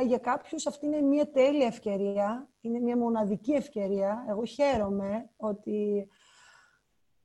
ε, 0.00 0.04
για 0.04 0.18
κάποιους 0.18 0.66
αυτή 0.66 0.86
είναι 0.86 1.00
μια 1.00 1.30
τέλεια 1.30 1.66
ευκαιρία, 1.66 2.48
είναι 2.60 2.78
μια 2.78 2.96
μοναδική 2.96 3.52
ευκαιρία. 3.52 4.24
Εγώ 4.28 4.44
χαίρομαι 4.44 5.30
ότι 5.36 6.08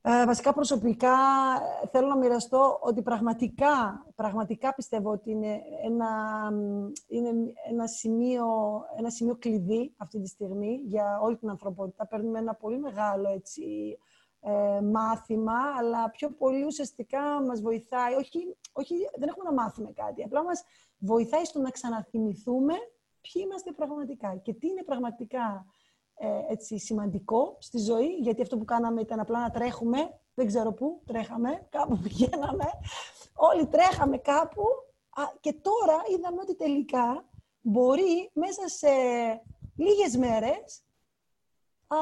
ε, 0.06 0.26
βασικά 0.26 0.54
προσωπικά 0.54 1.18
ε, 1.84 1.88
θέλω 1.88 2.08
να 2.08 2.18
μοιραστώ 2.18 2.80
ότι 2.82 3.02
πραγματικά, 3.02 4.06
πραγματικά 4.16 4.74
πιστεύω 4.74 5.12
ότι 5.12 5.32
είναι 5.32 5.62
ένα, 5.84 6.10
είναι 7.08 7.30
ένα, 7.70 7.88
σημείο, 7.88 8.46
ένα 8.98 9.10
σημείο 9.10 9.36
κλειδί 9.36 9.94
αυτή 9.98 10.22
τη 10.22 10.28
στιγμή 10.28 10.82
για 10.86 11.20
όλη 11.22 11.38
την 11.38 11.50
ανθρωπότητα. 11.50 12.08
Παίρνουμε 12.08 12.40
ένα 12.40 12.56
πολύ 12.56 12.80
μεγάλο 12.80 13.30
έτσι, 13.30 13.98
ε, 14.40 14.82
μάθημα, 14.82 15.58
αλλά 15.78 16.10
πιο 16.10 16.30
πολύ 16.30 16.64
ουσιαστικά 16.64 17.42
μας 17.42 17.62
βοηθάει. 17.62 18.14
Όχι, 18.14 18.56
όχι, 18.72 18.96
δεν 19.18 19.28
έχουμε 19.28 19.46
να 19.46 19.54
μάθουμε 19.54 19.92
κάτι, 19.92 20.24
απλά 20.24 20.44
μας 20.44 20.64
βοηθάει 20.98 21.46
στο 21.46 21.60
να 21.60 21.70
ξαναθυμηθούμε 21.70 22.74
ποιοι 23.22 23.44
είμαστε 23.46 23.72
πραγματικά 23.72 24.36
και 24.36 24.54
τι 24.54 24.68
είναι 24.68 24.84
πραγματικά 24.84 25.46
ε, 25.46 25.83
έτσι, 26.50 26.80
σημαντικό 26.80 27.58
στη 27.60 27.78
ζωή, 27.78 28.08
γιατί 28.08 28.42
αυτό 28.42 28.58
που 28.58 28.66
κάναμε 28.66 29.02
ήταν 29.02 29.20
απλά 29.20 29.40
να 29.40 29.50
τρέχουμε, 29.50 30.20
δεν 30.34 30.48
ξέρω 30.48 30.74
πού, 30.74 31.02
τρέχαμε, 31.06 31.68
κάπου 31.70 31.98
πηγαίναμε, 31.98 32.66
όλοι 33.34 33.68
τρέχαμε 33.68 34.18
κάπου 34.18 34.64
και 35.40 35.54
τώρα 35.54 36.02
είδαμε 36.16 36.42
ότι 36.42 36.56
τελικά 36.56 37.26
μπορεί 37.62 38.32
μέσα 38.34 38.68
σε 38.68 38.88
λίγες 39.76 40.18
μέρες 40.18 40.84
α, 41.88 41.98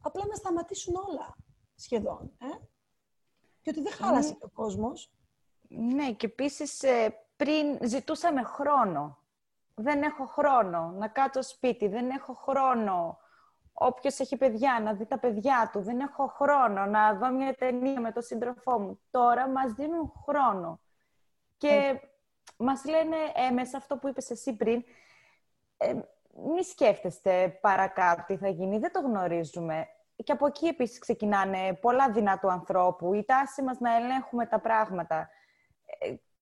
απλά 0.00 0.26
να 0.26 0.34
σταματήσουν 0.34 0.94
όλα 0.94 1.36
σχεδόν. 1.74 2.32
Ε; 2.38 2.64
Και 3.62 3.70
ότι 3.70 3.80
δεν 3.80 3.92
χάλασε 3.92 4.36
ο 4.40 4.48
κόσμος. 4.48 5.12
Ναι, 5.68 6.12
και 6.12 6.26
επίσης 6.26 6.82
ε, 6.82 7.26
πριν 7.36 7.78
ζητούσαμε 7.88 8.42
χρόνο 8.42 9.19
δεν 9.74 10.02
έχω 10.02 10.26
χρόνο 10.26 10.94
να 10.98 11.08
κάτσω 11.08 11.42
σπίτι, 11.42 11.88
δεν 11.88 12.10
έχω 12.10 12.34
χρόνο 12.34 13.18
όποιος 13.82 14.18
έχει 14.18 14.36
παιδιά 14.36 14.80
να 14.82 14.92
δει 14.92 15.06
τα 15.06 15.18
παιδιά 15.18 15.70
του, 15.72 15.80
δεν 15.80 16.00
έχω 16.00 16.26
χρόνο 16.26 16.86
να 16.86 17.14
δω 17.14 17.30
μια 17.30 17.54
ταινία 17.54 18.00
με 18.00 18.12
τον 18.12 18.22
σύντροφό 18.22 18.78
μου. 18.78 19.00
Τώρα 19.10 19.48
μας 19.48 19.72
δίνουν 19.72 20.12
χρόνο. 20.26 20.80
Και 21.56 21.68
ε. 21.68 22.00
μας 22.56 22.84
λένε 22.84 23.16
έμεσα 23.48 23.76
αυτό 23.76 23.96
που 23.96 24.08
είπες 24.08 24.30
εσύ 24.30 24.56
πριν, 24.56 24.84
ε, 25.76 25.94
μη 26.54 26.64
σκέφτεστε 26.64 27.58
παρακάτω 27.60 28.24
τι 28.26 28.36
θα 28.36 28.48
γίνει, 28.48 28.78
δεν 28.78 28.92
το 28.92 29.00
γνωρίζουμε. 29.00 29.86
Και 30.24 30.32
από 30.32 30.46
εκεί 30.46 30.66
επίσης 30.66 30.98
ξεκινάνε 30.98 31.74
πολλά 31.80 32.10
δυνατού 32.10 32.50
ανθρώπου, 32.50 33.14
η 33.14 33.24
τάση 33.24 33.62
μας 33.62 33.78
να 33.78 33.96
ελέγχουμε 33.96 34.46
τα 34.46 34.58
πράγματα. 34.58 35.28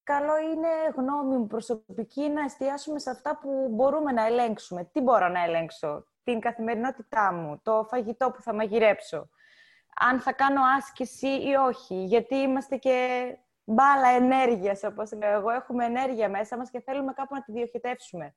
Ε, 0.09 0.11
καλό 0.11 0.37
είναι 0.37 0.67
γνώμη 0.95 1.37
μου 1.37 1.47
προσωπική 1.47 2.29
να 2.29 2.41
εστιάσουμε 2.41 2.99
σε 2.99 3.09
αυτά 3.09 3.37
που 3.37 3.67
μπορούμε 3.71 4.11
να 4.11 4.25
ελέγξουμε. 4.25 4.83
Τι 4.83 5.01
μπορώ 5.01 5.27
να 5.27 5.43
ελέγξω, 5.43 6.05
την 6.23 6.39
καθημερινότητά 6.39 7.33
μου, 7.33 7.59
το 7.63 7.85
φαγητό 7.89 8.31
που 8.31 8.41
θα 8.41 8.53
μαγειρέψω, 8.53 9.29
αν 9.95 10.19
θα 10.19 10.33
κάνω 10.33 10.61
άσκηση 10.77 11.27
ή 11.27 11.53
όχι, 11.67 12.03
γιατί 12.03 12.35
είμαστε 12.35 12.75
και 12.77 13.27
μπάλα 13.63 14.07
ενέργειας, 14.07 14.83
όπως 14.83 15.11
λέω 15.11 15.31
εγώ. 15.31 15.49
Έχουμε 15.49 15.85
ενέργεια 15.85 16.29
μέσα 16.29 16.57
μας 16.57 16.69
και 16.69 16.81
θέλουμε 16.81 17.13
κάπου 17.13 17.35
να 17.35 17.41
τη 17.41 17.51
διοχετεύσουμε. 17.51 18.35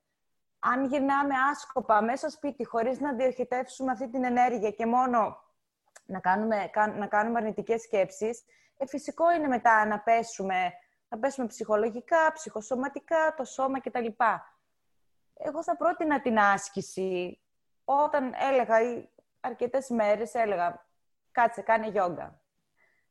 Αν 0.59 0.85
γυρνάμε 0.85 1.35
άσκοπα 1.51 2.03
μέσα 2.03 2.17
στο 2.17 2.31
σπίτι 2.31 2.65
χωρίς 2.65 3.01
να 3.01 3.13
διοχετεύσουμε 3.15 3.93
αυτή 3.93 4.09
την 4.11 4.25
ενέργεια 4.25 4.71
και 4.71 4.87
μόνο 4.87 5.43
να 6.05 6.21
κάνουμε, 6.21 6.71
να 6.99 7.07
κάνουμε 7.07 7.39
αρνητικές 7.39 7.83
σκέψεις, 7.83 8.43
ε, 8.77 8.87
φυσικό 8.87 9.33
είναι 9.33 9.49
μετά 9.49 9.87
να 9.87 10.01
πέσουμε, 10.01 10.73
να 11.13 11.19
πέσουμε 11.19 11.47
ψυχολογικά, 11.47 12.33
ψυχοσωματικά, 12.33 13.35
το 13.37 13.45
σώμα 13.45 13.81
κτλ. 13.81 14.07
Εγώ 15.35 15.63
θα 15.63 15.77
πρότεινα 15.77 16.21
την 16.21 16.39
άσκηση 16.39 17.41
όταν 17.85 18.33
έλεγα 18.51 18.77
αρκετές 19.41 19.89
μέρες, 19.89 20.35
έλεγα 20.35 20.87
κάτσε, 21.31 21.63
κάνε 21.63 21.89
γιόγκα. 21.89 22.41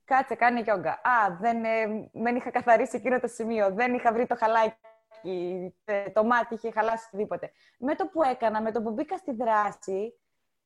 Κάτσε, 0.06 0.36
κάνε 0.36 0.62
γιόγκα. 0.62 0.92
Α, 0.92 1.38
δεν, 1.40 1.64
ε, 1.66 2.10
δεν 2.14 2.36
είχα 2.36 2.52
καθαρίσει 2.52 2.96
εκείνο 2.96 3.20
το 3.20 3.28
σημείο, 3.28 3.72
δεν 3.74 3.94
είχα 3.94 4.14
βρει 4.14 4.28
το 4.28 4.36
χαλάκι, 4.36 5.76
το 6.14 6.24
μάτι 6.24 6.54
είχε 6.54 6.72
χαλάσει 6.72 7.06
οτιδήποτε. 7.08 7.52
Με 7.78 7.96
το 7.96 8.08
που 8.08 8.24
έκανα, 8.24 8.62
με 8.62 8.72
το 8.72 8.82
που 8.82 8.92
μπήκα 8.92 9.18
στη 9.18 9.32
δράση, 9.32 10.20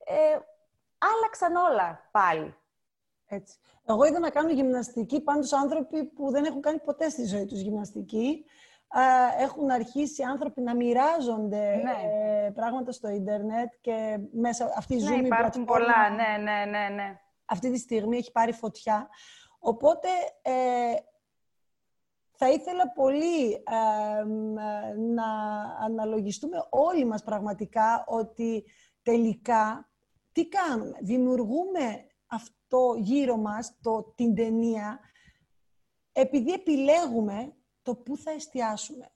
ε, 0.06 0.40
άλλαξαν 0.98 1.56
όλα 1.56 2.10
πάλι. 2.12 2.56
Έτσι. 3.28 3.58
Εγώ 3.86 4.06
είδα 4.06 4.20
να 4.20 4.30
κάνω 4.30 4.50
γυμναστική 4.50 5.22
πάντως 5.22 5.54
άνθρωποι 5.54 6.04
που 6.04 6.32
δεν 6.32 6.46
έχουν 6.46 6.62
κάνει 6.62 6.80
ποτέ 6.80 7.10
στη 7.10 7.26
ζωή 7.26 7.46
τους 7.46 7.60
γυμναστική. 7.60 8.46
Έχουν 9.40 9.72
αρχίσει 9.72 10.24
άνθρωποι 10.24 10.62
να 10.62 10.76
μοιράζονται 10.76 11.76
Ναι. 11.76 11.92
ε, 12.46 12.50
πράγματα 12.50 12.92
στο 12.92 13.10
ίντερνετ 13.10 13.74
και 13.82 14.20
μέσα 14.32 14.74
αυτή 14.78 14.94
η 14.96 15.02
Ναι, 15.02 15.10
Zoom 15.10 15.22
η 15.22 15.26
υπάρχουν 15.26 15.66
πλατφόρμα 15.66 15.66
πολλά. 15.66 16.10
Ναι, 16.10 16.44
ναι, 16.44 16.66
ναι, 16.66 16.96
ναι. 16.96 17.20
αυτή 17.46 17.72
τη 17.72 17.78
στιγμή 17.78 18.18
έχει 18.18 18.32
πάρει 18.32 18.52
φωτιά. 18.54 19.10
Οπότε 19.60 20.08
ε, 20.42 20.52
θα 22.38 22.50
ήθελα 22.50 22.92
πολύ 22.92 23.52
ε, 23.54 24.24
μ, 24.24 24.58
ε, 24.58 24.94
να 24.94 25.26
αναλογιστούμε 25.84 26.58
όλοι 26.70 27.06
μας 27.06 27.24
πραγματικά 27.24 28.04
ότι 28.08 28.64
τελικά 29.04 29.90
τι 30.32 30.48
κάνουμε. 30.48 30.98
Δημιουργούμε 31.02 32.06
αυτό 32.36 32.96
γύρω 32.98 33.38
μας, 33.38 33.78
το, 33.82 34.14
την 34.16 34.36
ταινία, 34.36 35.00
επειδή 36.12 36.52
επιλέγουμε 36.52 37.56
το 37.82 37.96
πού 37.96 38.18
θα 38.18 38.32
εστιάσουμε. 38.32 39.10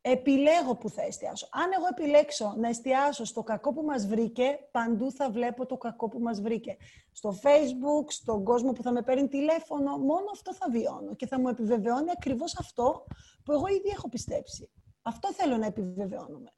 Επιλέγω 0.00 0.76
που 0.76 0.88
θα 0.88 1.02
εστιάσω. 1.02 1.48
Αν 1.52 1.70
εγώ 1.76 1.86
επιλέξω 1.90 2.54
να 2.56 2.68
εστιάσω 2.68 3.24
στο 3.24 3.42
κακό 3.42 3.72
που 3.72 3.82
μας 3.82 4.06
βρήκε, 4.06 4.58
παντού 4.70 5.12
θα 5.12 5.30
βλέπω 5.30 5.66
το 5.66 5.76
κακό 5.76 6.08
που 6.08 6.18
μας 6.18 6.40
βρήκε. 6.40 6.76
Στο 7.12 7.38
facebook, 7.42 8.04
στον 8.06 8.44
κόσμο 8.44 8.72
που 8.72 8.82
θα 8.82 8.92
με 8.92 9.02
παίρνει 9.02 9.28
τηλέφωνο, 9.28 9.96
μόνο 9.96 10.24
αυτό 10.32 10.54
θα 10.54 10.70
βιώνω 10.70 11.14
και 11.14 11.26
θα 11.26 11.40
μου 11.40 11.48
επιβεβαιώνει 11.48 12.10
ακριβώς 12.10 12.58
αυτό 12.58 13.04
που 13.44 13.52
εγώ 13.52 13.66
ήδη 13.66 13.88
έχω 13.88 14.08
πιστέψει. 14.08 14.70
Αυτό 15.02 15.32
θέλω 15.32 15.56
να 15.56 15.66
επιβεβαιώνουμε. 15.66 16.52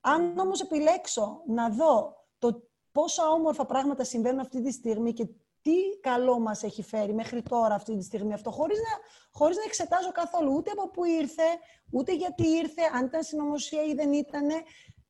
Αν 0.00 0.38
όμως 0.38 0.60
επιλέξω 0.60 1.42
να 1.46 1.68
δω 1.70 2.24
το 2.38 2.68
πόσα 2.96 3.30
όμορφα 3.30 3.64
πράγματα 3.66 4.04
συμβαίνουν 4.04 4.40
αυτή 4.40 4.62
τη 4.62 4.72
στιγμή 4.72 5.12
και 5.12 5.26
τι 5.62 5.76
καλό 6.00 6.38
μας 6.38 6.62
έχει 6.62 6.82
φέρει 6.82 7.14
μέχρι 7.14 7.42
τώρα 7.42 7.74
αυτή 7.74 7.96
τη 7.96 8.02
στιγμή 8.02 8.32
αυτό, 8.32 8.50
χωρίς 8.50 8.78
να, 8.78 8.98
χωρίς 9.30 9.56
να 9.56 9.62
εξετάζω 9.62 10.12
καθόλου 10.12 10.52
ούτε 10.54 10.70
από 10.70 10.88
πού 10.88 11.04
ήρθε, 11.04 11.42
ούτε 11.90 12.14
γιατί 12.14 12.48
ήρθε, 12.48 12.82
αν 12.94 13.04
ήταν 13.04 13.22
συνωμοσία 13.22 13.82
ή 13.84 13.94
δεν 13.94 14.12
ήταν 14.12 14.48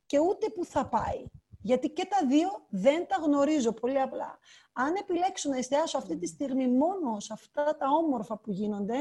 και 0.06 0.18
ούτε 0.18 0.48
που 0.48 0.64
θα 0.64 0.88
πάει. 0.88 1.24
Γιατί 1.60 1.88
και 1.88 2.06
τα 2.06 2.26
δύο 2.26 2.48
δεν 2.68 3.06
τα 3.06 3.16
γνωρίζω 3.16 3.72
πολύ 3.72 4.00
απλά. 4.00 4.38
Αν 4.72 4.94
επιλέξω 4.94 5.50
να 5.50 5.56
εστιάσω 5.56 5.98
αυτή 5.98 6.16
τη 6.16 6.26
στιγμή 6.26 6.68
μόνο 6.68 7.20
σε 7.20 7.32
αυτά 7.32 7.76
τα 7.76 7.86
όμορφα 7.88 8.38
που 8.38 8.50
γίνονται, 8.50 8.98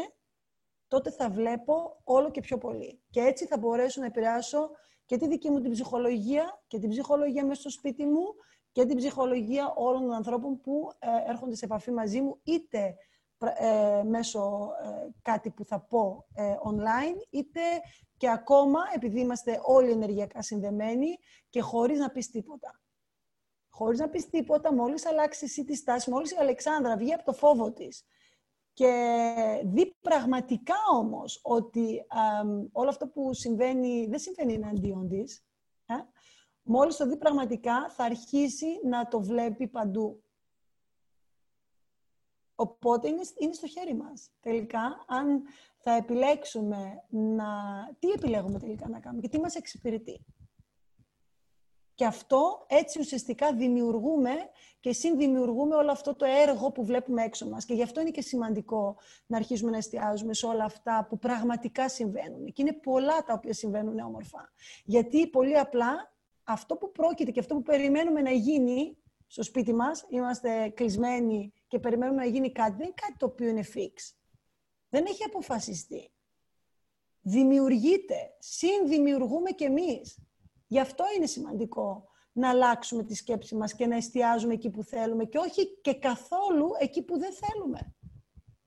τότε 0.88 1.12
θα 1.12 1.30
βλέπω 1.30 2.02
όλο 2.04 2.32
και 2.32 2.42
πιο 2.42 2.58
πολύ. 2.58 3.02
Και 3.10 3.20
έτσι 3.20 3.46
θα 3.46 3.58
μπορέσω 3.58 4.00
να 4.00 4.06
επηρεάσω 4.06 4.70
και 5.06 5.18
τη 5.18 5.28
δική 5.28 5.50
μου 5.50 5.62
την 5.62 5.72
ψυχολογία 5.72 6.64
και 6.68 6.80
την 6.80 6.90
ψυχολογία 6.90 7.46
μέσα 7.46 7.60
στο 7.60 7.70
σπίτι 7.70 8.06
μου 8.06 8.36
και 8.76 8.86
την 8.86 8.98
ψυχολογία 8.98 9.74
όλων 9.76 10.02
των 10.02 10.14
ανθρώπων 10.14 10.62
που 10.62 10.92
ε, 11.00 11.30
έρχονται 11.30 11.56
σε 11.56 11.66
επαφή 11.66 11.92
μαζί 11.92 12.22
μου 12.22 12.40
είτε 12.44 12.96
ε, 13.58 14.04
μέσω 14.04 14.70
ε, 14.84 15.10
κάτι 15.22 15.50
που 15.50 15.66
θα 15.66 15.80
πω 15.80 16.26
ε, 16.34 16.56
online, 16.64 17.28
είτε 17.30 17.60
και 18.18 18.30
ακόμα, 18.30 18.80
επειδή 18.96 19.20
είμαστε 19.20 19.60
όλοι 19.64 19.92
ενεργειακά 19.92 20.42
συνδεμένοι 20.42 21.18
και 21.50 21.62
χωρίς 21.62 22.00
να 22.00 22.10
πεις 22.10 22.30
τίποτα. 22.30 22.82
Χωρίς 23.70 24.00
να 24.00 24.10
πεις 24.10 24.30
τίποτα, 24.30 24.74
μόλις 24.74 25.06
αλλάξει 25.06 25.46
εσύ 25.46 25.66
τη 25.66 25.76
στάση, 25.76 26.12
μόλις 26.12 26.32
η 26.32 26.36
Αλεξάνδρα 26.40 26.98
βγει 26.98 27.14
από 27.14 27.24
το 27.24 27.34
φόβο 27.34 27.72
της 27.72 28.06
και 28.74 29.62
δει 29.66 29.96
πραγματικά 30.02 30.76
όμως 30.94 31.40
ότι 31.44 32.06
όλο 32.72 32.90
αυτό 32.90 33.08
που 33.08 33.34
συμβαίνει 33.34 34.08
δεν 34.10 34.20
συμβαίνει 34.20 34.54
εναντίον 34.54 35.08
της, 35.08 35.46
ε; 35.86 35.94
Μόλις 36.66 36.96
το 36.96 37.08
δει 37.08 37.18
πραγματικά 37.18 37.90
θα 37.90 38.04
αρχίσει 38.04 38.80
να 38.84 39.08
το 39.08 39.22
βλέπει 39.22 39.68
παντού. 39.68 40.24
Οπότε 42.56 43.08
είναι, 43.08 43.22
είναι 43.38 43.54
στο 43.54 43.68
χέρι 43.68 43.96
μας. 43.96 44.30
Τελικά, 44.40 45.06
αν 45.08 45.44
θα 45.78 45.92
επιλέξουμε 45.92 47.04
να... 47.10 47.46
Τι 48.00 48.10
επιλέγουμε 48.10 48.60
τελικά 48.60 48.90
να 48.90 49.00
κάνουμε 49.00 49.22
και 49.22 49.30
τι 49.30 49.40
μας 49.40 49.56
εξυπηρετεί. 49.56 50.26
Και 51.94 52.06
αυτό 52.06 52.66
έτσι 52.68 53.00
ουσιαστικά 53.00 53.54
δημιουργούμε 53.54 54.32
και 54.80 54.94
συνδημιουργούμε 54.94 55.76
όλο 55.76 55.92
αυτό 55.92 56.16
το 56.16 56.26
έργο 56.26 56.72
που 56.72 56.86
βλέπουμε 56.86 57.24
έξω 57.24 57.50
μας. 57.50 57.66
Και 57.66 57.74
γι' 57.74 57.84
αυτό 57.84 58.02
είναι 58.02 58.12
και 58.12 58.22
σημαντικό 58.22 58.98
να 59.26 59.38
αρχίσουμε 59.38 59.72
να 59.72 59.78
εστιάζουμε 59.78 60.34
σε 60.34 60.46
όλα 60.46 60.64
αυτά 60.64 61.06
που 61.10 61.18
πραγματικά 61.18 61.90
συμβαίνουν. 61.90 62.46
Και 62.46 62.62
είναι 62.62 62.74
πολλά 62.74 63.24
τα 63.24 63.34
οποία 63.34 63.54
συμβαίνουν 63.54 64.00
όμορφα. 64.00 64.50
Γιατί 64.84 65.28
πολύ 65.28 65.58
απλά 65.58 66.15
αυτό 66.46 66.76
που 66.76 66.92
πρόκειται 66.92 67.32
και 67.32 67.40
αυτό 67.40 67.56
που 67.56 67.62
περιμένουμε 67.62 68.22
να 68.22 68.32
γίνει 68.32 68.98
στο 69.28 69.44
σπίτι 69.44 69.74
μας, 69.74 70.06
είμαστε 70.10 70.70
κλεισμένοι 70.70 71.54
και 71.68 71.80
περιμένουμε 71.80 72.22
να 72.22 72.30
γίνει 72.30 72.52
κάτι, 72.52 72.72
δεν 72.72 72.86
είναι 72.86 72.94
κάτι 72.96 73.18
το 73.18 73.26
οποίο 73.26 73.48
είναι 73.50 73.66
fix. 73.74 74.14
Δεν 74.90 75.06
έχει 75.06 75.24
αποφασιστεί. 75.24 76.10
Δημιουργείται, 77.22 78.36
συνδημιουργούμε 78.40 79.52
κι 79.52 79.64
εμείς. 79.64 80.20
Γι' 80.68 80.80
αυτό 80.80 81.04
είναι 81.18 81.26
σημαντικό 81.26 82.10
να 82.32 82.50
αλλάξουμε 82.50 83.04
τη 83.04 83.16
σκέψη 83.16 83.56
μας 83.56 83.76
και 83.76 83.88
να 83.88 83.96
εστιάζουμε 83.96 84.54
εκεί 84.54 84.70
που 84.70 84.84
θέλουμε 84.84 85.26
και 85.26 85.38
όχι 85.38 85.80
και 85.82 85.94
καθόλου 85.94 86.70
εκεί 86.80 87.04
που 87.04 87.20
δεν 87.20 87.32
θέλουμε. 87.34 87.96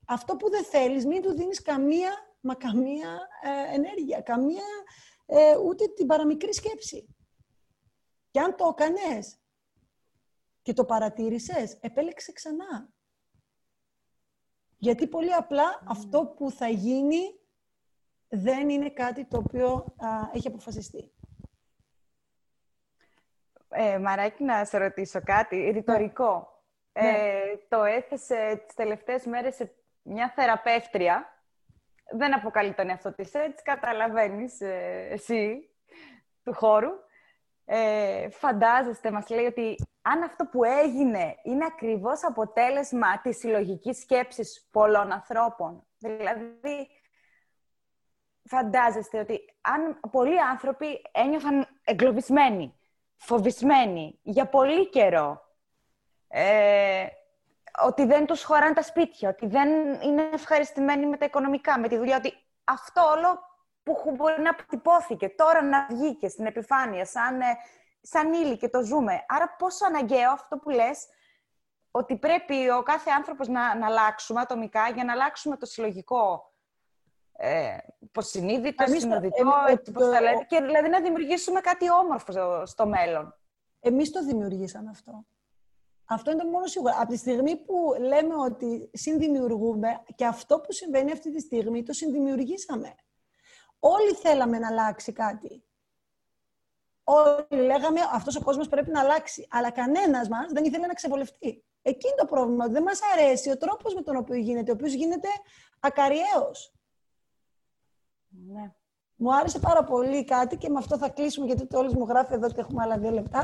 Αυτό 0.05 0.35
που 0.35 0.49
δεν 0.49 0.63
θέλεις, 0.63 1.05
μην 1.05 1.21
του 1.21 1.33
δίνεις 1.33 1.61
καμία, 1.61 2.11
μα 2.41 2.55
καμία 2.55 3.27
ε, 3.43 3.75
ενέργεια, 3.75 4.21
καμία, 4.21 4.63
ε, 5.25 5.57
ούτε 5.57 5.87
την 5.87 6.05
παραμικρή 6.05 6.53
σκέψη. 6.53 7.15
Και 8.31 8.39
αν 8.39 8.55
το 8.55 8.75
έκανες 8.77 9.39
και 10.61 10.73
το 10.73 10.85
παρατήρησες, 10.85 11.77
επέλεξε 11.81 12.31
ξανά. 12.31 12.89
Γιατί 14.77 15.07
πολύ 15.07 15.33
απλά 15.33 15.83
αυτό 15.87 16.25
που 16.25 16.51
θα 16.51 16.67
γίνει 16.67 17.39
δεν 18.27 18.69
είναι 18.69 18.89
κάτι 18.89 19.25
το 19.25 19.37
οποίο 19.37 19.95
έχει 20.33 20.47
αποφασιστεί. 20.47 21.11
Ε, 23.69 23.97
Μαράκι, 23.97 24.43
να 24.43 24.65
σε 24.65 24.77
ρωτήσω 24.77 25.21
κάτι 25.21 25.69
ρητορικό. 25.69 26.63
Ναι. 26.91 27.09
Ε, 27.09 27.57
το 27.69 27.83
έθεσε 27.83 28.63
τις 28.65 28.75
τελευταίες 28.75 29.25
μέρες 29.25 29.55
σε 29.55 29.75
μια 30.01 30.31
θεραπεύτρια. 30.35 31.43
Δεν 32.11 32.35
αποκαλεί 32.35 32.73
τον 32.73 32.89
εαυτό 32.89 33.13
της 33.13 33.33
έτσι, 33.33 33.63
καταλαβαίνεις 33.63 34.61
ε, 34.61 35.07
εσύ 35.11 35.69
του 36.43 36.53
χώρου. 36.53 36.89
Ε, 37.71 38.29
φαντάζεστε, 38.29 39.11
μας 39.11 39.29
λέει 39.29 39.45
ότι 39.45 39.75
αν 40.01 40.23
αυτό 40.23 40.45
που 40.45 40.63
έγινε 40.63 41.35
είναι 41.43 41.65
ακριβώς 41.65 42.23
αποτέλεσμα 42.23 43.21
της 43.21 43.37
συλλογικής 43.37 43.99
σκέψης 43.99 44.67
πολλών 44.71 45.11
ανθρώπων. 45.11 45.87
Δηλαδή, 45.97 46.87
φαντάζεστε 48.43 49.19
ότι 49.19 49.39
αν 49.61 49.99
πολλοί 50.11 50.41
άνθρωποι 50.41 51.01
ένιωθαν 51.11 51.67
εγκλωβισμένοι, 51.83 52.79
φοβισμένοι 53.17 54.19
για 54.23 54.49
πολύ 54.49 54.89
καιρό, 54.89 55.41
ε, 56.27 57.05
ότι 57.83 58.05
δεν 58.05 58.25
τους 58.25 58.43
χωράνε 58.43 58.73
τα 58.73 58.83
σπίτια, 58.83 59.29
ότι 59.29 59.47
δεν 59.47 59.69
είναι 60.01 60.29
ευχαριστημένοι 60.33 61.05
με 61.05 61.17
τα 61.17 61.25
οικονομικά, 61.25 61.79
με 61.79 61.87
τη 61.87 61.97
δουλειά, 61.97 62.17
ότι 62.17 62.33
αυτό 62.63 63.01
όλο 63.01 63.48
που 63.93 64.11
μπορεί 64.11 64.41
να 64.41 64.49
αποτυπώθηκε 64.49 65.29
τώρα 65.29 65.61
να 65.63 65.87
βγήκε 65.89 66.27
στην 66.27 66.45
επιφάνεια 66.45 67.05
σαν, 67.05 67.41
ε, 67.41 67.45
σαν 68.01 68.33
ύλη 68.33 68.57
και 68.57 68.69
το 68.69 68.81
ζούμε. 68.83 69.25
Άρα 69.27 69.55
πόσο 69.57 69.85
αναγκαίο 69.85 70.31
αυτό 70.31 70.57
που 70.57 70.69
λες, 70.69 71.05
ότι 71.91 72.17
πρέπει 72.17 72.69
ο 72.69 72.83
κάθε 72.83 73.09
άνθρωπος 73.17 73.47
να, 73.47 73.75
να 73.77 73.85
αλλάξουμε 73.85 74.39
ατομικά 74.41 74.89
για 74.89 75.03
να 75.03 75.11
αλλάξουμε 75.11 75.57
το 75.57 75.65
συλλογικό 75.65 76.53
ε, 77.41 77.77
υποσυνείδητο, 77.99 78.83
Εμείς 78.83 78.93
το- 78.93 78.99
συνοδητό, 78.99 79.35
εμ- 79.41 79.69
έτσι 79.69 79.91
πώς 79.91 80.03
το- 80.05 80.11
τα 80.11 80.21
λέτε, 80.21 80.43
και 80.47 80.61
δηλαδή 80.61 80.89
να 80.89 81.01
δημιουργήσουμε 81.01 81.59
κάτι 81.59 81.91
όμορφο 81.91 82.31
στο, 82.31 82.63
στο 82.65 82.87
μέλλον. 82.87 83.33
Εμείς 83.79 84.11
το 84.11 84.23
δημιουργήσαμε 84.25 84.89
αυτό. 84.89 85.25
Αυτό 86.05 86.31
είναι 86.31 86.41
το 86.41 86.47
μόνο 86.49 86.65
σίγουρο. 86.65 86.93
Από 86.99 87.09
τη 87.11 87.17
στιγμή 87.17 87.55
που 87.57 87.95
λέμε 87.99 88.35
ότι 88.35 88.89
συνδημιουργούμε 88.93 90.01
και 90.15 90.25
αυτό 90.25 90.59
που 90.59 90.71
συμβαίνει 90.71 91.11
αυτή 91.11 91.31
τη 91.33 91.39
στιγμή 91.41 91.83
το 91.83 91.93
συνδημιουργήσαμε. 91.93 92.95
Όλοι 93.79 94.13
θέλαμε 94.13 94.59
να 94.59 94.67
αλλάξει 94.67 95.11
κάτι. 95.11 95.63
Όλοι 97.03 97.61
λέγαμε 97.65 97.99
αυτός 98.13 98.35
ο 98.35 98.43
κόσμος 98.43 98.67
πρέπει 98.67 98.91
να 98.91 98.99
αλλάξει. 98.99 99.47
Αλλά 99.49 99.71
κανένας 99.71 100.29
μας 100.29 100.51
δεν 100.51 100.63
ήθελε 100.63 100.87
να 100.87 100.93
ξεβολευτεί. 100.93 101.63
Εκεί 101.81 102.07
είναι 102.07 102.15
το 102.17 102.25
πρόβλημα. 102.25 102.67
Δεν 102.67 102.83
μας 102.83 102.99
αρέσει 103.13 103.49
ο 103.49 103.57
τρόπος 103.57 103.93
με 103.93 104.01
τον 104.01 104.15
οποίο 104.15 104.35
γίνεται, 104.35 104.71
ο 104.71 104.73
οποίος 104.73 104.93
γίνεται 104.93 105.27
ακαριαίος. 105.79 106.73
Ναι. 108.27 108.73
Μου 109.15 109.35
άρεσε 109.35 109.59
πάρα 109.59 109.83
πολύ 109.83 110.23
κάτι 110.23 110.57
και 110.57 110.69
με 110.69 110.77
αυτό 110.77 110.97
θα 110.97 111.09
κλείσουμε 111.09 111.45
γιατί 111.45 111.67
το 111.67 111.77
όλος 111.77 111.93
μου 111.93 112.05
γράφει 112.05 112.33
εδώ 112.33 112.47
και 112.47 112.59
έχουμε 112.59 112.83
άλλα 112.83 112.97
δύο 112.97 113.11
λεπτά. 113.11 113.43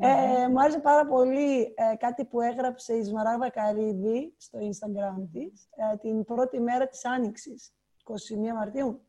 Ε, 0.00 0.48
μου 0.48 0.60
άρεσε 0.60 0.78
πάρα 0.78 1.06
πολύ 1.06 1.74
ε, 1.76 1.96
κάτι 1.96 2.24
που 2.24 2.40
έγραψε 2.40 2.94
η 2.94 3.02
Σμαράγδα 3.02 3.50
Καρύδη 3.50 4.34
στο 4.36 4.58
Instagram 4.58 5.28
της 5.32 5.68
ε, 5.92 5.96
την 5.96 6.24
πρώτη 6.24 6.60
μέρα 6.60 6.88
της 6.88 7.04
Άνοιξης, 7.04 7.74
21 8.08 8.54
μαρτιου 8.54 9.02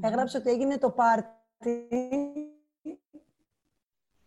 Έγραψε 0.00 0.36
ότι 0.36 0.50
έγινε 0.50 0.78
το 0.78 0.90
πάρτι 0.90 1.88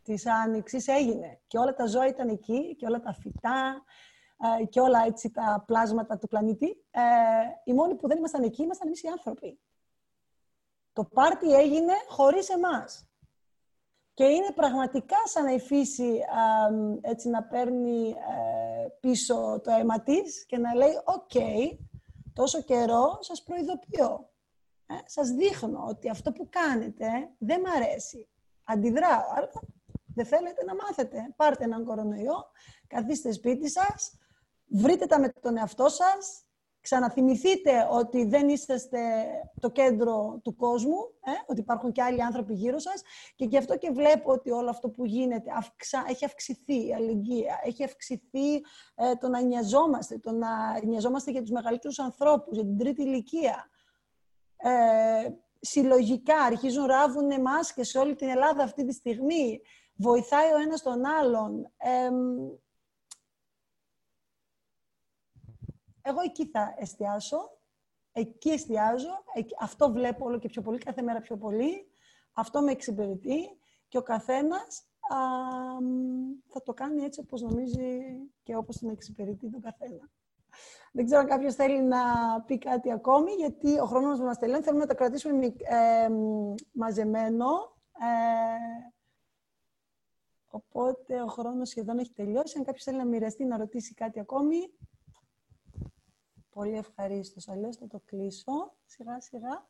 της 0.03 0.26
Άνοιξης, 0.26 0.88
έγινε. 0.88 1.39
Και 1.47 1.57
όλα 1.57 1.74
τα 1.74 1.86
ζώα 1.86 2.07
ήταν 2.07 2.30
εκεί 2.30 2.76
και 2.76 2.86
όλα 2.86 2.99
τα 2.99 3.13
φυτά 3.13 3.84
και 4.70 4.80
όλα 4.80 5.03
έτσι 5.05 5.32
τα 5.32 5.63
πλάσματα 5.67 6.17
του 6.17 6.28
πλανήτη. 6.28 6.86
οι 7.63 7.74
μόνοι 7.74 7.95
που 7.95 8.07
δεν 8.07 8.17
ήμασταν 8.17 8.43
εκεί 8.43 8.63
ήμασταν 8.63 8.88
εμείς 8.88 9.03
οι 9.03 9.07
άνθρωποι. 9.07 9.59
Το 10.93 11.03
πάρτι 11.03 11.53
έγινε 11.53 11.93
χωρίς 12.07 12.49
εμάς. 12.49 13.03
Και 14.13 14.26
είναι 14.26 14.51
πραγματικά 14.55 15.17
σαν 15.26 15.43
να 15.43 15.51
η 15.51 15.59
φύση 15.59 16.20
έτσι 17.01 17.30
να 17.30 17.43
παίρνει 17.43 18.09
ε, 18.09 18.88
πίσω 18.99 19.61
το 19.63 19.72
αίμα 19.72 20.01
της 20.01 20.45
και 20.45 20.57
να 20.57 20.76
λέει 20.76 20.91
«OK, 21.05 21.34
τόσο 22.34 22.61
καιρό 22.61 23.17
σας 23.21 23.43
προειδοποιώ. 23.43 24.30
Ε, 24.88 24.95
σας 25.05 25.30
δείχνω 25.30 25.86
ότι 25.88 26.09
αυτό 26.09 26.32
που 26.32 26.47
κάνετε 26.49 27.07
δεν 27.38 27.59
μ' 27.59 27.65
αρέσει. 27.75 28.27
Αντιδράω, 28.63 29.23
αλλά 29.36 29.49
δεν 30.15 30.25
θέλετε 30.25 30.63
να 30.63 30.75
μάθετε. 30.75 31.34
Πάρτε 31.36 31.63
έναν 31.63 31.86
κορονοϊό, 31.86 32.51
καθίστε 32.88 33.32
σπίτι 33.32 33.69
σας, 33.69 34.17
βρείτε 34.67 35.05
τα 35.05 35.19
με 35.19 35.30
τον 35.30 35.57
εαυτό 35.57 35.89
σας, 35.89 36.43
ξαναθυμηθείτε 36.90 37.88
ότι 37.92 38.26
δεν 38.26 38.50
είσαστε 38.50 39.00
το 39.60 39.70
κέντρο 39.70 40.40
του 40.44 40.56
κόσμου, 40.56 40.98
ε, 41.26 41.32
ότι 41.48 41.60
υπάρχουν 41.60 41.92
και 41.92 42.02
άλλοι 42.02 42.24
άνθρωποι 42.24 42.54
γύρω 42.54 42.80
σας 42.80 43.02
και 43.36 43.46
γι' 43.46 43.58
αυτό 43.58 43.78
και 43.78 43.92
βλέπω 43.92 44.32
ότι 44.32 44.52
όλο 44.52 44.70
αυτό 44.70 44.90
που 44.90 45.06
γίνεται 45.06 45.52
αυξα... 45.58 46.06
έχει 46.08 46.26
αυξηθεί 46.26 46.88
η 46.88 46.94
αλληλεγγύη, 46.94 47.46
έχει 47.64 47.84
αυξηθεί 47.84 48.54
ε, 48.96 49.16
το 49.20 49.28
να 49.28 49.42
νοιαζόμαστε, 49.42 50.18
το 50.18 50.32
να 50.32 50.50
νοιαζόμαστε 50.86 51.32
για 51.32 51.42
τους 51.42 51.50
μεγαλύτερους 51.50 52.00
ανθρώπους, 52.00 52.56
για 52.56 52.64
την 52.64 52.78
τρίτη 52.78 53.02
ηλικία. 53.02 53.70
Ε, 54.58 55.30
συλλογικά 55.60 56.38
αρχίζουν 56.38 56.86
ράβουν 56.86 57.42
μάσκες 57.42 57.90
σε 57.90 57.98
όλη 57.98 58.16
την 58.16 58.30
Ελλάδα 58.30 58.64
αυτή 58.64 58.86
τη 58.86 58.94
στιγμή. 58.94 59.62
Βοηθάει 59.96 60.52
ο 60.52 60.58
ένας 60.66 60.82
τον 60.82 61.06
άλλον. 61.06 61.72
Ε, 61.78 62.10
Εγώ 66.10 66.22
εκεί 66.22 66.45
θα 66.45 66.76
εστιάσω. 66.78 67.57
Εκεί 68.12 68.49
εστιάζω. 68.49 69.24
Αυτό 69.60 69.91
βλέπω 69.91 70.26
όλο 70.26 70.39
και 70.39 70.47
πιο 70.47 70.62
πολύ, 70.62 70.78
κάθε 70.78 71.01
μέρα 71.01 71.20
πιο 71.20 71.38
πολύ. 71.38 71.88
Αυτό 72.34 72.62
με 72.62 72.72
εξυπηρετεί. 72.72 73.57
Και 73.88 73.97
ο 73.97 74.01
καθένας 74.01 74.84
α, 75.01 75.18
θα 76.47 76.62
το 76.64 76.74
κάνει 76.74 77.03
έτσι 77.03 77.20
όπως 77.20 77.41
νομίζει 77.41 77.99
και 78.43 78.55
όπως 78.55 78.78
τον 78.78 78.89
εξυπηρετεί 78.89 79.49
τον 79.49 79.62
καθένα. 79.62 80.10
Δεν 80.91 81.05
ξέρω 81.05 81.22
αν 81.22 81.28
κάποιος 81.28 81.55
θέλει 81.55 81.82
να 81.82 82.01
πει 82.45 82.57
κάτι 82.57 82.91
ακόμη, 82.91 83.32
γιατί 83.32 83.80
ο 83.80 83.86
χρόνος 83.86 84.20
μας 84.20 84.38
τελειώνει. 84.38 84.64
Θέλουμε 84.64 84.84
να 84.84 84.89
το 84.89 84.95
κρατήσουμε 84.95 85.45
ε, 85.45 86.10
μαζεμένο. 86.72 87.47
Ε, 87.93 88.91
οπότε 90.47 91.22
ο 91.22 91.28
χρόνος 91.28 91.70
σχεδόν 91.70 91.99
έχει 91.99 92.14
τελειώσει. 92.14 92.57
Αν 92.57 92.64
κάποιος 92.64 92.84
θέλει 92.84 92.97
να 92.97 93.05
μοιραστεί, 93.05 93.45
να 93.45 93.57
ρωτήσει 93.57 93.93
κάτι 93.93 94.20
ακόμη, 94.20 94.57
Πολύ 96.50 96.78
ευχαρίστως. 96.78 97.47
Αλλιώς 97.47 97.78
θα 97.78 97.88
το 97.88 98.02
κλείσω 98.06 98.74
σιγά 98.86 99.22
σιγά. 99.22 99.68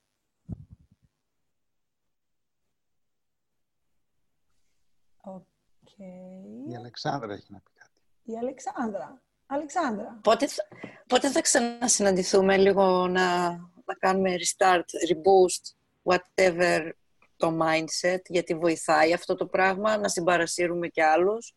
Okay. 5.24 6.70
Η 6.70 6.76
Αλεξάνδρα 6.76 7.34
έχει 7.34 7.52
να 7.52 7.60
πει 7.60 7.72
κάτι. 7.76 8.02
Η 8.24 8.38
Αλεξάνδρα. 8.38 9.22
Αλεξάνδρα. 9.46 10.20
Πότε 10.24 10.48
θα, 10.48 10.68
πότε 11.08 11.32
θα 11.32 11.42
ξανασυναντηθούμε 11.42 12.58
λίγο 12.58 13.08
να, 13.08 13.50
να 13.86 13.94
κάνουμε 14.00 14.36
restart, 14.36 14.86
reboost, 15.10 15.76
whatever 16.04 16.92
το 17.36 17.58
mindset, 17.62 18.22
γιατί 18.26 18.56
βοηθάει 18.56 19.14
αυτό 19.14 19.36
το 19.36 19.46
πράγμα, 19.46 19.98
να 19.98 20.08
συμπαρασύρουμε 20.08 20.88
και 20.88 21.04
άλλους; 21.04 21.56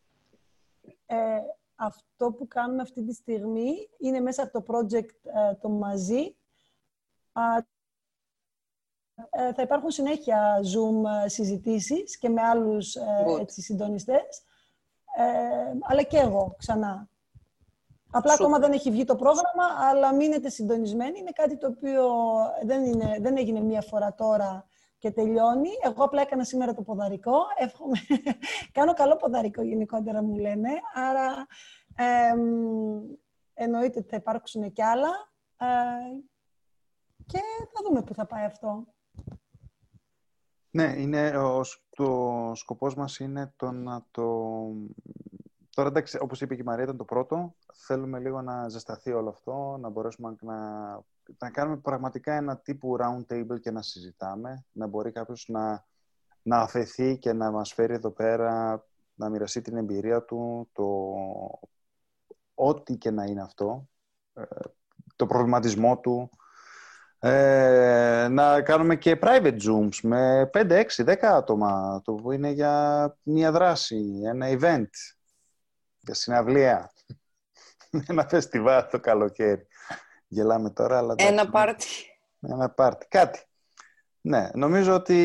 Ε, 1.07 1.17
αυτό 1.75 2.33
που 2.33 2.49
κάνουμε 2.49 2.83
αυτή 2.83 3.05
τη 3.05 3.15
στιγμή 3.15 3.89
είναι 3.99 4.21
μέσα 4.21 4.43
από 4.43 4.63
το 4.63 4.75
project 4.75 5.31
ε, 5.51 5.55
το 5.55 5.69
μαζί. 5.69 6.37
Ε, 9.31 9.53
θα 9.53 9.63
υπάρχουν 9.63 9.91
συνέχεια 9.91 10.61
Zoom 10.61 11.25
ε, 11.25 11.29
συζητήσεις 11.29 12.19
και 12.19 12.29
με 12.29 12.43
άλλους 12.43 12.97
έτσι, 13.41 13.63
συντονιστές. 13.63 14.43
αλλά 15.83 16.03
και 16.03 16.19
εγώ 16.19 16.55
ξανά. 16.59 17.11
Απλά 18.11 18.33
ακόμα 18.33 18.59
δεν 18.59 18.73
έχει 18.73 18.91
βγει 18.91 19.05
το 19.05 19.17
πρόγραμμα, 19.17 19.65
αλλά 19.91 20.15
μείνετε 20.15 20.49
συντονισμένοι. 20.49 21.19
Είναι 21.19 21.31
κάτι 21.31 21.57
το 21.57 21.67
οποίο 21.67 22.09
δεν, 22.65 22.85
είναι, 22.85 23.17
δεν 23.21 23.37
έγινε 23.37 23.61
μία 23.61 23.83
φορά 23.83 24.15
τώρα 24.15 24.67
και 25.03 25.11
τελειώνει. 25.11 25.69
Εγώ 25.83 26.05
απλά 26.05 26.21
έκανα 26.23 26.45
σήμερα 26.45 26.75
το 26.75 26.83
ποδαρικό. 26.83 27.37
Εύχομαι... 27.57 27.97
Κάνω 28.77 28.93
καλό 28.93 29.17
ποδαρικό 29.17 29.63
γενικότερα 29.63 30.23
μου 30.23 30.37
λένε. 30.37 30.71
Άρα 30.95 31.47
ε, 31.97 32.35
εννοείται 33.55 33.99
ότι 33.99 34.09
θα 34.09 34.17
υπάρξουν 34.17 34.73
κι 34.73 34.83
άλλα. 34.83 35.09
Ε, 35.57 35.67
και 37.27 37.39
θα 37.73 37.81
δούμε 37.85 38.03
πού 38.03 38.15
θα 38.15 38.27
πάει 38.27 38.45
αυτό. 38.45 38.87
Ναι, 40.71 40.95
είναι, 40.97 41.39
ο, 41.39 41.61
το 41.91 42.51
σκοπός 42.55 42.95
μας 42.95 43.19
είναι 43.19 43.53
το 43.57 43.71
να 43.71 44.07
το... 44.11 44.25
Τώρα 45.75 45.89
εντάξει, 45.89 46.19
όπως 46.21 46.41
είπε 46.41 46.55
και 46.55 46.61
η 46.61 46.65
Μαρία, 46.65 46.85
ήταν 46.85 46.97
το 46.97 47.05
πρώτο. 47.05 47.55
Θέλουμε 47.75 48.19
λίγο 48.19 48.43
να 48.43 48.69
ζεσταθεί 48.69 49.13
όλο 49.13 49.29
αυτό, 49.29 49.77
να 49.81 49.89
μπορέσουμε 49.89 50.37
να, 50.41 50.57
να 51.39 51.51
κάνουμε 51.51 51.77
πραγματικά 51.77 52.35
ένα 52.35 52.59
τύπου 52.59 52.97
round 53.01 53.33
table 53.33 53.61
και 53.61 53.71
να 53.71 53.83
συζητάμε. 53.83 54.65
Να 54.73 54.87
μπορεί 54.87 55.13
κάποιος 55.13 55.45
να, 55.49 55.87
να 56.43 56.59
αφαιθεί 56.59 57.19
και 57.19 57.33
να 57.33 57.51
μας 57.51 57.73
φέρει 57.73 57.95
εδώ 57.95 58.11
πέρα, 58.11 58.85
να 59.15 59.29
μοιραστεί 59.29 59.61
την 59.61 59.77
εμπειρία 59.77 60.23
του, 60.23 60.69
το 60.73 61.15
ό,τι 62.55 62.97
και 62.97 63.11
να 63.11 63.25
είναι 63.25 63.43
αυτό, 63.43 63.89
ε, 64.35 64.43
το 65.17 65.27
προβληματισμό 65.27 65.99
του, 65.99 66.31
ε, 67.19 68.29
να 68.31 68.63
κάνουμε 68.63 68.97
και 68.97 69.19
private 69.23 69.59
zooms 69.63 69.99
με 70.03 70.51
5, 70.53 70.85
6, 70.97 71.05
10 71.05 71.15
άτομα, 71.23 72.01
το 72.05 72.15
που 72.15 72.33
είναι 72.33 72.51
για 72.51 73.17
μια 73.23 73.53
δράση, 73.53 74.21
ένα 74.25 74.47
event, 74.51 74.91
για 76.01 76.15
συναυλία, 76.15 76.93
ένα 78.09 78.29
φεστιβάλ 78.29 78.89
το 78.91 79.01
καλοκαίρι. 79.01 79.67
Γελάμε 80.33 80.71
τώρα, 80.71 80.99
αλλά... 80.99 81.15
Ένα 81.19 81.51
πάρτι. 81.51 81.87
Ένα 82.41 82.71
πάρτι, 82.71 83.07
κάτι. 83.09 83.41
Ναι, 84.21 84.51
νομίζω 84.55 84.95
ότι 84.95 85.17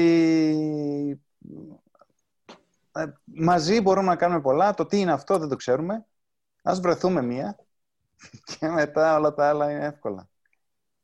ε, 2.92 3.06
μαζί 3.24 3.82
μπορούμε 3.82 4.08
να 4.08 4.16
κάνουμε 4.16 4.42
πολλά. 4.42 4.74
Το 4.74 4.86
τι 4.86 5.00
είναι 5.00 5.12
αυτό 5.12 5.38
δεν 5.38 5.50
το 5.50 5.56
ξέρουμε. 5.56 6.06
Ας 6.62 6.80
βρεθούμε 6.80 7.22
μία 7.22 7.58
και 8.60 8.68
μετά 8.68 9.18
όλα 9.18 9.34
τα 9.34 9.50
άλλα 9.50 9.72
είναι 9.72 9.86
εύκολα. 9.86 10.30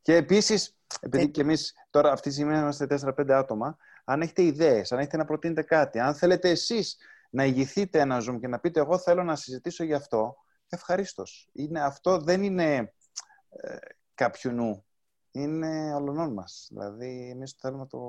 Και 0.02 0.16
επίσης, 0.16 0.78
επειδή 1.00 1.30
και 1.30 1.42
εμείς 1.42 1.74
τώρα 1.90 2.12
αυτή 2.12 2.28
τη 2.28 2.34
στιγμή 2.34 2.58
είμαστε 2.58 2.88
4-5 2.90 3.32
άτομα, 3.32 3.78
αν 4.04 4.22
έχετε 4.22 4.44
ιδέες, 4.44 4.92
αν 4.92 5.00
έχετε 5.00 5.18
να 5.18 5.26
προτείνετε 5.26 5.62
κάτι, 5.62 6.00
αν 6.00 6.16
θέλετε 6.16 6.50
εσείς 6.50 6.98
να 7.30 7.46
ηγηθείτε 7.46 8.00
ένα 8.00 8.18
Zoom 8.18 8.40
και 8.40 8.48
να 8.48 8.60
πείτε 8.60 8.80
εγώ 8.80 8.98
θέλω 8.98 9.24
να 9.24 9.36
συζητήσω 9.36 9.84
γι' 9.84 9.94
αυτό, 9.94 10.36
ευχαρίστως. 10.70 11.50
Είναι, 11.54 11.82
αυτό 11.82 12.18
δεν 12.18 12.44
είναι 12.44 12.94
ε, 13.56 13.78
κάποιου 14.16 14.52
νου. 14.52 14.86
Είναι 15.32 15.94
όλων 15.94 16.34
μας. 16.34 16.68
Δηλαδή, 16.70 17.30
εμείς 17.30 17.52
θέλουμε 17.52 17.88
το 17.88 18.00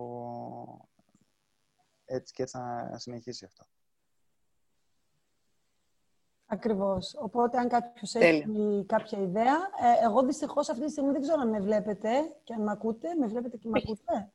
έτσι 2.05 2.33
και 2.33 2.43
έτσι 2.43 2.59
να 2.59 2.99
συνεχίσει 2.99 3.45
αυτό. 3.45 3.65
Ακριβώς. 6.47 7.15
Οπότε, 7.19 7.59
αν 7.59 7.69
κάποιος 7.69 8.15
έχει 8.15 8.85
κάποια 8.89 9.19
ιδέα... 9.19 9.55
Ε, 9.55 10.05
εγώ, 10.05 10.23
δυστυχώς, 10.23 10.69
αυτή 10.69 10.85
τη 10.85 10.91
στιγμή 10.91 11.13
δεν 11.13 11.21
ξέρω 11.21 11.41
αν 11.41 11.49
με 11.49 11.61
βλέπετε 11.61 12.11
και 12.45 12.55
αν 12.55 12.63
με 12.63 12.71
ακούτε. 12.71 13.15
Με 13.15 13.27
βλέπετε 13.27 13.57
και 13.57 13.69
με 13.69 13.81
ακούτε; 13.83 14.33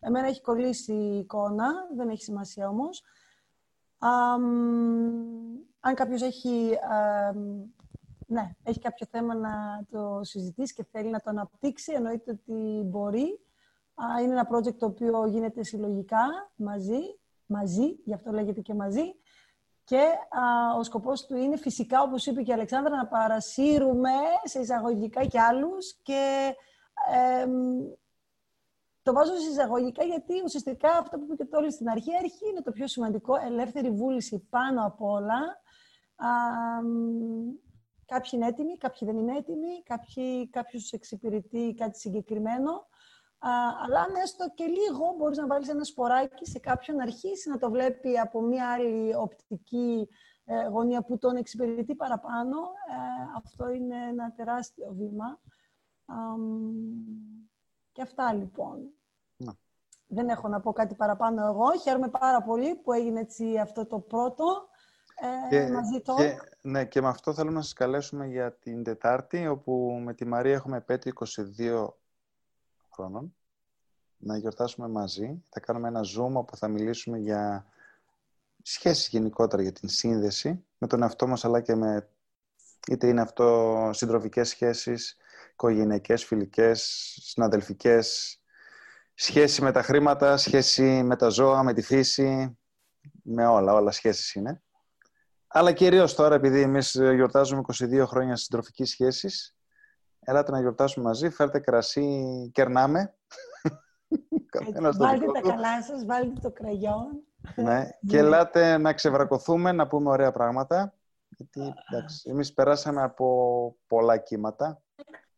Εμένα 0.00 0.26
έχει 0.26 0.40
κολλήσει 0.40 0.92
η 0.92 1.18
εικόνα. 1.18 1.72
Δεν 1.96 2.08
έχει 2.08 2.22
σημασία 2.22 2.68
όμως. 2.68 3.02
αν 5.80 5.94
κάποιος 5.94 6.22
έχει, 6.22 6.70
ε, 6.70 7.32
ναι, 8.34 8.50
έχει 8.62 8.78
κάποιο 8.78 9.06
θέμα 9.10 9.34
να 9.34 9.84
το 9.90 10.20
συζητήσει 10.22 10.74
και 10.74 10.84
θέλει 10.90 11.10
να 11.10 11.20
το 11.20 11.30
αναπτύξει, 11.30 11.92
εννοείται 11.92 12.30
ότι 12.30 12.82
μπορεί. 12.84 13.40
Α, 13.94 14.22
είναι 14.22 14.32
ένα 14.32 14.48
project 14.52 14.74
το 14.74 14.86
οποίο 14.86 15.26
γίνεται 15.26 15.62
συλλογικά, 15.62 16.52
μαζί, 16.56 17.00
μαζί, 17.46 17.98
γι' 18.04 18.14
αυτό 18.14 18.30
λέγεται 18.30 18.60
και 18.60 18.74
μαζί. 18.74 19.14
Και 19.84 20.02
α, 20.30 20.76
ο 20.78 20.82
σκοπός 20.82 21.26
του 21.26 21.36
είναι 21.36 21.56
φυσικά, 21.56 22.02
όπως 22.02 22.26
είπε 22.26 22.42
και 22.42 22.50
η 22.50 22.54
Αλεξάνδρα, 22.54 22.96
να 22.96 23.06
παρασύρουμε 23.06 24.10
σε 24.44 24.60
εισαγωγικά 24.60 25.24
και 25.24 25.40
άλλους 25.40 25.94
και 26.02 26.54
ε, 27.12 27.46
το 29.02 29.12
βάζω 29.12 29.34
σε 29.34 29.50
εισαγωγικά 29.50 30.04
γιατί 30.04 30.42
ουσιαστικά 30.44 30.90
αυτό 30.90 31.18
που 31.18 31.24
είπε 31.24 31.34
και 31.34 31.44
το 31.44 31.70
στην 31.70 31.88
αρχή, 31.88 32.16
αρχή 32.16 32.48
είναι 32.50 32.62
το 32.62 32.70
πιο 32.70 32.86
σημαντικό, 32.86 33.34
ελεύθερη 33.46 33.90
βούληση 33.90 34.46
πάνω 34.50 34.86
απ' 34.86 35.02
όλα. 35.02 35.62
Α, 36.16 36.28
κάποιοι 38.06 38.30
είναι 38.32 38.46
έτοιμοι, 38.46 38.76
κάποιοι 38.76 39.08
δεν 39.08 39.18
είναι 39.18 39.36
έτοιμοι, 39.36 39.82
κάποιοι, 39.82 40.48
κάποιος 40.50 40.92
εξυπηρετεί 40.92 41.74
κάτι 41.78 41.98
συγκεκριμένο. 41.98 42.72
Α, 43.38 43.50
αλλά 43.84 44.00
αν 44.00 44.14
έστω 44.22 44.50
και 44.54 44.64
λίγο 44.64 45.14
μπορείς 45.18 45.38
να 45.38 45.46
βάλεις 45.46 45.68
ένα 45.68 45.84
σποράκι 45.84 46.46
σε 46.46 46.58
κάποιον 46.58 46.96
να 46.96 47.02
αρχίσει 47.02 47.48
να 47.48 47.58
το 47.58 47.70
βλέπει 47.70 48.18
από 48.18 48.40
μια 48.40 48.70
άλλη 48.72 49.14
οπτική 49.14 50.08
ε, 50.44 50.66
γωνία 50.66 51.02
που 51.02 51.18
τον 51.18 51.36
εξυπηρετεί 51.36 51.94
παραπάνω. 51.94 52.58
Ε, 52.58 53.36
αυτό 53.36 53.68
είναι 53.68 53.96
ένα 54.08 54.32
τεράστιο 54.32 54.92
βήμα. 54.92 55.40
Και 57.92 58.02
αυτά 58.02 58.32
λοιπόν. 58.32 58.90
Να. 59.36 59.54
Δεν 60.06 60.28
έχω 60.28 60.48
να 60.48 60.60
πω 60.60 60.72
κάτι 60.72 60.94
παραπάνω 60.94 61.46
εγώ. 61.46 61.78
Χαίρομαι 61.82 62.08
πάρα 62.08 62.42
πολύ 62.42 62.74
που 62.74 62.92
έγινε 62.92 63.20
έτσι 63.20 63.58
αυτό 63.58 63.86
το 63.86 63.98
πρώτο 64.00 64.68
ε, 65.14 65.48
και, 65.48 65.72
μαζί 65.72 66.00
το. 66.00 66.14
Και, 66.14 66.36
ναι, 66.62 66.84
και 66.84 67.00
με 67.00 67.08
αυτό 67.08 67.34
θέλω 67.34 67.50
να 67.50 67.62
σας 67.62 67.72
καλέσουμε 67.72 68.26
για 68.26 68.52
την 68.52 68.82
Τετάρτη, 68.82 69.46
όπου 69.46 70.00
με 70.04 70.14
τη 70.14 70.24
Μαρία 70.24 70.54
έχουμε 70.54 70.80
πέτει 70.80 71.12
22 71.58 71.88
χρόνων. 72.90 73.34
Να 74.16 74.36
γιορτάσουμε 74.36 74.88
μαζί. 74.88 75.42
Θα 75.50 75.60
κάνουμε 75.60 75.88
ένα 75.88 76.00
Zoom 76.00 76.32
όπου 76.32 76.56
θα 76.56 76.68
μιλήσουμε 76.68 77.18
για 77.18 77.66
σχέσεις 78.62 79.08
γενικότερα, 79.08 79.62
για 79.62 79.72
την 79.72 79.88
σύνδεση 79.88 80.64
με 80.78 80.86
τον 80.86 81.02
εαυτό 81.02 81.26
μας, 81.26 81.44
αλλά 81.44 81.60
και 81.60 81.74
με 81.74 82.08
είτε 82.88 83.06
είναι 83.06 83.20
αυτό 83.20 83.90
συντροφικές 83.92 84.48
σχέσεις, 84.48 85.16
οικογενειακές, 85.52 86.24
φιλικές, 86.24 86.82
συναδελφικές, 87.22 88.38
σχέση 89.14 89.62
με 89.62 89.72
τα 89.72 89.82
χρήματα, 89.82 90.36
σχέση 90.36 90.82
με 90.82 91.16
τα 91.16 91.28
ζώα, 91.28 91.62
με 91.62 91.72
τη 91.72 91.82
φύση, 91.82 92.58
με 93.22 93.46
όλα, 93.46 93.72
όλα 93.72 93.90
σχέσεις 93.90 94.34
είναι. 94.34 94.62
Αλλά 95.56 95.72
κυρίως 95.72 96.14
τώρα, 96.14 96.34
επειδή 96.34 96.60
εμείς 96.60 96.90
γιορτάζουμε 96.90 97.62
22 97.78 98.04
χρόνια 98.06 98.36
συντροφικής 98.36 98.90
σχέσης, 98.90 99.56
ελάτε 100.20 100.50
να 100.50 100.60
γιορτάσουμε 100.60 101.06
μαζί, 101.06 101.30
φέρτε 101.30 101.58
κρασί, 101.58 102.50
κερνάμε. 102.54 103.14
βάλτε 104.96 105.26
τα 105.32 105.40
καλά 105.40 105.82
σας, 105.82 106.04
βάλτε 106.04 106.40
το 106.40 106.50
κραγιόν. 106.50 107.22
Ναι, 107.54 107.88
και 108.06 108.18
ελάτε 108.18 108.78
να 108.78 108.92
ξεβρακωθούμε, 108.92 109.72
να 109.72 109.86
πούμε 109.86 110.10
ωραία 110.10 110.32
πράγματα. 110.32 110.94
Γιατί, 111.28 111.74
εντάξει, 111.90 112.30
εμείς 112.30 112.52
περάσαμε 112.52 113.02
από 113.02 113.76
πολλά 113.86 114.16
κύματα 114.16 114.82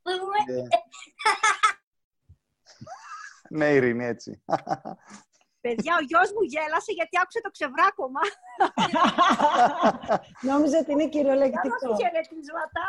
ναι, 3.50 3.66
Ειρήνη, 3.66 4.04
έτσι. 4.04 4.42
Παιδιά, 5.66 5.94
ο 6.00 6.02
γιος 6.08 6.32
μου 6.32 6.42
γέλασε 6.42 6.92
γιατί 6.92 7.18
άκουσε 7.22 7.40
το 7.40 7.50
ξεβράκωμα. 7.50 8.20
Νόμιζα 10.50 10.78
ότι 10.78 10.92
είναι 10.92 11.08
κυριολεκτικό. 11.08 11.76
Καλώς 11.80 11.98
χαιρετίσματα. 12.00 12.84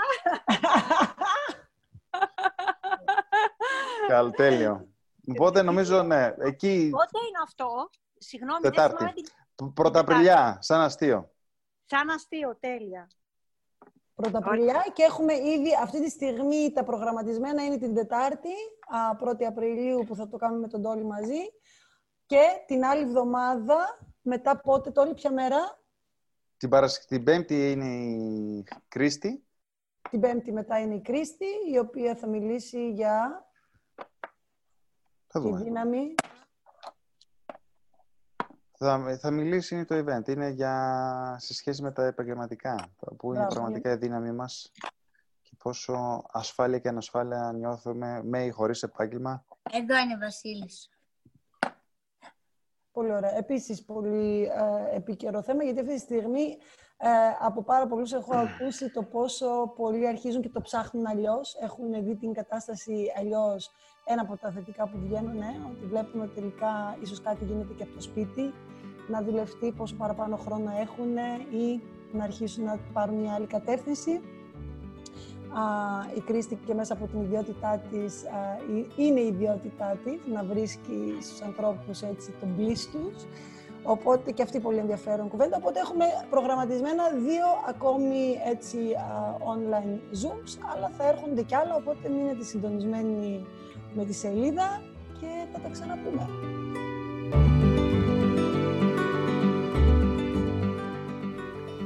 Καλ, 4.13 4.31
τέλειο. 4.31 4.87
Οπότε 5.27 5.61
νομίζω, 5.61 6.03
ναι, 6.03 6.33
εκεί... 6.37 6.89
Πότε 6.91 7.19
είναι 7.27 7.41
αυτό, 7.43 7.89
συγγνώμη, 8.17 8.61
Τετάρτη. 8.61 9.03
δεν 9.55 9.73
Πρωταπριλιά, 9.73 10.57
σαν 10.61 10.81
αστείο. 10.81 11.31
Σαν 11.85 12.09
αστείο, 12.09 12.57
τέλεια. 12.59 13.07
Πρωταπριλιά 14.15 14.85
και 14.93 15.03
έχουμε 15.03 15.33
ήδη 15.33 15.69
αυτή 15.81 16.03
τη 16.03 16.09
στιγμή 16.09 16.71
τα 16.71 16.83
προγραμματισμένα 16.83 17.63
είναι 17.63 17.77
την 17.77 17.95
Τετάρτη, 17.95 18.53
1η 19.23 19.43
Απριλίου 19.43 20.03
που 20.07 20.15
θα 20.15 20.27
το 20.27 20.37
κάνουμε 20.37 20.59
με 20.59 20.67
τον 20.67 20.81
Τόλι 20.81 21.03
μαζί 21.03 21.41
και 22.27 22.43
την 22.67 22.85
άλλη 22.85 23.01
εβδομάδα, 23.01 23.99
μετά 24.21 24.59
πότε 24.59 24.91
Τόλι, 24.91 25.13
ποια 25.13 25.31
μέρα; 25.31 25.79
Την, 26.57 26.69
Παρασ... 26.69 27.05
την 27.05 27.23
Πέμπτη 27.23 27.71
είναι 27.71 27.85
η 27.85 28.63
Κρίστη. 28.87 29.45
Την 30.09 30.19
Πέμπτη 30.19 30.51
μετά 30.51 30.79
είναι 30.79 30.95
η 30.95 31.01
Κρίστη, 31.01 31.45
η 31.71 31.77
οποία 31.77 32.15
θα 32.15 32.27
μιλήσει 32.27 32.91
για 32.91 33.45
θα 35.27 35.41
τη 35.41 35.63
δύναμη 35.63 36.15
θα, 38.77 39.17
θα 39.19 39.31
μιλήσει 39.31 39.85
το 39.85 39.95
event. 39.95 40.27
Είναι 40.27 40.49
για, 40.49 41.35
σε 41.39 41.53
σχέση 41.53 41.81
με 41.81 41.91
τα 41.91 42.05
επαγγελματικά. 42.05 42.89
Πού 43.17 43.33
είναι 43.33 43.47
πραγματικά 43.47 43.91
η 43.91 43.95
δύναμή 43.95 44.31
μας 44.31 44.71
και 45.41 45.55
πόσο 45.57 46.23
ασφάλεια 46.31 46.79
και 46.79 46.87
ανασφάλεια 46.87 47.51
νιώθουμε 47.55 48.21
με 48.23 48.45
ή 48.45 48.49
χωρίς 48.49 48.83
επάγγελμα. 48.83 49.45
Εδώ 49.71 49.97
είναι 49.97 50.13
ο 50.13 50.17
Βασίλης. 50.19 50.89
Πολύ 52.97 53.13
ωραία. 53.13 53.37
Επίσης, 53.37 53.83
πολύ 53.83 54.43
ε, 54.43 54.95
επίκαιρο 54.95 55.41
θέμα, 55.41 55.63
γιατί 55.63 55.79
αυτή 55.79 55.93
τη 55.93 55.99
στιγμή 55.99 56.57
ε, 56.97 57.07
από 57.39 57.63
πάρα 57.63 57.87
πολλούς 57.87 58.13
έχω 58.13 58.35
ακούσει 58.35 58.91
το 58.91 59.03
πόσο 59.03 59.73
πολλοί 59.75 60.07
αρχίζουν 60.07 60.41
και 60.41 60.49
το 60.49 60.61
ψάχνουν 60.61 61.05
αλλιώς. 61.07 61.57
Έχουν 61.61 62.03
δει 62.03 62.15
την 62.15 62.33
κατάσταση 62.33 63.13
αλλιώς. 63.19 63.71
Ένα 64.05 64.21
από 64.21 64.37
τα 64.37 64.51
θετικά 64.51 64.89
που 64.89 64.97
βγαίνουν, 64.97 65.37
ναι, 65.37 65.53
ότι 65.71 65.85
βλέπουν 65.85 66.21
ότι 66.21 66.33
τελικά 66.33 66.97
ίσως 67.01 67.21
κάτι 67.21 67.45
γίνεται 67.45 67.73
και 67.73 67.83
από 67.83 67.93
το 67.93 68.01
σπίτι, 68.01 68.53
να 69.07 69.21
δουλευτεί 69.21 69.71
πόσο 69.71 69.95
παραπάνω 69.95 70.35
χρόνο 70.35 70.71
έχουν 70.79 71.17
ή 71.51 71.81
να 72.11 72.23
αρχίσουν 72.23 72.63
να 72.63 72.79
πάρουν 72.93 73.15
μια 73.15 73.33
άλλη 73.33 73.47
κατεύθυνση. 73.47 74.21
Α, 75.53 75.61
η 76.15 76.19
Κρίστη 76.19 76.57
και 76.65 76.73
μέσα 76.73 76.93
από 76.93 77.07
την 77.07 77.21
ιδιότητά 77.21 77.81
της, 77.91 78.25
α, 78.25 78.57
είναι 78.95 79.19
η 79.19 79.27
ιδιότητά 79.27 79.97
της 80.03 80.19
να 80.33 80.43
βρίσκει 80.43 81.17
στους 81.21 81.41
ανθρώπους 81.41 82.01
έτσι 82.01 82.33
τον 82.39 82.55
τους. 82.91 83.25
Οπότε 83.83 84.31
και 84.31 84.41
αυτή 84.41 84.59
πολύ 84.59 84.77
ενδιαφέρον 84.77 85.27
κουβέντα. 85.27 85.57
Οπότε 85.57 85.79
έχουμε 85.79 86.05
προγραμματισμένα 86.29 87.03
δύο 87.09 87.45
ακόμη 87.67 88.37
έτσι 88.51 88.77
online 89.53 89.99
zooms, 90.21 90.57
αλλά 90.75 90.91
θα 90.97 91.07
έρχονται 91.07 91.41
κι 91.41 91.55
άλλα, 91.55 91.75
οπότε 91.75 92.09
μείνετε 92.09 92.43
συντονισμένοι 92.43 93.45
με 93.93 94.05
τη 94.05 94.13
σελίδα 94.13 94.81
και 95.19 95.27
θα 95.53 95.59
τα 95.59 95.69
ξαναπούμε. 95.69 96.27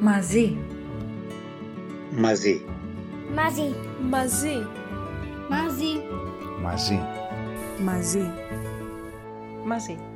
Μαζί. 0.01 0.57
Μαζί. 3.35 3.75
Μαζί. 4.09 4.67
Μαζί. 5.49 6.03
Μαζί. 6.61 6.99
Μαζί. 6.99 6.99
Μαζί. 7.83 8.31
Μαζί. 9.65 10.10